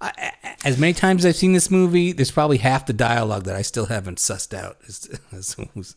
[0.00, 0.32] I-
[0.64, 3.60] as many times as I've seen this movie, there's probably half the dialogue that I
[3.62, 4.78] still haven't sussed out.
[5.32, 5.96] As, as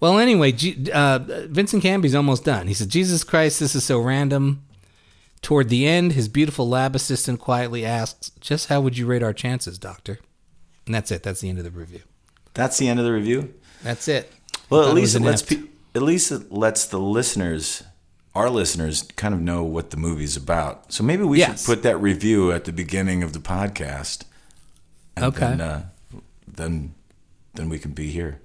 [0.00, 1.18] well, anyway, G, uh,
[1.48, 2.68] Vincent Canby's almost done.
[2.68, 4.64] He said, "Jesus Christ, this is so random."
[5.42, 9.32] Toward the end, his beautiful lab assistant quietly asks, "Just how would you rate our
[9.32, 10.18] chances, Doctor?"
[10.86, 11.22] And that's it.
[11.24, 12.00] That's the end of the review.
[12.54, 13.54] That's the end of the review.
[13.82, 14.32] That's it.
[14.70, 15.62] Well, at least it lets pe-
[15.98, 17.82] at least it lets the listeners,
[18.34, 20.92] our listeners, kind of know what the movie's about.
[20.92, 21.60] So maybe we Yes.
[21.60, 24.22] should put that review at the beginning of the podcast.
[25.16, 25.40] And Okay.
[25.40, 25.82] Then, uh,
[26.46, 26.94] then,
[27.54, 28.40] then we can be here.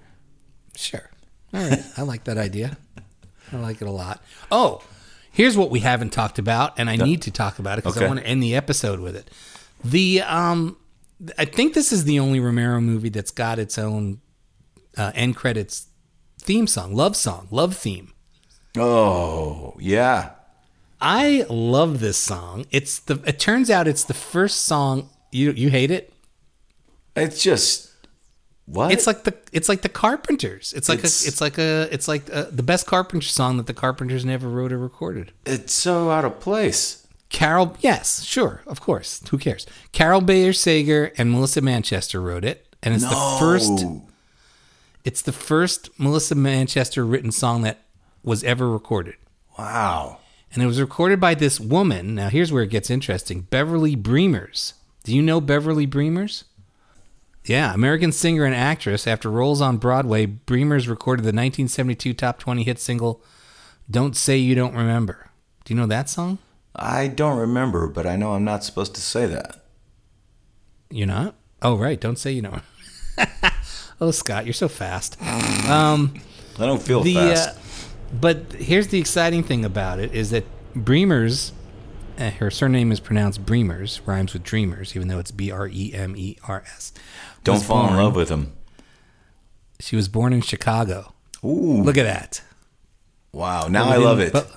[0.75, 1.09] Sure.
[1.53, 1.83] All right.
[1.97, 2.77] I like that idea.
[3.51, 4.23] I like it a lot.
[4.51, 4.81] Oh,
[5.31, 8.07] here's what we haven't talked about, and I need to talk about it because I
[8.07, 9.29] want to end the episode with it.
[9.83, 10.77] The um,
[11.37, 14.21] I think this is the only Romero movie that's got its own
[14.97, 15.85] uh, end credits
[16.43, 18.13] theme song, love song, love theme.
[18.77, 20.31] Oh yeah,
[20.99, 22.65] I love this song.
[22.71, 23.21] It's the.
[23.25, 26.11] It turns out it's the first song you you hate it.
[27.15, 27.91] it's just
[28.65, 30.73] what It's like the it's like the Carpenters.
[30.73, 33.67] It's like It's- a it's like a it's like uh the best Carpenter song that
[33.67, 35.31] the Carpenters never wrote or recorded.
[35.45, 36.99] it's so out of place.
[37.29, 39.19] Carol, yes, sure, of course.
[39.31, 39.65] Who cares?
[39.91, 43.83] Carol Bayer Sager and Melissa Manchester wrote it, and it's the first.
[45.03, 47.79] It's the first Melissa Manchester written song that
[48.23, 49.15] was ever recorded,
[49.59, 50.19] Wow.
[50.53, 52.15] and it was recorded by this woman.
[52.15, 54.73] Now, here's where it gets interesting: Beverly Bremers.
[55.03, 56.45] Do you know Beverly Bremers?
[57.45, 59.05] Yeah, American singer and actress.
[59.05, 63.21] After roles on Broadway, Bremers recorded the 1972 top 20 hit single
[63.91, 65.29] "Don't Say You Don't Remember."
[65.65, 66.37] Do you know that song?
[66.75, 69.63] I don't remember, but I know I'm not supposed to say that.
[70.89, 71.35] You're not?
[71.61, 71.99] Oh, right.
[71.99, 72.59] Don't say you know.
[74.03, 75.19] oh, Scott, you're so fast.
[75.21, 76.13] Um,
[76.59, 77.49] I don't feel the, fast.
[77.49, 77.53] Uh,
[78.19, 80.43] but here's the exciting thing about it is that
[80.75, 81.51] Bremers,
[82.19, 85.93] uh, her surname is pronounced Breemers, rhymes with Dreamers, even though it's B R E
[85.93, 86.91] M E R S.
[87.43, 88.53] don't fall in love with him.
[89.79, 91.13] She was born in Chicago.
[91.43, 92.41] Ooh, Look at that.
[93.31, 93.67] wow!
[93.67, 94.31] Now But I love it.
[94.31, 94.49] But,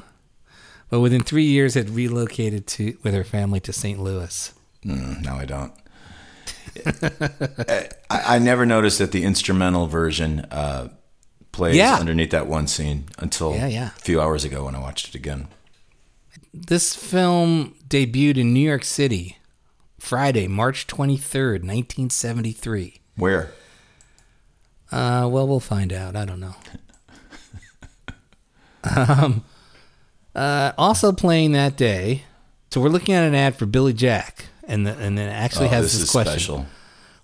[0.91, 3.99] but within three years, had relocated to with her family to St.
[3.99, 4.53] Louis.
[4.85, 5.73] Mm, no, I don't.
[8.11, 10.89] I, I never noticed that the instrumental version uh,
[11.53, 11.95] plays Yeah.
[11.97, 13.87] underneath that one scene until Yeah, yeah.
[13.97, 15.49] a few hours ago when I watched it again.
[16.53, 19.39] this film debuted in New York City
[19.99, 23.01] Friday, March 23rd, 1973.
[23.17, 23.53] Where?
[24.93, 26.15] Uh, well, we'll find out.
[26.15, 26.55] I don't know.
[28.97, 29.45] um,
[30.35, 32.23] uh, also playing that day.
[32.71, 35.67] So we're looking at an ad for Billy Jack, and the, and then it actually
[35.67, 36.67] Oh, has this this, is question: special.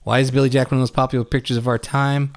[0.04, 2.32] Why is Billy Jack one of the most popular pictures of our time?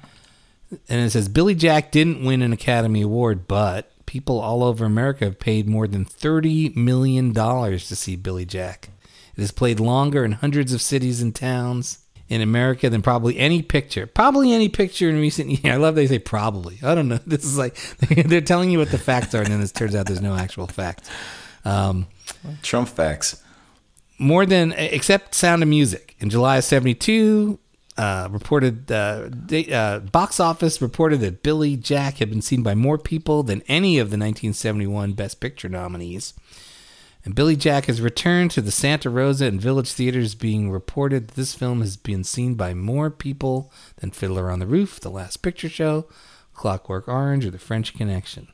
[0.88, 5.24] And it says Billy Jack didn't win an Academy Award, but people all over America
[5.26, 8.90] have paid more than thirty million dollars to see Billy Jack.
[9.36, 13.62] It has played longer in hundreds of cities and towns in America than probably any
[13.62, 14.06] picture.
[14.06, 15.64] Probably any picture in recent years.
[15.74, 16.78] I love they say probably.
[16.82, 17.20] I don't know.
[17.26, 17.76] This is like
[18.08, 20.66] they're telling you what the facts are, and then it turns out there's no actual
[20.66, 21.08] facts.
[21.64, 22.06] Um,
[22.62, 23.42] Trump facts.
[24.18, 27.58] More than except Sound of Music in July of '72.
[27.98, 29.30] Uh, reported uh,
[29.72, 33.98] uh, box office reported that Billy Jack had been seen by more people than any
[33.98, 36.34] of the 1971 Best Picture nominees.
[37.26, 41.34] And Billy Jack has returned to the Santa Rosa and Village theaters, being reported that
[41.34, 45.38] this film has been seen by more people than Fiddler on the Roof, The Last
[45.38, 46.06] Picture Show,
[46.54, 48.46] Clockwork Orange, or The French Connection.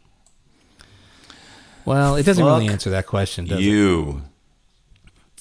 [1.85, 3.63] Well, it doesn't really answer that question, does it?
[3.65, 4.23] You.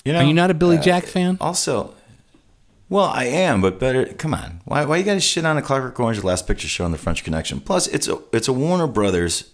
[0.03, 1.37] You know, Are you not a Billy uh, Jack fan?
[1.39, 1.93] Also,
[2.89, 4.05] well, I am, but better.
[4.05, 4.83] Come on, why?
[4.85, 6.97] Why you got to shit on a Clockwork Orange, the Last Picture Show, and the
[6.97, 7.61] French Connection?
[7.61, 9.51] Plus, it's a it's a Warner Brothers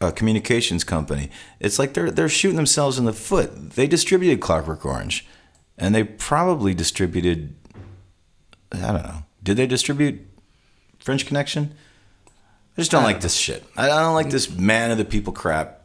[0.00, 1.30] uh, communications company.
[1.60, 3.72] It's like they're they're shooting themselves in the foot.
[3.72, 5.26] They distributed Clockwork Orange,
[5.76, 7.54] and they probably distributed.
[8.72, 9.24] I don't know.
[9.42, 10.20] Did they distribute
[11.00, 11.74] French Connection?
[12.26, 13.64] I just don't like this shit.
[13.76, 15.82] I I don't like this man of the people crap.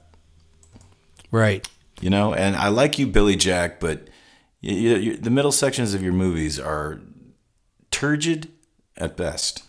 [1.31, 1.67] Right.
[2.03, 4.09] You know, and I like you, Billy Jack, but
[4.59, 6.99] you, you, you, the middle sections of your movies are
[7.91, 8.51] turgid
[8.97, 9.63] at best.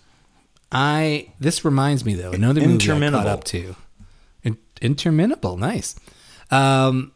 [0.72, 3.28] I this reminds me though another movie I caught Interminable.
[3.28, 3.76] up to.
[4.42, 5.94] In, interminable, nice.
[6.50, 7.12] Um,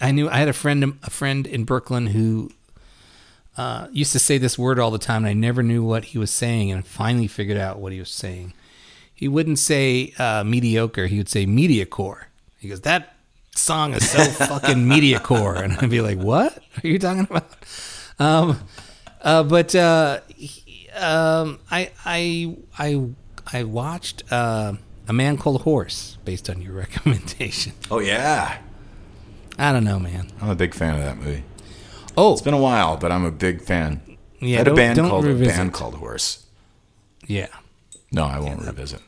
[0.00, 2.50] I knew I had a friend a friend in Brooklyn who
[3.58, 6.18] uh, used to say this word all the time, and I never knew what he
[6.18, 8.54] was saying, and I finally figured out what he was saying.
[9.14, 12.22] He wouldn't say uh, mediocre; he would say mediacore.
[12.58, 13.17] He goes, "That
[13.58, 17.48] song is so fucking mediacore," and I'd be like, "What are you talking about?"
[18.18, 18.58] Um,
[19.22, 23.04] uh, but uh, he- um, I I I
[23.52, 24.74] I watched uh,
[25.06, 27.72] a man called Horse based on your recommendation.
[27.90, 28.58] Oh yeah,
[29.58, 30.30] I don't know, man.
[30.40, 31.44] I'm a big fan of that movie.
[32.16, 34.00] Oh, It's been a while, but I'm a big fan.
[34.40, 36.44] Yeah, I had a band called a band called Horse.
[37.26, 37.46] yeah.
[38.10, 39.00] No, I won't revisit.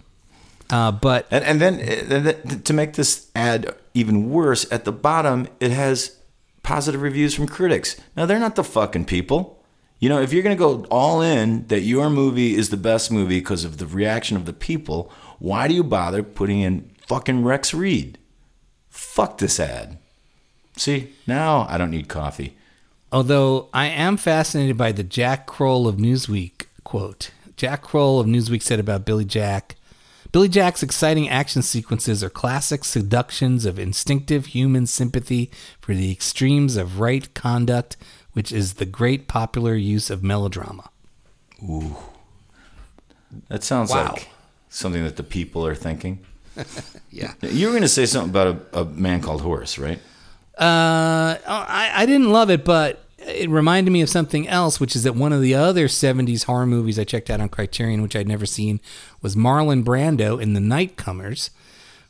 [0.70, 4.92] Uh, but And and then and then to make this ad even worse, at the
[4.92, 6.16] bottom it has
[6.62, 8.00] positive reviews from critics.
[8.16, 9.62] Now they're not the fucking people.
[9.98, 13.40] You know, if you're gonna go all in that your movie is the best movie
[13.40, 17.74] because of the reaction of the people, why do you bother putting in fucking Rex
[17.74, 18.18] Reed?
[18.88, 19.98] Fuck this ad.
[20.76, 22.56] See, now I don't need coffee.
[23.12, 27.32] Although I am fascinated by the Jack Kroll of Newsweek quote.
[27.56, 29.76] Jack Kroll of Newsweek said about Billy Jack
[30.32, 35.50] Billy Jack's exciting action sequences are classic seductions of instinctive human sympathy
[35.80, 37.96] for the extremes of right conduct,
[38.32, 40.90] which is the great popular use of melodrama.
[41.62, 41.96] Ooh.
[43.48, 44.12] That sounds Wow.
[44.12, 44.28] like
[44.68, 46.20] something that the people are thinking.
[47.12, 47.32] Yeah.
[47.42, 49.98] You were going to say something about a, a man called Horace, right?
[50.56, 55.02] Uh, I, I didn't love it, but it reminded me of something else, which is
[55.04, 58.28] that one of the other 70s horror movies I checked out on Criterion, which I'd
[58.28, 58.80] never seen,
[59.22, 61.50] was Marlon Brando in The Nightcomers,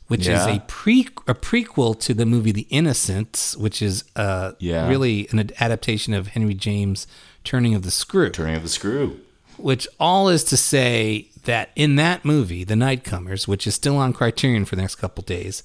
[0.07, 0.41] which Yeah.
[0.49, 4.87] is a pre a prequel to the movie The Innocents, which is uh, Yeah.
[4.87, 7.07] really an adaptation of Henry James'
[7.43, 8.29] Turning of the Screw.
[8.29, 9.19] Turning of the Screw.
[9.57, 14.13] Which all is to say that in that movie, The Nightcomers, which is still on
[14.13, 15.63] Criterion for the next couple days,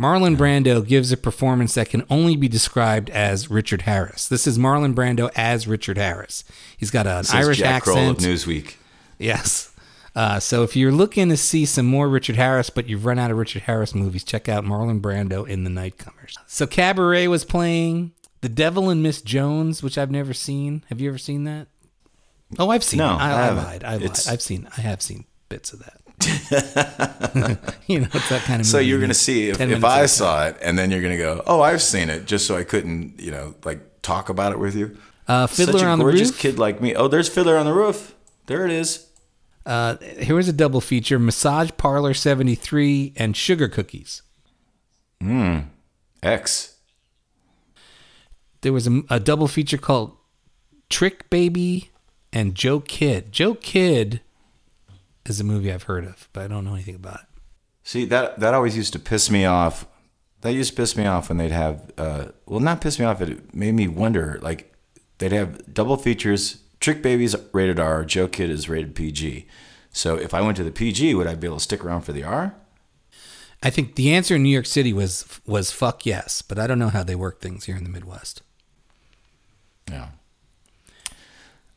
[0.00, 4.26] Marlon Brando gives a performance that can only be described as Richard Harris.
[4.28, 6.42] This is Marlon Brando as Richard Harris.
[6.76, 8.32] He's got an Irish Jack Kroll of accent.
[8.34, 8.74] Newsweek.
[9.18, 9.66] Yes.
[10.16, 13.30] Uh, so if you're looking to see some more Richard Harris, but you've run out
[13.30, 16.34] of Richard Harris movies, check out Marlon Brando in The Nightcomers.
[16.46, 20.82] So Cabaret was playing The Devil and Miss Jones, which I've never seen.
[20.88, 21.68] Have you ever seen that?
[22.58, 23.18] Oh, I've seen No, it.
[23.20, 23.84] I, I I, lied.
[23.84, 24.02] I lied.
[24.02, 24.66] It's- I've seen.
[24.76, 25.99] I have seen bits of that.
[27.86, 28.66] you know, it's that kind of.
[28.66, 31.16] So you're going to see if, 10 if I saw it, and then you're going
[31.16, 34.52] to go, "Oh, I've seen it," just so I couldn't, you know, like talk about
[34.52, 34.96] it with you.
[35.28, 36.38] Uh, Fiddler Such a on the gorgeous Roof?
[36.38, 36.94] kid like me.
[36.94, 38.14] Oh, there's Fiddler on the Roof.
[38.46, 39.06] There it is.
[39.64, 44.22] Uh, here was a double feature: Massage Parlor '73 and Sugar Cookies.
[45.22, 45.60] Hmm.
[46.22, 46.76] X.
[48.62, 50.16] There was a, a double feature called
[50.90, 51.90] Trick Baby
[52.32, 53.32] and Joe Kidd.
[53.32, 54.20] Joe Kidd
[55.26, 57.26] is a movie I've heard of, but I don't know anything about it.
[57.82, 59.86] See that that always used to piss me off
[60.42, 61.90] that used to piss me off when they'd have.
[61.98, 63.20] Uh, well, not piss me off.
[63.20, 64.38] It made me wonder.
[64.42, 64.74] Like
[65.18, 66.62] they'd have double features.
[66.80, 68.04] Trick Baby's rated R.
[68.04, 69.46] Joe Kidd is rated PG.
[69.92, 72.12] So if I went to the PG, would I be able to stick around for
[72.12, 72.54] the R?
[73.62, 76.78] I think the answer in New York City was was fuck yes, but I don't
[76.78, 78.42] know how they work things here in the Midwest.
[79.90, 80.08] Yeah.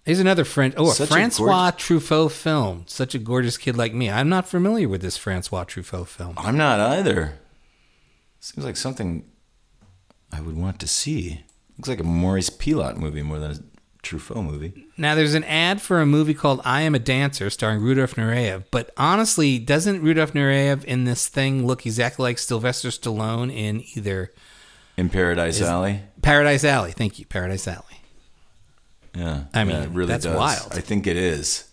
[0.05, 0.73] Here's another French.
[0.77, 2.83] Oh, a Such a Francois Truffaut film.
[2.87, 4.09] Such a gorgeous kid like me.
[4.09, 6.35] I'm not familiar with this Francois Truffaut film.
[6.37, 7.39] I'm not either.
[8.41, 9.23] Seems like something
[10.31, 11.45] I would want to see.
[11.77, 13.59] Looks like a Maurice Pialat movie more than a
[14.03, 14.85] Truffaut movie.
[14.97, 18.65] Now, there's an ad for a movie called I Am a Dancer starring Rudolf Nureyev.
[18.71, 24.33] But honestly, doesn't Rudolf Nureyev in this thing look exactly like Sylvester Stallone in either
[24.97, 26.01] In Paradise Is- Alley.
[26.21, 26.91] Paradise Alley?
[26.91, 28.01] Thank you, Paradise Alley.
[29.15, 29.45] Yeah.
[29.53, 30.37] I mean, yeah, it really that's does.
[30.37, 30.73] wild.
[30.73, 31.69] I think it is.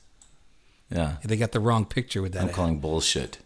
[0.90, 1.16] Yeah.
[1.24, 2.42] They got the wrong picture with that.
[2.42, 2.54] I'm ad.
[2.54, 3.38] calling bullshit.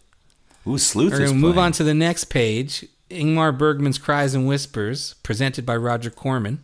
[0.67, 2.85] Ooh, Sleuth We're going to move on to the next page.
[3.09, 6.63] Ingmar Bergman's Cries and Whispers, presented by Roger Corman,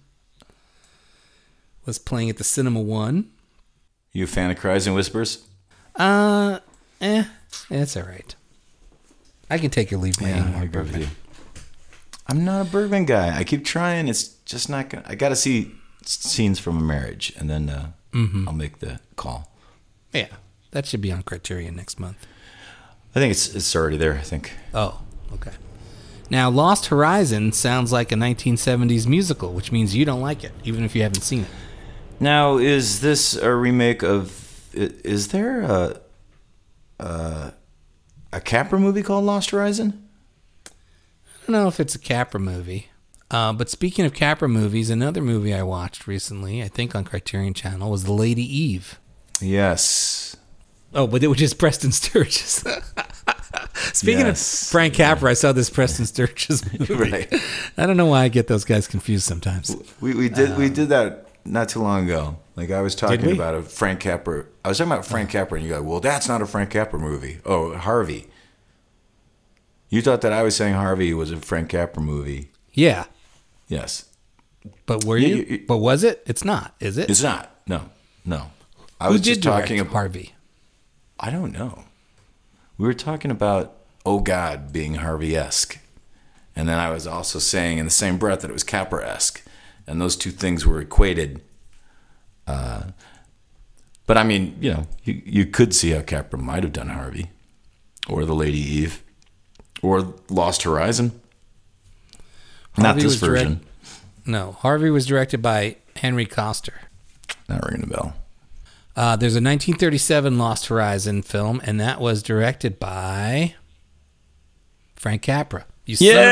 [1.86, 3.30] was playing at the Cinema One.
[4.12, 5.46] You a fan of Cries and Whispers?
[5.96, 6.60] Uh,
[7.00, 7.26] eh,
[7.70, 8.36] it's all right.
[9.50, 11.08] I can take your leave my Yeah, Ingmar Bergman.
[12.28, 13.38] I'm not a Bergman guy.
[13.38, 14.08] I keep trying.
[14.08, 15.04] It's just not gonna.
[15.06, 15.74] I got to see
[16.06, 18.46] scenes from a marriage, and then uh, Mhm.
[18.48, 19.50] I'll make the call.
[20.14, 20.28] Yeah,
[20.72, 22.28] that should be on Criterion next month.
[23.16, 24.16] I think it's it's already there.
[24.16, 24.54] I think.
[24.74, 25.02] Oh,
[25.34, 25.52] okay.
[26.30, 30.86] Now, Lost Horizon sounds like a 1970s musical, which means you don't like it, even
[30.86, 31.50] if you haven't seen it.
[32.22, 34.70] Now, is this a remake of?
[34.74, 36.00] Is there a
[37.00, 37.54] a,
[38.32, 40.08] a Capra movie called Lost Horizon?
[40.68, 40.72] I
[41.48, 42.88] don't know if it's a Capra movie.
[43.32, 47.54] Uh, but speaking of Capra movies, another movie I watched recently, I think on Criterion
[47.54, 49.00] Channel, was The Lady Eve.
[49.40, 50.36] Yes.
[50.94, 52.64] Oh, but it was just Preston Sturges.
[53.94, 54.64] Speaking Yes.
[54.64, 56.94] of Frank Capra, I saw this Preston Sturges movie.
[56.94, 57.34] Right.
[57.78, 59.76] I don't know why I get those guys confused sometimes.
[60.02, 62.38] We we did we did that not too long ago.
[62.56, 64.46] Like I was talking about a Frank Capra.
[64.64, 67.00] I was talking about Frank Capra, and you go, "Well, that's not a Frank Capra
[67.00, 68.28] movie." Oh, Harvey.
[69.90, 72.52] You thought that I was saying Harvey was a Frank Capra movie.
[72.74, 73.06] Yeah,
[73.72, 74.04] Yes,
[74.86, 75.64] but were you?
[75.66, 76.22] but was it?
[76.28, 77.10] It's not, is it?
[77.10, 77.56] it's not.
[77.66, 77.84] No,
[78.26, 78.52] no.
[79.00, 79.94] I Who was just talking about.
[79.94, 80.34] Harvey.
[81.18, 81.86] I don't know.
[82.78, 85.80] We were talking about Oh God being Harvey esque,
[86.54, 89.42] and then I was also saying in the same breath that it was Capra esque,
[89.88, 91.42] and those two things were equated.
[92.46, 92.88] Uh,
[94.06, 97.30] but I mean, you know, you, you could see how Capra might have done Harvey,
[98.10, 99.02] or the Lady Eve,
[99.82, 101.21] or Lost Horizon.
[102.78, 103.66] Not this was direct- version.
[104.26, 106.74] No, Harvey was directed by Henry Koster.
[107.50, 108.14] Not ringing a bell.
[108.96, 113.56] Uh, there's a 1937 Lost Horizon film, and that was directed by
[114.96, 115.66] Frank Capra.
[115.86, 116.28] You son of a bitch.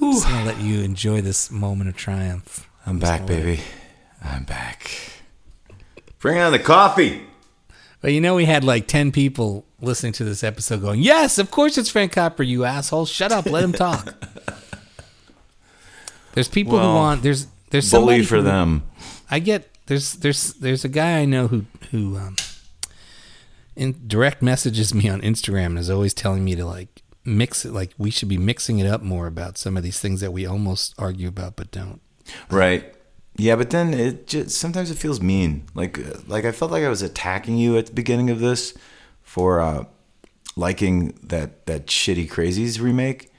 [0.00, 2.68] Just gonna let you enjoy this moment of triumph.
[2.86, 3.60] I'm back, baby.
[4.22, 4.90] I'm back.
[6.18, 7.22] Bring on the coffee.
[8.08, 11.50] But you know, we had like 10 people listening to this episode going, Yes, of
[11.50, 13.04] course it's Frank Capra, you asshole.
[13.04, 14.14] Shut up, let him talk.
[16.32, 18.84] there's people who want, there's, there's Bully for who- them.
[19.30, 22.36] I get, there's, there's, there's a guy I know who, who, um,
[23.76, 27.74] in direct messages me on Instagram and is always telling me to like mix it,
[27.74, 30.46] like we should be mixing it up more about some of these things that we
[30.46, 32.00] almost argue about but don't.
[32.50, 32.90] Right.
[33.38, 35.64] Yeah, but then it just sometimes it feels mean.
[35.74, 35.98] Like
[36.28, 38.76] like I felt like I was attacking you at the beginning of this
[39.22, 39.84] for uh,
[40.56, 43.32] liking that that shitty Crazies remake,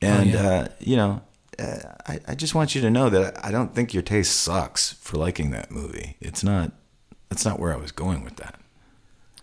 [0.00, 0.48] and yeah.
[0.48, 1.22] uh, you know.
[1.58, 4.92] Uh, I, I just want you to know that I don't think your taste sucks
[4.92, 6.16] for liking that movie.
[6.20, 6.72] It's not.
[7.30, 8.60] That's not where I was going with that.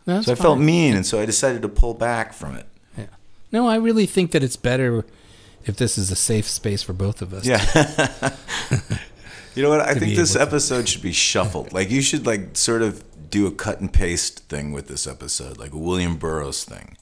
[0.06, 2.68] No, so I felt mean, and so I decided to pull back from it.
[2.96, 3.08] Yeah.
[3.52, 5.08] No, I really think that it's better
[5.66, 7.48] if this is a safe space for both of us.
[7.48, 8.36] Yeah.
[9.56, 9.82] you know what?
[9.82, 11.74] I think this able to- episode should be shuffled.
[11.74, 15.58] Like you should like sort of do a cut and paste thing with this episode,
[15.58, 16.98] like a William Burroughs thing.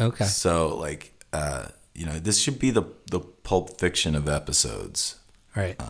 [0.00, 0.24] Okay.
[0.24, 5.16] So like uh, you know, this should be the the pulp fiction of episodes.
[5.54, 5.80] Right.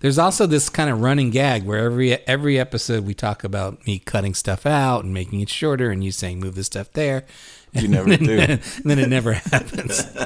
[0.00, 3.98] There's also this kind of running gag where every every episode we talk about me
[3.98, 7.26] cutting stuff out and making it shorter, and you saying move this stuff there.
[7.72, 8.36] You never and do.
[8.38, 10.06] Then, and then it never happens.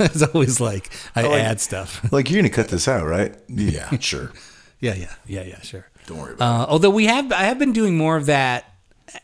[0.00, 2.12] it's always like I like- add stuff.
[2.12, 3.34] Like you're gonna cut this out, right?
[3.48, 4.32] Yeah, sure.
[4.82, 5.60] Yeah, yeah, yeah, yeah.
[5.62, 5.86] Sure.
[6.06, 8.74] Don't worry about Uh, although we have, I have been doing more of that.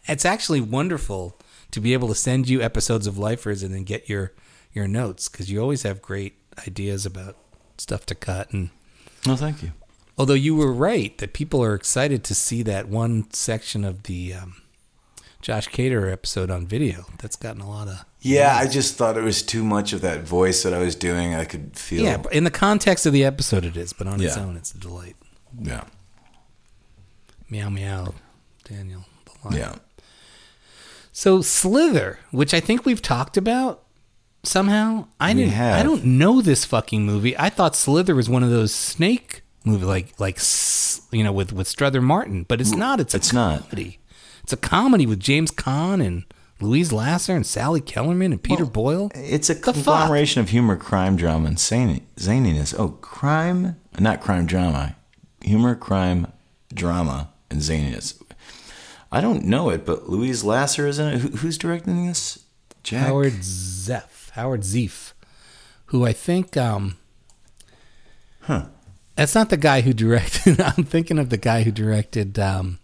[0.06, 1.36] It's actually wonderful
[1.72, 4.32] to be able to send you episodes of Lifers and then get your
[4.72, 6.34] your notes because you always have great
[6.66, 7.36] ideas about
[7.76, 8.70] stuff to cut and.
[9.24, 9.26] it.
[9.28, 9.72] Well, thank you.
[10.16, 14.34] Although you were right that people are excited to see that one section of the
[14.34, 14.62] um,
[15.42, 17.06] Josh Cater episode on video.
[17.18, 20.22] That's gotten a lot of Yeah, I just thought it was too much of that
[20.22, 21.34] voice that I was doing.
[21.34, 22.04] I could feel.
[22.04, 22.22] yeah.
[22.32, 25.16] In the context of the episode, it is, but on its own, it's a delight.
[25.60, 25.84] Yeah.
[27.50, 28.14] Meow meow,
[28.64, 29.04] Daniel.
[29.24, 29.58] the lion.
[29.60, 29.74] Yeah.
[31.12, 33.82] So Slither, which I think we've talked about
[34.44, 35.06] somehow.
[35.18, 35.58] I We didn't.
[35.58, 37.36] I don't know this fucking movie.
[37.38, 41.52] I thought Slither was one of those snake movie, like like s- you know, with
[41.52, 43.00] with Strother Martin, but it's mm, not.
[43.00, 43.62] It's a It's not.
[43.62, 43.98] comedy.
[44.44, 46.24] It's a comedy with James Caan and
[46.60, 49.10] Louise Lasser and Sally Kellerman and Peter Boyle.
[49.14, 49.74] It's a The fuck?
[49.74, 52.74] conglomeration of humor, crime, drama, and zany, zaniness.
[52.78, 54.96] Oh, crime, not crime drama,
[55.42, 56.32] humor, crime,
[56.72, 58.20] drama, and zaniness.
[59.10, 61.18] I don't know it, but Louise Lasser is in it.
[61.18, 62.44] Who, who's directing this?
[62.82, 63.06] Jack.
[63.06, 65.12] Howard Zieff, Howard Zieff,
[65.86, 66.96] who I think um
[68.48, 68.66] Huh.
[69.14, 70.58] That's not the guy who directed.
[70.78, 72.78] I'm thinking of the guy who directed um,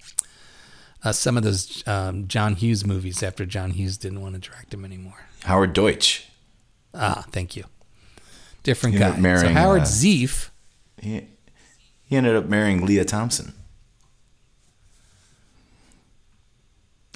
[1.02, 4.70] uh, some of those um, John Hughes movies after John Hughes didn't want to direct
[4.70, 5.26] them anymore.
[5.44, 6.28] Howard Deutch.
[6.92, 7.64] Ah, thank you.
[8.62, 9.16] Different guy.
[9.16, 10.50] marrying, so Howard uh, Zieff.
[11.00, 11.28] He,
[12.14, 13.52] he ended up marrying Lea Thompson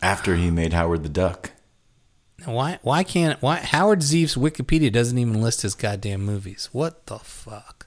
[0.03, 1.53] after he made Howard the Duck.
[2.45, 2.81] Why?
[2.83, 3.41] Why can't?
[3.41, 6.69] Why Howard Zieff's Wikipedia doesn't even list his goddamn movies?
[6.73, 7.87] What the fuck?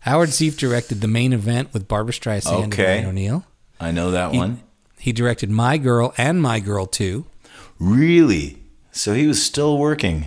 [0.00, 2.98] Howard Zieff directed the main event with Barbra Streisand Okay.
[2.98, 3.44] and Ryan O'Neal.
[3.80, 4.60] I know that He- one.
[4.98, 7.24] He directed My Girl and My Girl Two.
[7.78, 8.58] Really?
[8.92, 10.26] So he was still working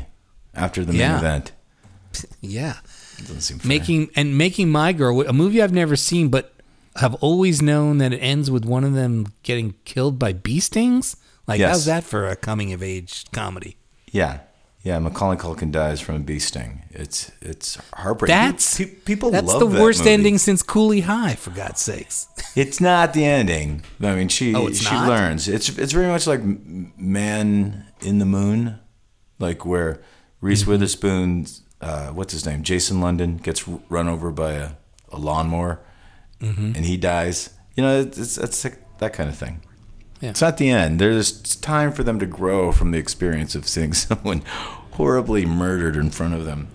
[0.56, 1.18] after the main Yeah.
[1.20, 1.52] event.
[2.42, 2.78] Yeah.
[3.22, 3.68] Doesn't seem fair.
[3.68, 6.54] making and making my girl a movie I've never seen, but
[6.98, 11.16] have always known that it ends with one of them getting killed by bee stings.
[11.48, 11.70] Like, Yes.
[11.72, 13.78] how's that for a coming of age comedy?
[14.12, 14.40] Yeah,
[14.84, 15.00] yeah.
[15.00, 16.84] Macaulay Culkin dies from a bee sting.
[16.92, 18.36] It's it's heartbreaking.
[18.36, 20.12] That's Pe- people That's the that worst movie.
[20.12, 22.28] ending since Cooley High, for God's sakes.
[22.56, 23.82] It's not the ending.
[24.02, 25.08] I mean, she Oh, she not?
[25.08, 25.48] learns.
[25.48, 26.42] It's it's very much like
[26.98, 28.80] Man in the Moon,
[29.40, 30.02] like where
[30.42, 30.72] Reese Mm-hmm.
[30.72, 34.70] Witherspoon's uh, what's his name, Jason London gets run over by a,
[35.12, 35.80] a lawnmower,
[36.40, 36.76] Mhm.
[36.76, 37.50] and he dies.
[37.76, 39.62] You know, it's it's, it's like that kind of thing.
[40.20, 40.30] Yeah.
[40.30, 41.00] It's not the end.
[41.00, 44.44] There's time for them to grow from the experience of seeing someone
[44.92, 46.68] horribly murdered in front of them.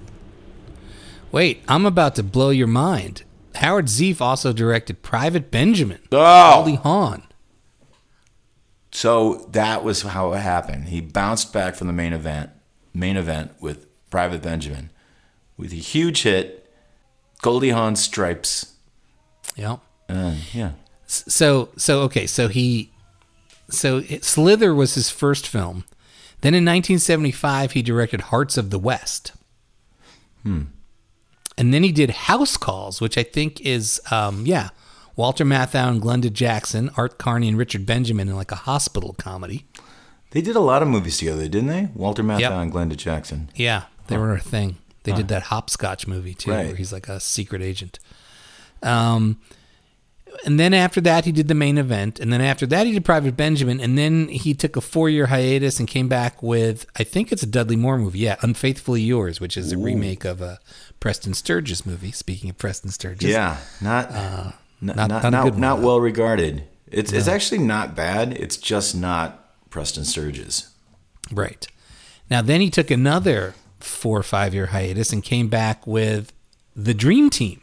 [1.31, 3.23] Wait, I'm about to blow your mind.
[3.57, 6.01] Howard Zieff also directed Private Benjamin.
[6.13, 6.55] Oh!
[6.57, 7.23] Goldie Hawn.
[8.93, 10.89] So that was how it happened.
[10.89, 12.51] He bounced back from the main event,
[12.95, 14.91] main event with Private Benjamin,
[15.57, 16.71] with a huge hit,
[17.43, 18.75] Goldie Hawn stripes.
[19.57, 19.81] Yep.
[20.09, 20.73] Uh, yeah.
[21.07, 22.93] So so okay, so he
[23.71, 25.85] so it- Slither was his first film.
[26.43, 29.33] Then in 1975 he directed Hearts of the West.
[30.43, 30.63] Hmm.
[31.59, 34.71] And then he did House Calls, which I think is um yeah,
[35.17, 39.67] Walter Matthau and Glenda Jackson, Art Carney and Richard Benjamin in like a hospital comedy.
[40.33, 41.89] They did a lot of movies together, didn't they?
[41.95, 42.53] Walter Matthau Yep.
[42.53, 43.49] and Glenda Jackson.
[43.55, 44.21] Yeah, they Huh.
[44.23, 44.77] were a thing.
[45.07, 45.17] They Huh.
[45.19, 46.67] did that hopscotch movie too, Right.
[46.67, 47.99] where he's like a secret agent.
[48.83, 49.39] Um,
[50.45, 53.05] and then after that, he did the main event, and then after that, he did
[53.07, 57.33] Private Benjamin, and then he took a four-year hiatus and came back with I think
[57.33, 59.83] it's a Dudley Moore movie, yeah, Unfaithfully Yours, which is a Ooh.
[59.83, 60.59] remake of a
[61.01, 62.13] Preston Sturges movie.
[62.13, 64.53] Speaking of Preston Sturges, Yeah, not uh,
[64.83, 66.65] not not- not, not a not, good not well regarded.
[66.91, 68.33] It's it's actually not bad.
[68.35, 70.69] It's just not Preston Sturges.
[71.33, 71.67] Right.
[72.31, 76.33] Now, then he took another four or five year hiatus and came back with
[76.75, 77.61] The Dream Team.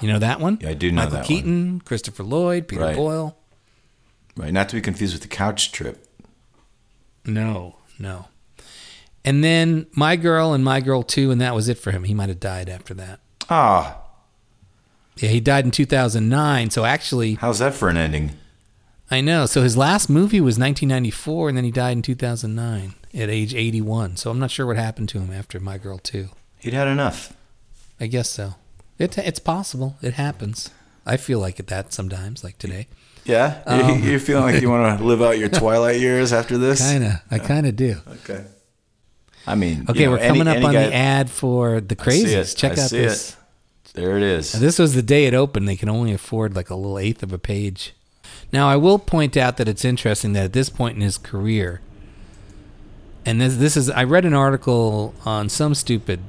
[0.00, 0.58] You know that one?
[0.60, 1.26] Yeah, I do know Michael that one.
[1.26, 2.96] Keaton, Christopher Lloyd, Peter Right.
[2.96, 3.36] Boyle.
[4.36, 6.06] Right, not to be confused with the couch trip.
[7.24, 8.26] No, no.
[9.24, 12.04] And then My Girl and My Girl 2, and that was it for him.
[12.04, 13.20] He might have died after that.
[13.50, 13.98] Ah,
[15.16, 16.70] Yeah, he died in 2009.
[16.70, 18.32] So actually, how's that for an ending?
[19.10, 19.44] I know.
[19.46, 24.16] So his last movie was 1994, and then he died in 2009 at age 81.
[24.16, 26.28] So I'm not sure what happened to him after My Girl 2.
[26.58, 27.32] He'd had enough.
[28.00, 28.54] I guess so.
[28.98, 29.96] It, it's possible.
[30.02, 30.70] It happens.
[31.06, 32.86] I feel like it that sometimes, like today.
[33.24, 36.56] Yeah, Um, you, you feeling like you want to live out your twilight years after
[36.58, 36.80] this?
[36.80, 37.12] Kind of.
[37.30, 37.96] I kind of do.
[38.24, 38.44] Okay.
[39.46, 41.80] I mean, Okay, you know, we're any- coming up any on guy- the ad for
[41.80, 42.56] the crazies.
[42.56, 43.30] Check I out see this.
[43.30, 43.36] it.
[43.94, 44.54] There it is.
[44.54, 45.66] Now, this was the day it opened.
[45.68, 47.94] They can only afford like a little eighth of a page.
[48.52, 51.80] Now, I will point out that it's interesting that at this point in his career,
[53.26, 56.20] and this this is I read an article on some stupid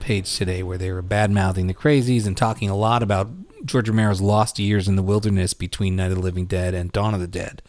[0.00, 3.28] page today where they were bad mouthing the crazies and talking a lot about
[3.64, 7.14] George Romero's lost years in the wilderness between Night of the Living Dead and Dawn
[7.14, 7.62] of the Dead.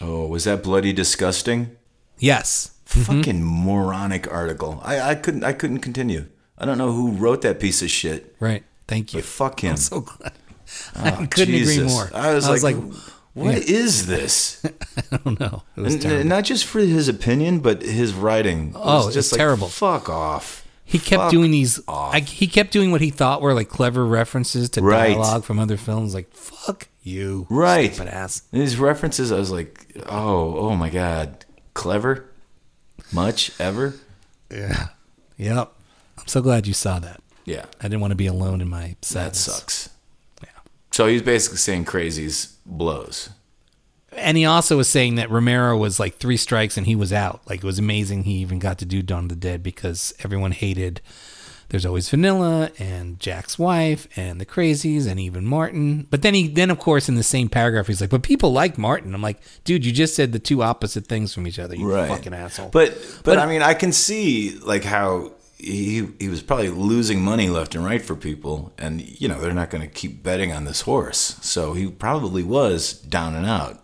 [0.00, 1.76] Oh, was that bloody disgusting?
[2.18, 2.72] Yes.
[2.86, 3.18] Mm-hmm.
[3.18, 4.80] Fucking moronic article.
[4.82, 6.26] I, I couldn't I couldn't continue.
[6.58, 8.34] I don't know who wrote that piece of shit.
[8.40, 8.64] Right.
[8.88, 9.20] Thank you.
[9.20, 9.72] But fuck him.
[9.72, 10.32] I'm so glad.
[10.96, 12.10] Oh, I couldn't agree more.
[12.14, 12.94] I was, I was like, like,
[13.36, 14.62] What is this?
[15.12, 15.62] I don't know.
[15.76, 16.24] It was And- terrible.
[16.28, 18.72] Not just for his opinion, but his writing.
[18.74, 19.68] Oh, it's just like, terrible.
[19.68, 20.66] Fuck off.
[20.84, 21.80] He kept Fuck doing these.
[21.88, 25.08] I, he kept doing what he thought were like clever references to Right.
[25.14, 26.14] dialogue from other films.
[26.14, 27.92] Like fuck you, right.
[27.92, 28.42] stupid ass.
[28.52, 31.44] And These references, I was like, oh, oh my god,
[31.74, 32.30] clever,
[33.12, 33.94] much ever.
[34.50, 34.88] Yeah.
[35.38, 35.72] Yep.
[36.18, 37.20] I'm so glad you saw that.
[37.44, 39.88] Yeah, I didn't want to be alone in my that sucks.
[40.96, 43.28] So he's basically saying crazies blows.
[44.12, 47.42] And he also was saying that Romero was like three strikes and he was out.
[47.46, 50.52] Like it was amazing he even got to do Dawn of the Dead because everyone
[50.52, 51.02] hated
[51.68, 56.06] There's Always Vanilla and Jack's wife and the Crazies and even Martin.
[56.08, 58.78] But then he then of course in the same paragraph he's like, But people like
[58.78, 59.14] Martin.
[59.14, 62.08] I'm like, dude, you just said the two opposite things from each other, you right.
[62.08, 62.70] fucking asshole.
[62.70, 67.22] But, but But- I mean, I can see like how he he was probably losing
[67.22, 70.52] money left and right for people, and you know they're not going to keep betting
[70.52, 73.82] on this horse, so he probably was down and out.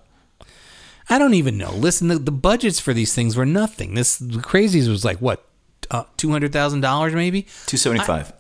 [1.08, 1.72] I don't even know.
[1.72, 3.94] Listen, the, the budgets for these things were nothing.
[3.94, 5.44] This the Crazies was like what,
[5.90, 7.46] uh, two hundred thousand dollars maybe.
[7.66, 8.32] Two seventy five.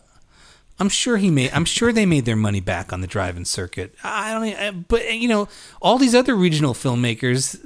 [0.78, 1.50] I'm sure he made.
[1.52, 3.94] I'm sure they made their money back on the drive-in circuit.
[4.02, 4.54] I don't.
[4.54, 5.48] uh, But you know,
[5.80, 7.58] all these other regional filmmakers,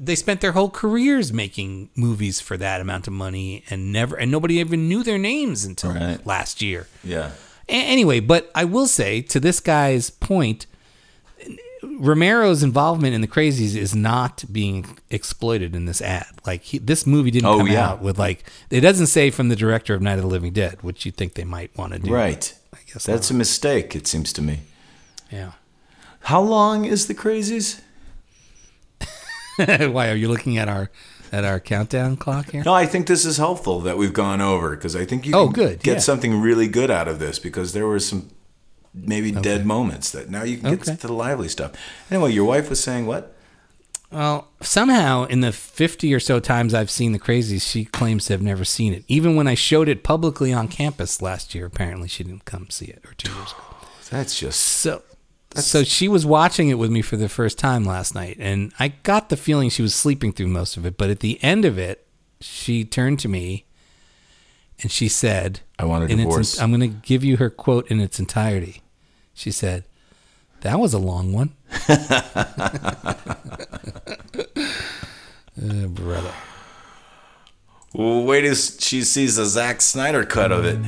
[0.00, 4.30] they spent their whole careers making movies for that amount of money, and never, and
[4.30, 6.24] nobody even knew their names until Right.
[6.26, 6.86] last year.
[7.04, 7.32] Yeah.
[7.68, 10.66] A- anyway, but I will say to this guy's point,
[11.82, 16.26] Romero's involvement in the Crazies is not being exploited in this ad.
[16.46, 17.90] Like he, this movie didn't Oh, come yeah.
[17.90, 20.82] out with like it doesn't say from the director of Night of the Living Dead,
[20.82, 22.12] which you think they might want to do.
[22.12, 22.52] Right.
[22.74, 23.94] I guess That's a mistake.
[23.94, 24.60] It seems to me.
[25.30, 25.52] Yeah.
[26.22, 27.80] How long is the Crazies?
[29.92, 30.90] Why are you looking at our
[31.30, 32.62] at our countdown clock here?
[32.64, 35.46] No, I think this is helpful that we've gone over because I think you Oh,
[35.46, 35.98] can good, get yeah.
[36.00, 38.30] something really good out of this because there were some
[38.94, 40.96] maybe dead moments that now you can get Okay.
[40.96, 41.72] to the lively stuff.
[42.10, 43.34] Anyway, your wife was saying what?
[44.10, 48.32] Well, somehow in the 50 or so times I've seen the Crazies, she claims to
[48.32, 49.04] have never seen it.
[49.06, 52.86] Even when I showed it publicly on campus last year, apparently she didn't come see
[52.86, 53.60] it or two years ago.
[54.10, 55.02] That's just So
[55.64, 58.88] so she was watching it with me for the first time last night and I
[58.88, 61.78] got the feeling she was sleeping through most of it, but at the end of
[61.78, 62.06] it,
[62.40, 63.64] she turned to me
[64.80, 66.60] and she said, I want a its- divorce.
[66.60, 68.82] I'm going to give you her quote in its entirety.
[69.34, 69.84] She said,
[70.62, 71.54] "That was a long one."
[75.60, 76.32] Uh, brother.
[77.92, 80.78] Well, wait till she sees the Zack Snyder cut of it.